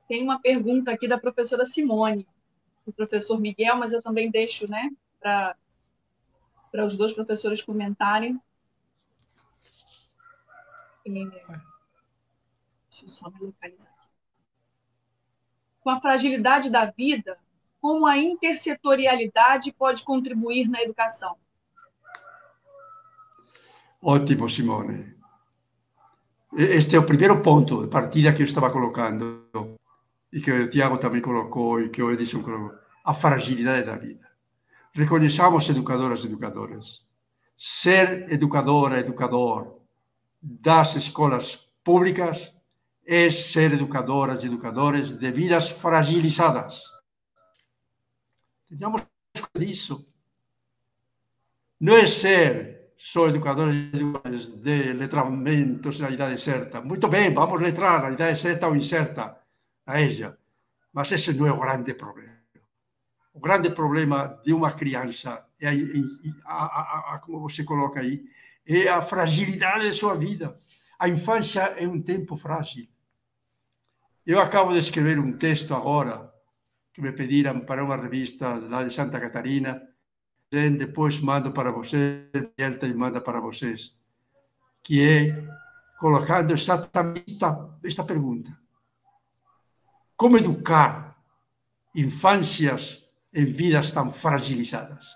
[0.08, 2.28] Tem uma pergunta aqui da professora Simone,
[2.86, 4.90] do professor Miguel, mas eu também deixo né,
[5.20, 5.56] para
[6.86, 8.40] os dois professores comentarem.
[11.06, 14.08] É, deixa eu só me localizar aqui.
[15.82, 17.38] Com a fragilidade da vida,
[17.82, 21.36] como a intersetorialidade pode contribuir na educação?
[24.02, 25.14] Ótimo, Simone.
[26.56, 29.50] Este é o primeiro ponto de partida que eu estava colocando
[30.34, 32.76] e que o Tiago também colocou e que o Edison colocou.
[33.06, 34.28] A fragilidade da vida.
[34.94, 37.06] Reconheçamos educadoras e educadores.
[37.56, 39.80] Ser educadora, educador
[40.42, 42.52] das escolas públicas
[43.06, 46.82] é ser educadoras e educadores de vidas fragilizadas.
[48.68, 49.04] Tenhamos
[49.56, 50.04] disso.
[51.80, 56.82] Não é ser só educadores e educadores de letramentos na idade certa.
[56.82, 59.43] Muito bem, vamos letrar na idade certa ou incerta
[59.86, 60.38] a ella.
[60.92, 62.34] Mas esse não é o grande problema.
[63.34, 65.70] O grande problema de uma criança, é
[66.46, 68.24] a, a, a, como você coloca aí,
[68.66, 70.60] é a fragilidade de sua vida.
[71.00, 72.88] A infância é um tempo frágil.
[74.26, 76.32] Eu acabo de escrever um texto agora
[76.94, 79.82] que me pediram para uma revista lá de Santa Catarina.
[80.50, 83.98] Depois mando para vocês, ele te manda para vocês,
[84.84, 85.44] que é
[85.98, 87.38] colocando exatamente
[87.84, 88.56] esta, pergunta:
[90.24, 91.22] Como educar
[91.94, 95.14] infâncias em vidas tão fragilizadas,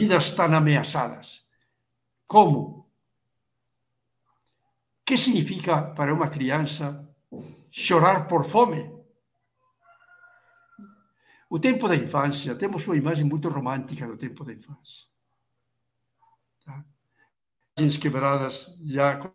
[0.00, 1.46] vidas tão ameaçadas?
[2.26, 2.78] Como?
[2.78, 2.86] O
[5.04, 7.06] que significa para uma criança
[7.70, 8.90] chorar por fome?
[11.50, 15.08] O tempo da infância, temos uma imagem muito romântica do tempo da infância.
[16.64, 16.86] Tá?
[17.76, 19.30] Imagens quebradas já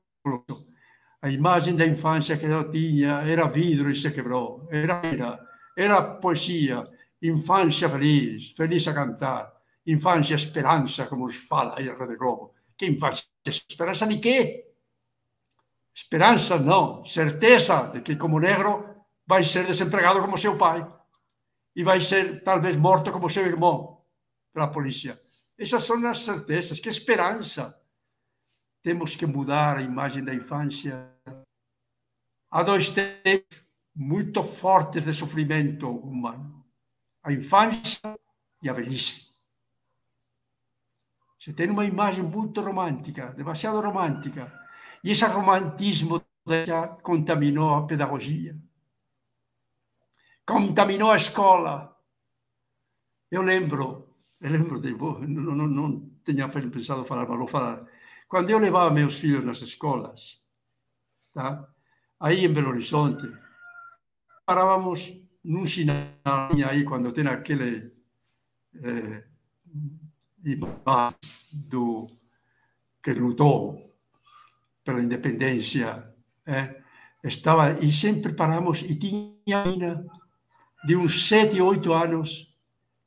[1.23, 5.39] a imagem da infância que eu tinha era vidro e se quebrou, era, era,
[5.77, 6.85] era poesia,
[7.21, 9.53] infância feliz, feliz a cantar,
[9.87, 12.53] infância esperança, como se fala aí na Rede Globo.
[12.77, 13.23] Que infância?
[13.47, 14.65] Esperança de quê?
[15.95, 18.93] Esperança não, certeza de que como negro
[19.25, 20.85] vai ser desempregado como seu pai
[21.73, 24.03] e vai ser talvez morto como seu irmão
[24.53, 25.21] pela polícia.
[25.57, 27.79] Essas são as certezas, que esperança.
[28.83, 31.09] Temos que mudar a imagem da infância.
[32.51, 33.65] Há dois tempos
[33.95, 36.63] muito fortes de sofrimento humano:
[37.23, 38.19] a infância
[38.61, 39.33] e a velhice.
[41.39, 44.53] Você tem uma imagem muito romântica, demasiado romântica,
[45.03, 46.23] e esse romantismo
[46.65, 48.55] já contaminou a pedagogia
[50.45, 51.97] contaminou a escola.
[53.31, 57.85] Eu lembro, eu lembro de, não, não, não tinha pensado falar, mas vou falar.
[58.33, 60.41] Quando eu levava meus filhos nas escolas,
[61.35, 61.69] tá?
[62.19, 63.31] aí em Belo Horizonte,
[64.43, 67.93] parávamos num sinal aí, quando tem aquele
[68.83, 69.23] eh,
[71.51, 72.07] do
[73.03, 73.95] que lutou
[74.83, 76.11] pela independência,
[76.47, 76.81] eh,
[77.23, 80.03] estava e sempre paramos e tinha
[80.83, 82.51] de uns sete, oito anos,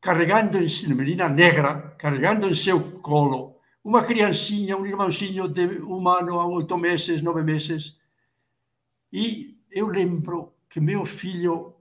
[0.00, 0.60] carregando
[0.94, 3.55] menina negra, carregando em seu colo
[3.86, 7.96] uma criancinha, um irmãozinho de humano há oito meses, nove meses.
[9.12, 11.72] E eu lembro que meus filhos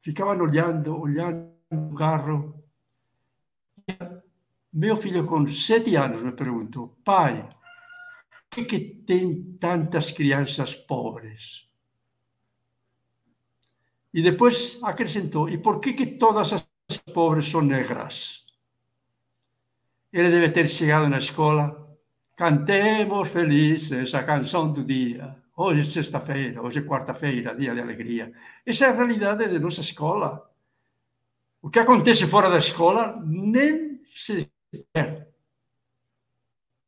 [0.00, 2.64] ficavam olhando, olhando o carro.
[4.72, 7.46] Meu filho, com sete anos, me perguntou: pai,
[8.30, 11.68] por que, que tem tantas crianças pobres?
[14.14, 16.66] E depois acrescentou: e por que, que todas as
[17.12, 18.45] pobres são negras?
[20.16, 21.94] Ele deve ter chegado na escola,
[22.38, 25.36] cantemos felizes a canção do dia.
[25.54, 28.32] Hoje é sexta-feira, hoje é quarta-feira, dia de alegria.
[28.64, 30.50] Essa é a realidade de nossa escola.
[31.60, 34.50] O que acontece fora da escola nem se
[34.94, 35.28] quer.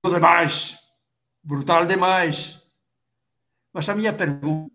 [0.03, 0.79] demais,
[1.45, 2.67] brutal demais.
[3.75, 4.73] Mas a minha pergunta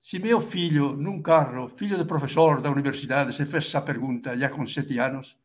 [0.00, 4.48] se meu filho, num carro, filho de professor da universidade, se fez essa pergunta já
[4.48, 5.36] com sete anos,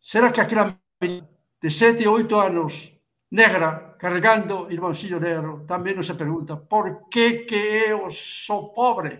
[0.00, 2.96] será que aquela de sete e oito anos
[3.30, 9.18] negra, cargando irmãoxillo negro, tamén nos se pregunta por que que eu sou pobre?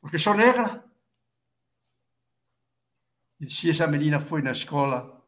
[0.00, 0.80] Porque sou negra?
[3.40, 5.20] E se esa menina foi na escola,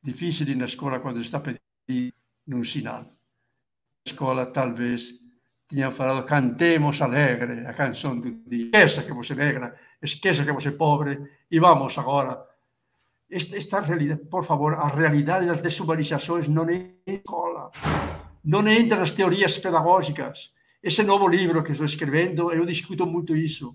[0.00, 2.12] difícil ir na escola quando está pedindo
[2.48, 3.04] nun sinal.
[3.04, 5.22] Na escola, talvez,
[5.68, 8.68] tiñan falado cantemos alegre a canción do día.
[8.72, 12.51] Esqueça que você negra, esqueça que você pobre e vamos agora
[13.34, 17.70] Esta, realidade, por favor, a realidade das desumanizações não é escola,
[18.44, 20.52] não entra nas teorias pedagógicas.
[20.82, 23.74] Esse novo livro que estou escrevendo, eu discuto muito isso.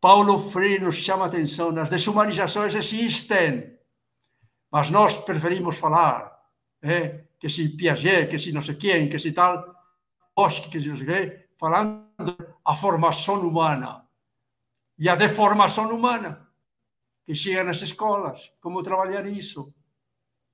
[0.00, 3.76] Paulo Freire nos chama a atenção, as desumanizações existem,
[4.72, 6.34] mas nós preferimos falar
[6.80, 9.74] é, que se Piaget, que se não sei quem, que se tal,
[10.34, 12.06] Bosque, que se não sei quem, falando
[12.64, 14.06] a formação humana
[14.98, 16.43] e a deformação humana
[17.24, 19.74] que chega nas escolas, como trabalhar isso.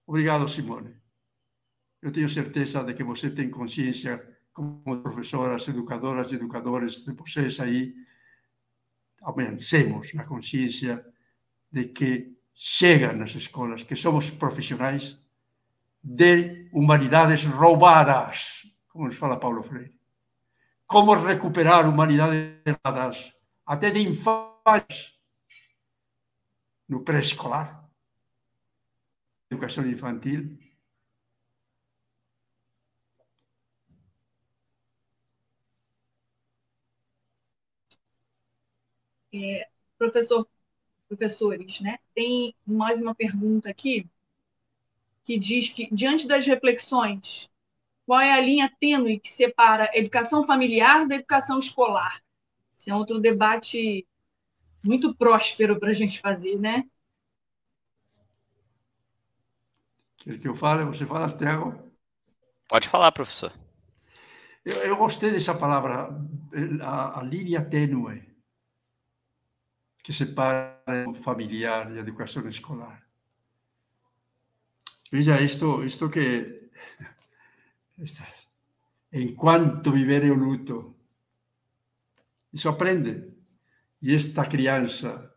[0.06, 0.94] Obrigado, Simone.
[2.01, 7.94] Eu tenho certeza de que você tem consciência, como professoras, educadoras, educadores vocês aí,
[9.22, 11.05] aumentemos na consciência
[11.70, 15.22] de que chegam nas escolas, que somos profissionais
[16.02, 19.98] de humanidades roubadas, como nos fala Paulo Freire.
[20.86, 25.19] Como recuperar humanidades roubadas, até de infância,
[26.90, 27.88] no pré-escolar,
[29.50, 30.58] educação infantil,
[39.32, 39.68] É,
[39.98, 40.48] professor,
[41.08, 41.98] professores, né?
[42.14, 44.08] Tem mais uma pergunta aqui
[45.24, 47.48] que diz que diante das reflexões,
[48.06, 52.22] qual é a linha tênue que separa a educação familiar da educação escolar?
[52.78, 54.06] Esse é outro debate
[54.85, 56.85] muito próspero para a gente fazer, né?
[60.19, 60.85] Quer que eu fale?
[60.85, 61.90] Você fala, Tiago?
[62.69, 63.52] Pode falar, professor.
[64.65, 66.11] Eu, eu gostei dessa palavra,
[66.82, 68.31] a, a linha tênue
[70.02, 73.02] que separa o familiar e a educação escolar.
[75.11, 76.70] Veja, isto, isto que.
[79.12, 80.94] enquanto viver o luto,
[82.52, 83.39] isso aprende.
[84.02, 85.35] E esta criança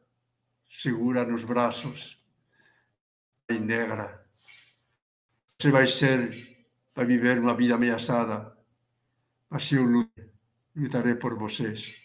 [0.69, 2.23] segura nos braços,
[3.49, 4.25] e negra,
[5.57, 6.65] você vai ser,
[6.95, 8.57] vai viver uma vida ameaçada,
[9.49, 10.07] mas eu
[10.75, 11.95] lutarei por vocês.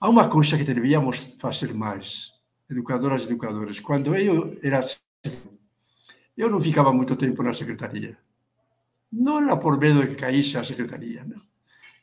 [0.00, 2.34] Há uma coisa que devíamos fazer mais,
[2.68, 3.80] educadoras e educadores.
[3.80, 4.80] Quando eu era
[6.36, 8.16] eu não ficava muito tempo na secretaria.
[9.10, 11.42] Não era por medo de que caísse a secretaria, não.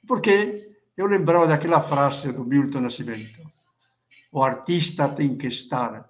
[0.06, 3.42] Porque eu lembrava daquela frase do Milton Nascimento:
[4.32, 6.10] o artista tem que estar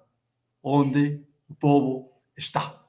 [0.62, 2.84] onde o povo está.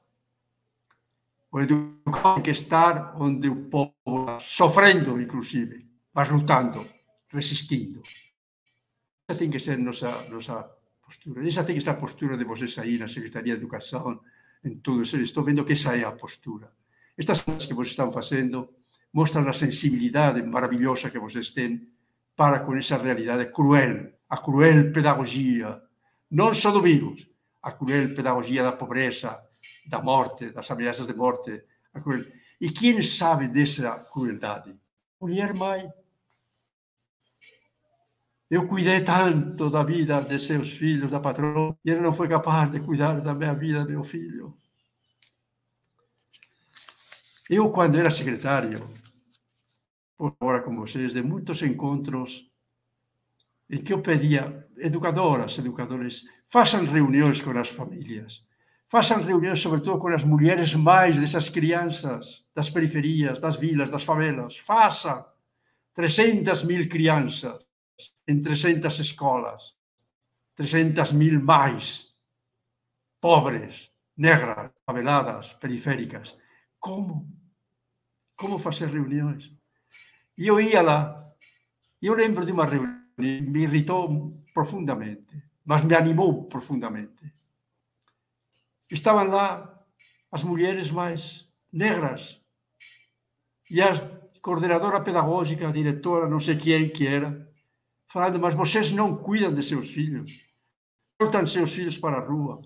[1.50, 6.86] O educador tem que estar onde o povo está, sofrendo, inclusive, mas lutando,
[7.30, 8.02] resistindo.
[9.28, 10.64] Esa ten que ser nosa, nosa
[11.00, 11.46] postura.
[11.46, 14.20] Esa ten que ser a postura de vocês aí na Secretaría de Educación,
[14.64, 15.16] en todo eso.
[15.20, 16.72] Estou vendo que esa é a postura.
[17.16, 18.77] Estas cousas que vocês están facendo
[19.12, 21.94] mostran a sensibilidade maravillosa que vocês ten
[22.36, 25.82] para con esa realidade cruel, a cruel pedagogía,
[26.30, 27.26] non só do virus,
[27.64, 29.42] a cruel pedagogía da pobreza,
[29.88, 31.64] da morte, das ameaças de morte.
[31.94, 32.24] A cruel.
[32.60, 34.76] E quem sabe dessa crueldade?
[35.20, 35.90] Mulher mãe,
[38.50, 42.70] eu cuidei tanto da vida de seus filhos, da patroa, e ele não foi capaz
[42.70, 44.56] de cuidar da minha vida, meu filho.
[47.50, 48.86] Eu, quando era secretário,
[50.18, 52.52] agora com vocês, de muitos encontros
[53.70, 58.44] em que eu pedia, educadoras, educadores, façam reuniões com as famílias,
[58.86, 64.58] façam reuniões, sobretudo, com as mulheres mais dessas crianças, das periferias, das vilas, das favelas.
[64.58, 65.24] Façam
[65.94, 67.58] 300 mil crianças
[68.26, 69.74] en 300 escolas,
[70.54, 72.14] 300 mil máis,
[73.20, 76.36] pobres, negras, faveladas, periféricas.
[76.78, 77.28] Como?
[78.36, 79.52] Como facer reunións?
[80.36, 81.16] E eu ia lá,
[82.00, 87.34] e eu lembro de uma reunião, me irritou profundamente, mas me animou profundamente.
[88.90, 89.84] Estaban lá
[90.30, 92.40] as mulheres máis negras
[93.68, 93.90] e a
[94.40, 97.28] coordenadora pedagógica, a directora, non sei quen que era,
[98.08, 100.40] falando, mas vocês não cuidam de seus filhos,
[101.20, 102.62] soltam seus filhos para a rua,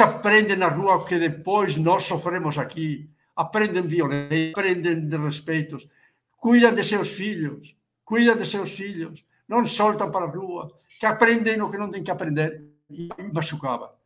[0.00, 5.88] aprendem na rua o que depois nós sofremos aqui, aprendem violência, aprendem de respeitos,
[6.36, 11.60] cuidam de seus filhos, cuidam de seus filhos, não soltam para a rua, que aprendem
[11.60, 12.68] o que não têm que aprender.
[12.88, 13.96] E me machucava.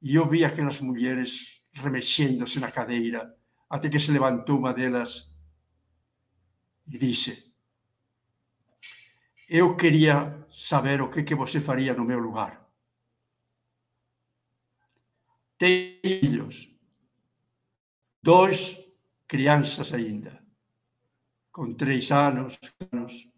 [0.00, 3.34] E eu vi aquelas mulheres remexendo-se na cadeira,
[3.68, 5.28] até que se levantou uma delas
[6.86, 7.52] e disse:
[9.52, 12.66] eu queria saber o que, que você faria no meu lugar.
[15.58, 16.71] Tenho filhos,
[18.22, 18.78] dois
[19.26, 20.42] crianças ainda,
[21.50, 22.58] com três anos,
[22.92, 23.28] anos,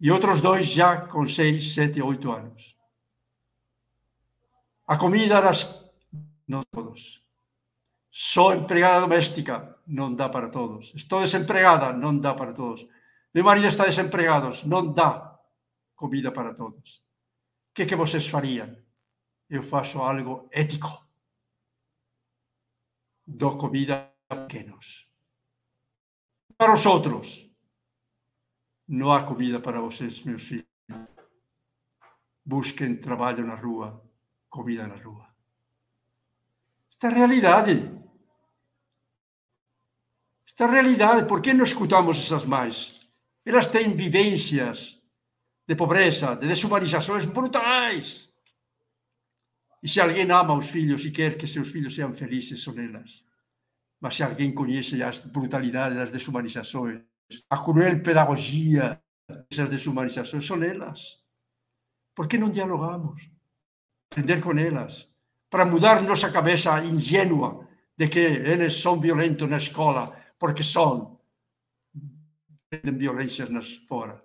[0.00, 2.76] e outros dois já com seis, sete, oito anos.
[4.86, 5.84] A comida das
[6.46, 7.24] não todos.
[8.10, 10.92] Sou empregada doméstica, não dá para todos.
[10.94, 12.86] Estou desempregada, não dá para todos.
[13.34, 15.38] Meu marido está desempregado, non dá
[15.94, 17.04] comida para todos.
[17.74, 18.74] Que que vocês farían?
[19.48, 21.07] Eu faço algo ético.
[23.30, 25.06] Dou comida pequenos.
[26.56, 27.46] Para os outros,
[28.88, 30.66] não há comida para vocês, meus filhos.
[32.42, 34.02] Busquem trabalho na rua,
[34.48, 35.28] comida na rua.
[36.90, 37.92] Esta é realidade.
[40.46, 41.28] Esta é realidade.
[41.28, 43.12] Por que não escutamos essas mães?
[43.44, 45.02] Elas têm vivências
[45.66, 48.27] de pobreza, de desumanizações brutais.
[49.82, 53.24] E se alguém ama os filhos e quer que seus filhos sejam felizes, são elas.
[54.00, 57.02] Mas se alguém conhece a brutalidade das desumanizações,
[57.50, 59.02] a cruel pedagogia
[59.50, 61.22] dessas desumanizações, são elas.
[62.14, 63.30] Por que não dialogamos?
[64.10, 65.08] Aprender com elas,
[65.50, 71.20] para mudar nossa cabeça ingênua de que eles são violentos na escola, porque são.
[72.70, 74.22] Têm violências nas fora.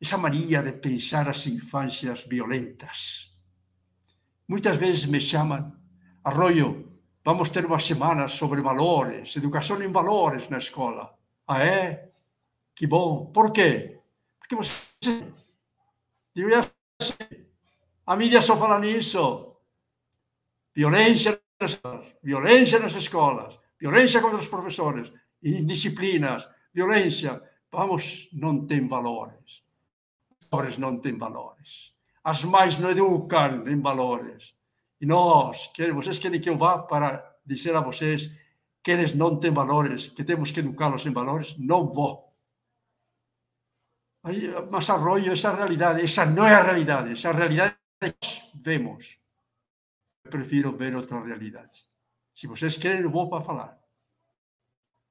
[0.00, 3.36] Essa mania de pensar as infâncias violentas.
[4.48, 5.70] Muitas vezes me chamam,
[6.24, 6.90] Arroio,
[7.22, 11.14] vamos ter uma semana sobre valores, educação em valores na escola.
[11.46, 12.10] Ah, é?
[12.74, 13.26] Que bom.
[13.26, 14.00] Por quê?
[14.38, 14.90] Porque você.
[16.34, 16.64] Eu já
[16.98, 17.46] sei.
[18.06, 19.54] A mídia só fala nisso.
[20.74, 25.12] Violência nas escolas, violência nas escolas, violência contra os professores,
[25.42, 27.42] indisciplinas, violência.
[27.70, 29.62] Vamos, não tem valores.
[30.40, 31.97] Os pobres não têm valores.
[32.28, 34.54] As mães não educam em valores.
[35.00, 38.30] E nós, vocês querem que eu vá para dizer a vocês
[38.82, 41.56] que eles não têm valores, que temos que educá-los em valores?
[41.56, 42.30] Não vou.
[44.70, 49.18] Mas arroio essa realidade, essa não é a realidade, essa realidade que nós vemos.
[50.22, 51.86] Eu prefiro ver outra realidade.
[52.34, 53.78] Se vocês querem, eu vou para falar.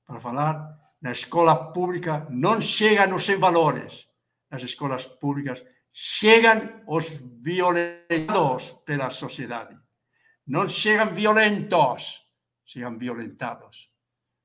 [0.06, 4.08] Para falar, na escola pública não chegam os sem valores.
[4.52, 5.66] Nas escolas públicas
[6.00, 7.10] chegam os
[7.42, 9.76] violentados pela sociedade.
[10.46, 12.28] Não chegam violentos
[12.64, 13.92] sejam violentados.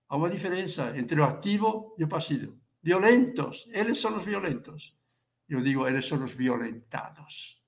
[0.08, 2.56] Há uma diferença entre o ativo e o passivo.
[2.82, 4.96] Violentos, eles são os violentos.
[5.46, 7.60] Eu digo, eles são os violentados.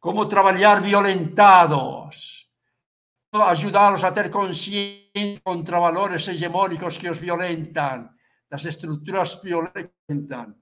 [0.00, 2.50] Como trabalhar violentados?
[3.32, 8.10] Ajudá-los a ter consciência contra valores hegemônicos que os violentam,
[8.50, 10.61] das estruturas violentam.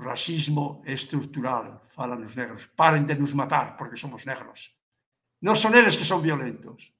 [0.00, 2.66] Racismo é estrutural, falam os negros.
[2.66, 4.74] Parem de nos matar porque somos negros.
[5.40, 6.94] Não são eles que são violentos.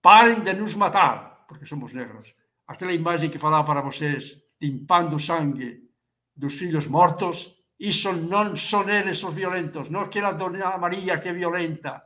[0.00, 2.34] Parem de nos matar, porque somos negros.
[2.66, 5.90] Aquela imagem que falava para vocês, limpando sangue
[6.34, 11.32] dos filhos mortos, isso não são eles os violentos, não é aquela Dona Maria que
[11.32, 12.02] violenta.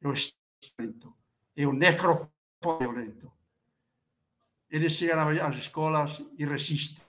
[0.00, 1.16] É o violento,
[1.56, 2.30] é o necro
[2.62, 3.32] violento.
[4.70, 7.07] Eles chegam às escolas e resistem.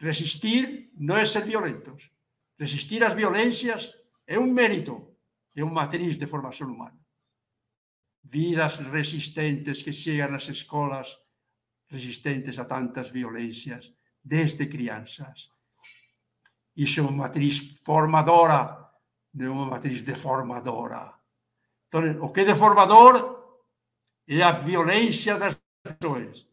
[0.00, 2.10] Resistir não é ser violentos.
[2.58, 3.94] Resistir às violências
[4.26, 5.10] é um mérito
[5.56, 6.98] é uma matriz de formação humana.
[8.22, 11.18] Vidas resistentes que chegam às escolas,
[11.88, 15.50] resistentes a tantas violências, desde crianças.
[16.76, 18.90] Isso é uma matriz formadora,
[19.34, 21.14] não é uma matriz deformadora.
[21.88, 23.60] Então, o que é deformador
[24.28, 26.46] é a violência das pessoas.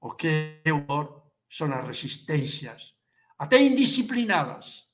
[0.00, 0.72] O que é
[1.50, 2.94] são as resistências,
[3.36, 4.88] até indisciplinadas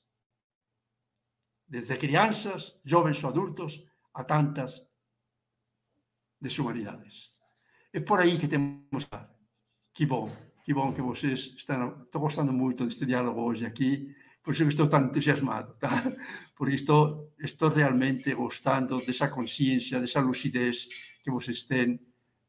[1.67, 4.81] desde crianças, jovens ou adultos, a tantas
[6.41, 7.31] desumanidades.
[7.93, 9.07] É por aí que temos
[9.93, 10.31] que bom,
[10.63, 12.03] que bom que vocês estão.
[12.03, 15.89] Estou gostando muito deste diálogo hoje aqui, por isso estou tão entusiasmado, tá?
[16.55, 20.87] porque estou, estou realmente gostando dessa consciência, dessa lucidez
[21.23, 21.99] que vocês têm,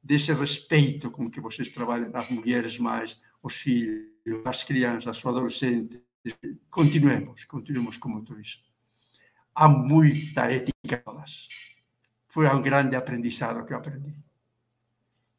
[0.03, 4.07] desse respeito com que vocês trabalham as mulheres mais, os filhos,
[4.45, 6.01] as crianças, os adolescentes.
[6.71, 8.69] Continuemos, continuemos com tudo isso
[9.59, 11.03] há muita ética.
[12.29, 14.15] Foi um grande aprendizado que eu aprendi.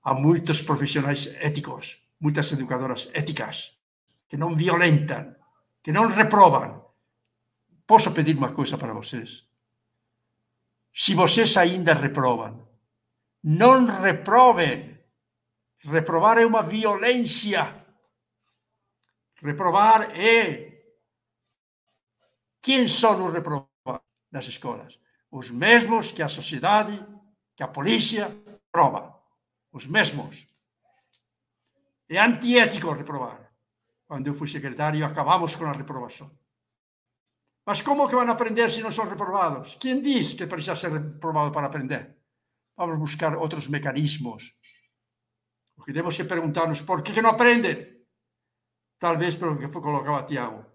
[0.04, 3.78] Há muitos profissionais éticos, muitas educadoras éticas,
[4.28, 5.34] que não violentam,
[5.82, 6.86] que não reprovam.
[7.88, 9.48] Posso pedir uma coisa para vocês?
[10.94, 12.68] Se vocês ainda reprovam,
[13.42, 15.00] não reprovem.
[15.82, 17.79] Reprovar é uma violência.
[19.41, 20.78] Reprovar é.
[22.61, 23.70] Quem são os reprovados?
[24.32, 24.99] nas escolas.
[25.32, 27.06] Os mesmos que a sociedade,
[27.56, 28.30] que a polícia
[28.72, 29.16] prova.
[29.72, 30.48] Os mesmos.
[32.07, 33.52] É antiético reprovar.
[34.07, 36.32] Quando eu fui secretário, acabamos com a reprovação.
[37.66, 39.76] Mas como que vão aprender se não são reprovados?
[39.76, 42.18] Quem diz que precisa ser reprovado para aprender?
[42.76, 44.56] Vamos buscar outros mecanismos.
[45.78, 47.99] O que temos que perguntar-nos por que, que não aprendem?
[49.00, 50.70] Talvez pelo que colocava Tiago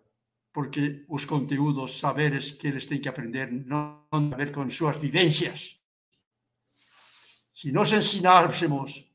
[0.55, 4.97] porque os conteúdos, saberes que eles têm que aprender não têm a ver com suas
[4.97, 5.81] vivências.
[7.53, 9.13] se nós ensinássemos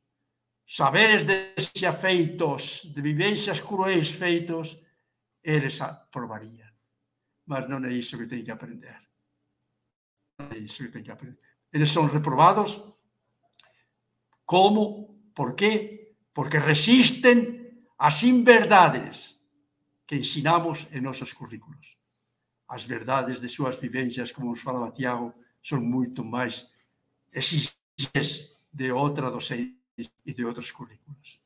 [0.67, 4.77] saberes de feitos, de vivências cruéis feitos,
[5.41, 6.67] eles aprovariam.
[7.45, 8.99] Mas não é isso que tem que aprender.
[10.37, 10.49] Não
[11.01, 11.39] que aprender.
[11.71, 12.83] Eles são reprovados.
[14.45, 15.31] Como?
[15.33, 16.17] Por quê?
[16.33, 17.58] Porque resistem
[17.99, 19.37] às inverdades
[20.07, 21.99] que ensinamos em nossos currículos.
[22.67, 26.71] As verdades de suas vivências, como nos falava Tiago, são muito mais
[27.33, 29.75] exigentes de outra docência
[30.25, 31.41] e de outros currículos.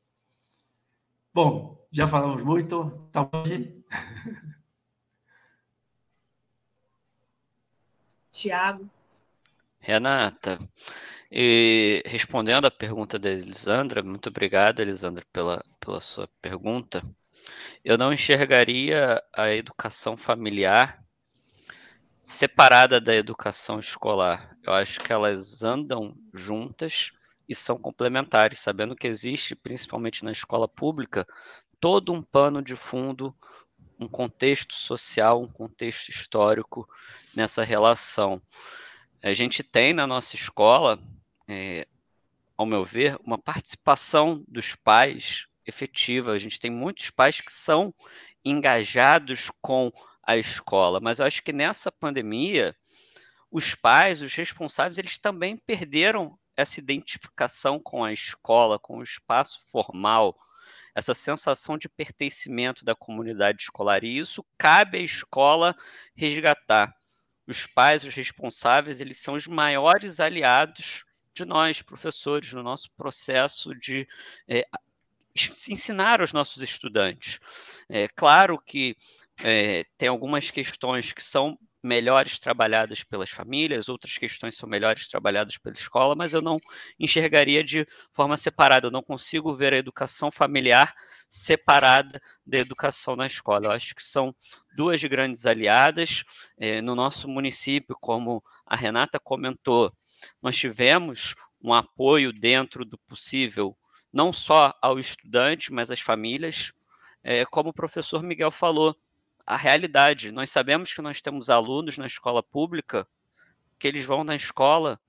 [1.32, 3.84] Bom, já falamos muito, tá hoje.
[8.30, 8.88] Tiago.
[9.80, 10.58] Renata,
[11.36, 17.02] e respondendo à pergunta da Elisandra, muito obrigado, Elisandra, pela, pela sua pergunta.
[17.84, 21.04] Eu não enxergaria a educação familiar
[22.22, 24.56] separada da educação escolar.
[24.62, 27.10] Eu acho que elas andam juntas
[27.48, 31.26] e são complementares, sabendo que existe, principalmente na escola pública,
[31.80, 33.34] todo um pano de fundo,
[33.98, 36.88] um contexto social, um contexto histórico
[37.34, 38.40] nessa relação.
[39.20, 41.02] A gente tem na nossa escola,
[41.48, 41.86] é,
[42.56, 46.32] ao meu ver, uma participação dos pais efetiva.
[46.32, 47.94] A gente tem muitos pais que são
[48.44, 49.90] engajados com
[50.22, 52.74] a escola, mas eu acho que nessa pandemia,
[53.50, 59.60] os pais, os responsáveis, eles também perderam essa identificação com a escola, com o espaço
[59.70, 60.38] formal,
[60.94, 64.04] essa sensação de pertencimento da comunidade escolar.
[64.04, 65.76] E isso cabe à escola
[66.14, 66.94] resgatar.
[67.46, 71.04] Os pais, os responsáveis, eles são os maiores aliados
[71.34, 74.06] de nós, professores, no nosso processo de
[74.48, 74.66] é,
[75.68, 77.40] ensinar aos nossos estudantes.
[77.88, 78.96] É claro que
[79.42, 85.58] é, tem algumas questões que são melhores trabalhadas pelas famílias, outras questões são melhores trabalhadas
[85.58, 86.56] pela escola, mas eu não
[86.98, 88.86] enxergaria de forma separada.
[88.86, 90.94] Eu não consigo ver a educação familiar
[91.28, 93.66] separada da educação na escola.
[93.66, 94.34] Eu acho que são
[94.74, 96.24] duas grandes aliadas.
[96.56, 99.92] É, no nosso município, como a Renata comentou,
[100.42, 103.76] nós tivemos um apoio dentro do possível,
[104.12, 106.72] não só ao estudante, mas às famílias.
[107.22, 108.96] É, como o professor Miguel falou,
[109.46, 110.32] a realidade.
[110.32, 113.06] Nós sabemos que nós temos alunos na escola pública
[113.78, 115.00] que eles vão na escola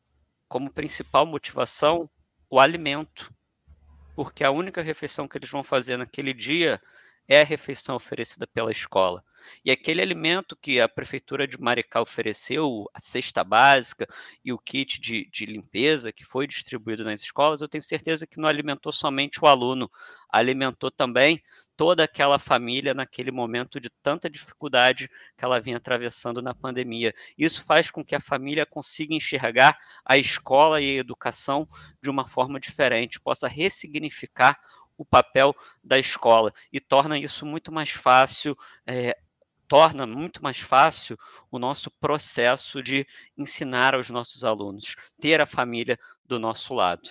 [0.47, 2.09] como principal motivação
[2.49, 3.33] o alimento,
[4.15, 6.81] porque a única refeição que eles vão fazer naquele dia
[7.27, 9.23] é a refeição oferecida pela escola.
[9.63, 14.07] E aquele alimento que a prefeitura de Maricá ofereceu, a cesta básica
[14.43, 18.39] e o kit de, de limpeza que foi distribuído nas escolas, eu tenho certeza que
[18.39, 19.89] não alimentou somente o aluno,
[20.29, 21.41] alimentou também
[21.77, 27.13] toda aquela família naquele momento de tanta dificuldade que ela vinha atravessando na pandemia.
[27.37, 31.67] Isso faz com que a família consiga enxergar a escola e a educação
[32.01, 34.59] de uma forma diferente, possa ressignificar
[34.97, 35.53] o papel
[35.83, 38.57] da escola e torna isso muito mais fácil.
[38.87, 39.17] É,
[39.67, 41.17] torna muito mais fácil
[41.51, 47.09] o nosso processo de ensinar aos nossos alunos, ter a família do nosso lado.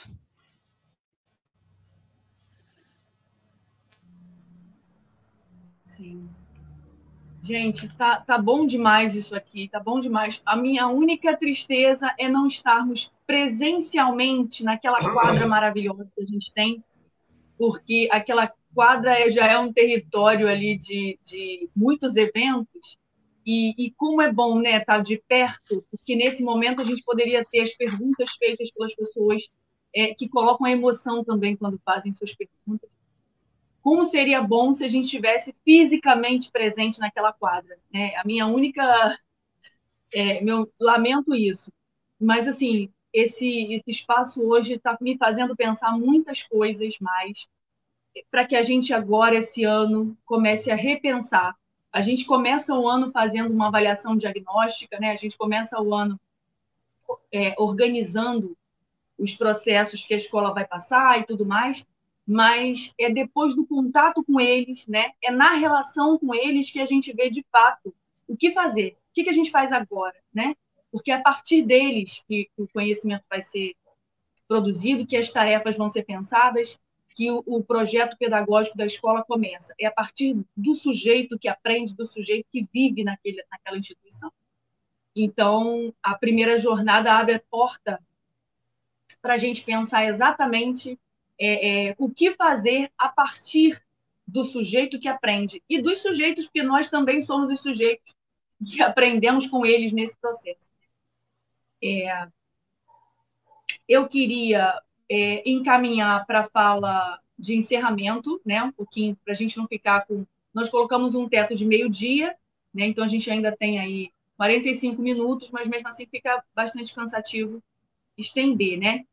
[7.42, 10.40] Gente, tá, tá bom demais isso aqui, tá bom demais.
[10.46, 16.82] A minha única tristeza é não estarmos presencialmente naquela quadra maravilhosa que a gente tem,
[17.58, 22.98] porque aquela quadra é, já é um território ali de, de muitos eventos,
[23.46, 27.44] e, e, como é bom né, estar de perto, porque nesse momento a gente poderia
[27.44, 29.42] ter as perguntas feitas pelas pessoas
[29.94, 32.88] é, que colocam a emoção também quando fazem suas perguntas
[33.84, 37.78] como seria bom se a gente estivesse fisicamente presente naquela quadra.
[37.92, 38.16] Né?
[38.16, 38.82] A minha única.
[40.14, 41.70] É, meu, lamento isso.
[42.18, 47.46] Mas, assim, esse, esse espaço hoje está me fazendo pensar muitas coisas mais
[48.30, 51.54] para que a gente agora, esse ano, comece a repensar.
[51.92, 55.10] A gente começa o ano fazendo uma avaliação diagnóstica, né?
[55.10, 56.18] a gente começa o ano
[57.30, 58.56] é, organizando
[59.18, 61.84] os processos que a escola vai passar e tudo mais,
[62.26, 65.12] mas é depois do contato com eles, né?
[65.22, 67.94] É na relação com eles que a gente vê de fato
[68.26, 70.54] o que fazer, o que, que a gente faz agora, né?
[70.90, 73.74] Porque é a partir deles que, que o conhecimento vai ser
[74.48, 76.78] produzido, que as tarefas vão ser pensadas,
[77.14, 79.74] que o, o, projeto pedagógico da escola começa.
[79.78, 84.32] É a partir do sujeito que aprende, do sujeito que vive naquele, naquela instituição.
[85.14, 88.00] Então, a primeira jornada abre a porta
[89.22, 90.98] para a gente pensar exatamente
[91.38, 93.82] é, é, o que fazer a partir
[94.26, 98.14] do sujeito que aprende e dos sujeitos, que nós também somos os sujeitos
[98.64, 100.70] que aprendemos com eles nesse processo.
[101.82, 102.28] É,
[103.88, 104.80] Eu queria
[105.10, 108.62] é, encaminhar para a fala de encerramento, né?
[108.62, 110.26] Um pouquinho, para a gente não ficar com.
[110.52, 112.36] Nós colocamos um teto de meio-dia,
[112.72, 112.86] né?
[112.86, 117.62] Então a gente ainda tem aí 45 minutos, mas mesmo assim fica bastante cansativo
[118.18, 119.04] estender, né?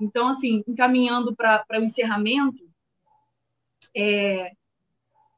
[0.00, 2.68] Então, assim, encaminhando para o encerramento,
[3.94, 4.52] é,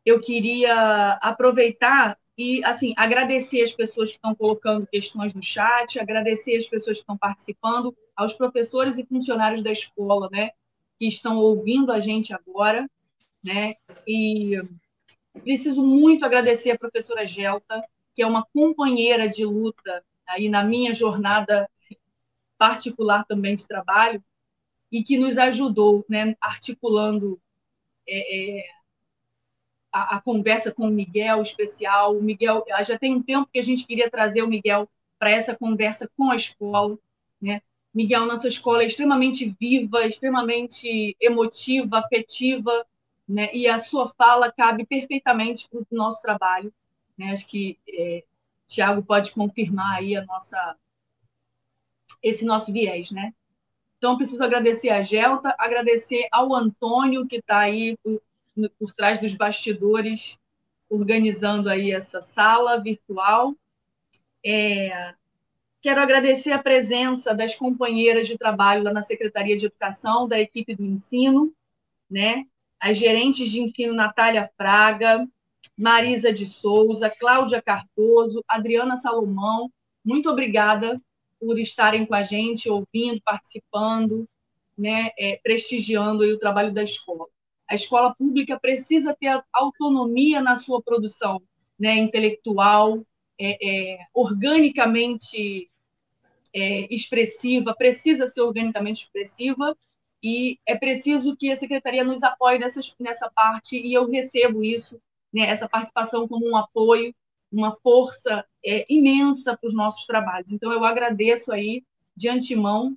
[0.05, 6.56] eu queria aproveitar e, assim, agradecer as pessoas que estão colocando questões no chat, agradecer
[6.56, 10.51] as pessoas que estão participando, aos professores e funcionários da escola, né,
[10.98, 12.89] que estão ouvindo a gente agora,
[13.44, 13.74] né,
[14.06, 14.62] e
[15.43, 17.82] preciso muito agradecer a professora Gelta,
[18.14, 21.68] que é uma companheira de luta aí na minha jornada
[22.59, 24.22] particular também de trabalho,
[24.93, 27.40] e que nos ajudou, né, articulando
[28.06, 28.66] é, é,
[29.90, 32.16] a, a, conversa com o Miguel especial.
[32.16, 34.86] O Miguel, já tem um tempo que a gente queria trazer o Miguel
[35.19, 36.98] para essa conversa com a escola,
[37.40, 37.62] né?
[37.94, 42.86] Miguel, nossa escola é extremamente viva, extremamente emotiva, afetiva,
[43.27, 43.55] né?
[43.55, 46.73] E a sua fala cabe perfeitamente para o nosso trabalho,
[47.16, 47.32] né?
[47.32, 48.24] Acho que é,
[48.69, 50.77] Tiago pode confirmar aí a nossa
[52.23, 53.35] esse nosso viés, né?
[54.03, 60.37] Então, preciso agradecer a Gelta, agradecer ao Antônio, que está aí por trás dos bastidores,
[60.91, 63.55] organizando aí essa sala virtual.
[64.45, 65.15] É,
[65.81, 70.74] quero agradecer a presença das companheiras de trabalho lá na Secretaria de Educação, da equipe
[70.74, 71.55] do ensino,
[72.11, 72.45] né?
[72.81, 75.29] as gerentes de ensino Natália Fraga,
[75.79, 79.70] Marisa de Souza, Cláudia Cardoso, Adriana Salomão.
[80.05, 81.01] Muito obrigada
[81.43, 84.28] por estarem com a gente, ouvindo, participando,
[84.78, 87.27] né, é, prestigiando o trabalho da escola.
[87.69, 91.43] A escola pública precisa ter autonomia na sua produção
[91.78, 93.05] né, intelectual,
[93.39, 95.69] é, é, organicamente
[96.55, 99.77] é, expressiva, precisa ser organicamente expressiva,
[100.23, 105.01] e é preciso que a secretaria nos apoie nessa, nessa parte, e eu recebo isso,
[105.32, 107.12] né, essa participação como um apoio,
[107.53, 110.51] uma força é, imensa para os nossos trabalhos.
[110.51, 111.85] Então, eu agradeço aí,
[112.16, 112.97] de antemão,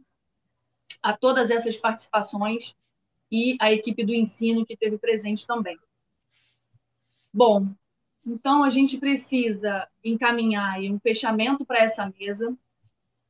[1.02, 2.76] a todas essas participações
[3.32, 5.77] e a equipe do ensino que esteve presente também.
[7.34, 7.68] Bom,
[8.26, 12.56] então a gente precisa encaminhar um fechamento para essa mesa.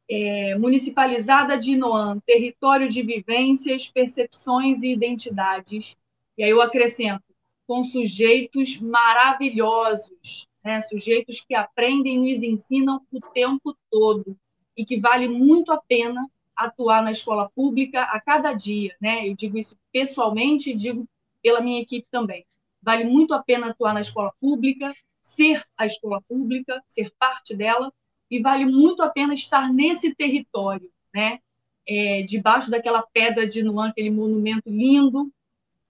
[0.07, 5.97] É, municipalizada de Inoan, território de vivências, percepções e identidades.
[6.37, 7.23] E aí eu acrescento,
[7.65, 10.81] com sujeitos maravilhosos, né?
[10.81, 14.35] sujeitos que aprendem e nos ensinam o tempo todo,
[14.75, 19.27] e que vale muito a pena atuar na escola pública a cada dia, né?
[19.27, 21.07] Eu digo isso pessoalmente e digo
[21.43, 22.45] pela minha equipe também.
[22.81, 27.91] Vale muito a pena atuar na escola pública, ser a escola pública, ser parte dela,
[28.31, 31.39] e vale muito a pena estar nesse território, né?
[31.87, 35.31] É, debaixo daquela pedra de Nuan, aquele monumento lindo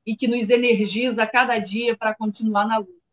[0.05, 3.04] e que nos energiza a cada dia para continuar na luta.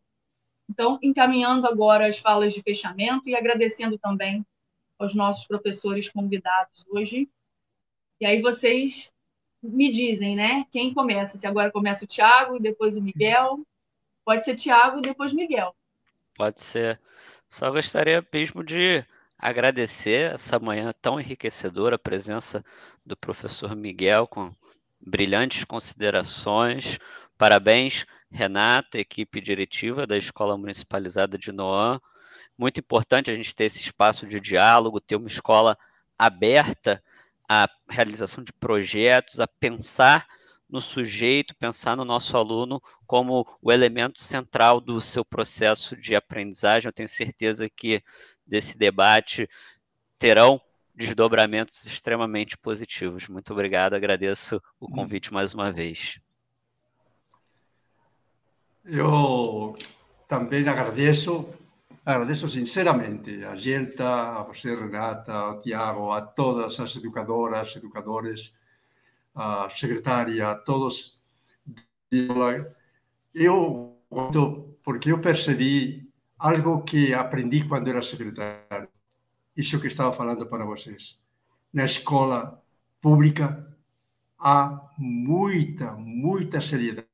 [0.73, 4.43] Então, encaminhando agora as falas de fechamento e agradecendo também
[4.97, 7.29] aos nossos professores convidados hoje,
[8.19, 9.11] e aí vocês
[9.61, 10.65] me dizem, né?
[10.71, 11.37] Quem começa?
[11.37, 13.59] Se agora começa o Thiago e depois o Miguel.
[14.25, 15.75] Pode ser Thiago e depois Miguel.
[16.35, 16.99] Pode ser.
[17.47, 19.05] Só gostaria mesmo de
[19.37, 22.65] agradecer essa manhã tão enriquecedora, a presença
[23.05, 24.51] do professor Miguel com
[24.99, 26.97] brilhantes considerações.
[27.37, 32.01] Parabéns, Renata, equipe diretiva da Escola Municipalizada de Noã.
[32.57, 35.77] Muito importante a gente ter esse espaço de diálogo, ter uma escola
[36.17, 37.03] aberta
[37.47, 40.25] a realização de projetos, a pensar
[40.67, 46.87] no sujeito, pensar no nosso aluno como o elemento central do seu processo de aprendizagem.
[46.87, 48.01] Eu tenho certeza que
[48.47, 49.47] desse debate
[50.17, 50.59] terão
[50.95, 53.27] desdobramentos extremamente positivos.
[53.27, 56.19] Muito obrigado, agradeço o convite mais uma vez.
[58.85, 59.75] Eu
[60.27, 61.47] também agradeço
[62.05, 68.53] Agradeço sinceramente a Gelta, a você, Renata, a Tiago, a todas as educadoras, educadores,
[69.33, 71.23] a secretária, a todos.
[73.33, 73.97] Eu,
[74.83, 78.89] porque eu percebi algo que aprendi quando era secretário,
[79.55, 81.17] isso que estava falando para vocês.
[81.71, 82.61] Na escola
[82.99, 83.65] pública
[84.37, 87.07] há muita, muita seriedade,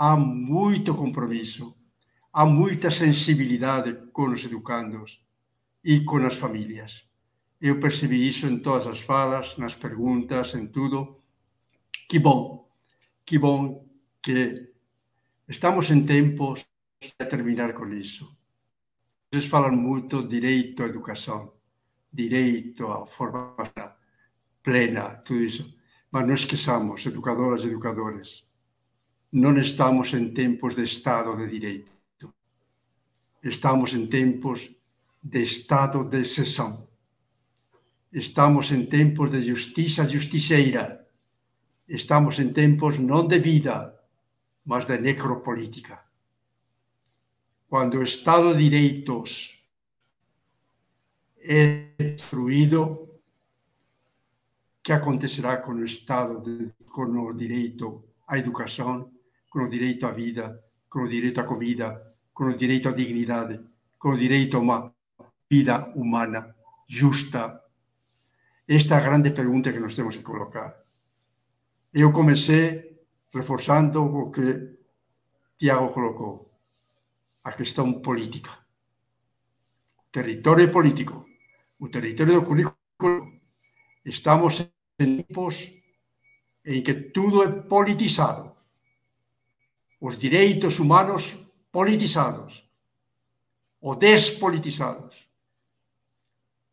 [0.00, 1.76] há muito compromisso,
[2.32, 5.22] há muita sensibilidade com os educandos
[5.84, 7.06] e com as famílias.
[7.60, 11.20] Eu percebi isso em todas as falas, nas perguntas, em tudo.
[12.08, 12.66] Que bom,
[13.26, 13.86] que bom
[14.22, 14.72] que
[15.46, 16.64] estamos em tempos
[16.98, 18.34] de terminar com isso.
[19.30, 21.52] Vocês falam muito direito à educação,
[22.10, 23.92] direito à formação.
[24.62, 25.78] plena, tudo isso.
[26.10, 28.49] Mas não esqueçamos, educadoras e educadores,
[29.32, 31.90] não estamos em tempos de Estado de Direito.
[33.42, 34.70] Estamos em tempos
[35.22, 36.88] de estado de exceção.
[38.12, 41.08] Estamos em tempos de justiça justiceira.
[41.88, 43.98] Estamos em tempos não de vida,
[44.64, 46.04] mas de necropolítica.
[47.68, 49.64] Quando o Estado de Direitos
[51.38, 53.08] é destruído,
[54.82, 59.10] que acontecerá com o Estado, de, com o direito à educação,
[59.50, 63.60] com o direito à vida, com o direito à comida, com o direito à dignidade,
[63.98, 64.94] com o direito a uma
[65.50, 66.54] vida humana
[66.88, 67.60] justa?
[68.66, 70.74] Esta grande pergunta que nós temos que colocar.
[71.92, 73.02] Eu comecei
[73.34, 74.78] reforçando o que
[75.58, 76.50] Tiago colocou,
[77.42, 78.50] a questão política.
[79.98, 81.26] O território político,
[81.78, 83.40] o território do currículo.
[84.04, 85.72] Estamos em tempos
[86.64, 88.59] em que tudo é politizado.
[90.00, 91.36] Os direitos humanos
[91.70, 92.66] politizados
[93.80, 95.28] ou despolitizados.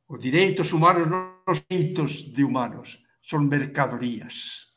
[0.08, 4.68] Os direitos humanos non os direitos de humanos, son mercadorías.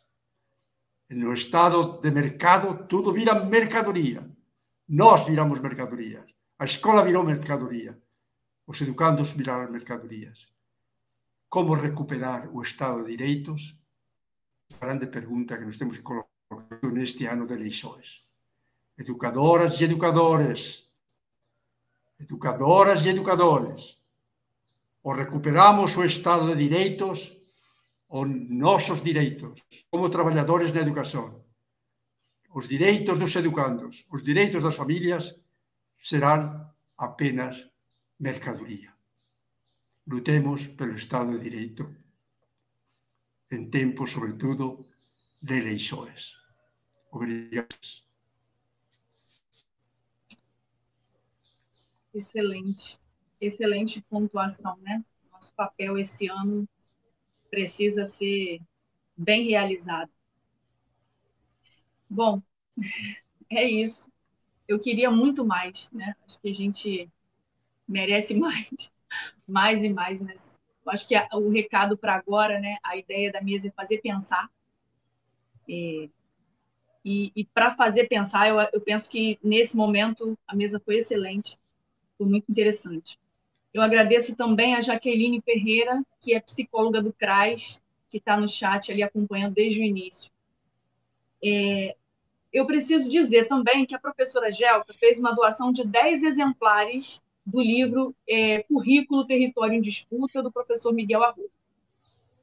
[1.11, 4.23] No estado de mercado, tudo vira mercadoría.
[4.87, 6.27] Nós viramos mercadorías.
[6.59, 7.99] A escola virou mercadoría.
[8.67, 10.47] Os educandos viraram mercadorías.
[11.51, 13.75] Como recuperar o estado de direitos?
[14.79, 16.31] A grande pergunta que nos temos que colocar
[16.95, 18.30] neste ano de eleições.
[19.01, 20.91] Educadoras e educadores,
[22.19, 23.83] educadoras e educadores,
[25.03, 27.35] ou recuperamos o Estado de Direitos,
[28.11, 31.43] os nosos direitos, como trabalhadores na educação.
[32.53, 35.35] Os direitos dos educandos, os direitos das famílias
[35.97, 37.67] serão apenas
[38.19, 38.93] mercadoria.
[40.07, 41.97] Lutemos pelo Estado de Direito
[43.51, 44.85] em tempos, sobretudo,
[45.43, 46.37] de eleições.
[47.11, 48.10] Obrigado.
[52.15, 52.97] Excelente,
[53.41, 55.05] excelente pontuação, né?
[55.33, 56.69] Nosso papel esse ano
[57.51, 58.61] precisa ser
[59.17, 60.11] bem realizado.
[62.09, 62.43] Bom,
[63.51, 64.11] é isso.
[64.69, 66.15] Eu queria muito mais, né?
[66.27, 67.11] Acho que a gente
[67.89, 68.69] merece mais,
[69.49, 70.59] mais e mais, mas
[70.89, 72.77] acho que o recado para agora, né?
[72.85, 74.51] A ideia da mesa é fazer pensar.
[75.69, 76.11] E,
[77.05, 81.59] e, e para fazer pensar, eu, eu penso que nesse momento a mesa foi excelente
[82.21, 83.19] foi muito interessante.
[83.73, 87.81] Eu agradeço também a Jaqueline Ferreira, que é psicóloga do CRAS,
[88.11, 90.31] que está no chat ali acompanhando desde o início.
[91.43, 91.97] É,
[92.53, 97.63] eu preciso dizer também que a professora Gelka fez uma doação de 10 exemplares do
[97.63, 101.49] livro é, Currículo Território em Disputa, do professor Miguel Arruda.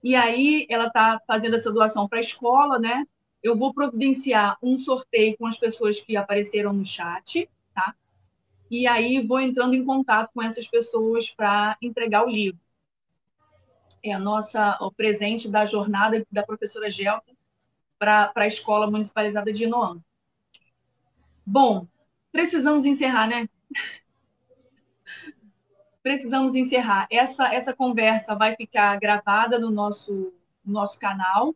[0.03, 3.05] E aí ela está fazendo essa doação para a escola, né?
[3.43, 7.47] Eu vou providenciar um sorteio com as pessoas que apareceram no chat?
[8.69, 12.60] E aí vou entrando em contato com essas pessoas para entregar o livro.
[14.03, 17.31] É a nossa, o presente da jornada da professora Gelta
[17.98, 19.98] para a Escola Municipalizada de Inoã.
[21.45, 21.88] Bom,
[22.31, 23.49] precisamos encerrar, né?
[26.03, 27.07] precisamos encerrar.
[27.10, 30.34] Essa, essa conversa vai ficar gravada no nosso,
[30.64, 31.56] no nosso canal,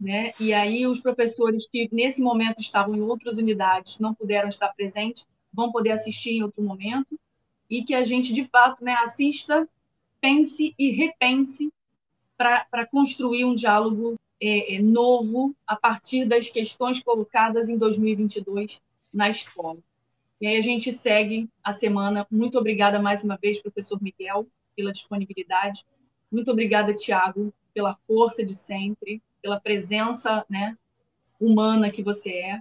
[0.00, 0.32] né?
[0.40, 5.26] E aí os professores que nesse momento estavam em outras unidades não puderam estar presentes,
[5.54, 7.18] vão poder assistir em outro momento,
[7.70, 9.68] e que a gente, de fato, né, assista,
[10.20, 11.72] pense e repense
[12.36, 18.80] para construir um diálogo é, é, novo a partir das questões colocadas em 2022
[19.12, 19.78] na escola.
[20.40, 22.26] E aí a gente segue a semana.
[22.30, 25.86] Muito obrigada mais uma vez, professor Miguel, pela disponibilidade.
[26.30, 30.76] Muito obrigada, Tiago, pela força de sempre, pela presença né,
[31.40, 32.60] humana que você é.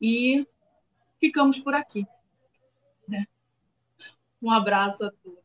[0.00, 0.46] E
[1.22, 2.04] ficamos por aqui.
[3.06, 3.24] Né?
[4.42, 5.41] Um abraço a todos.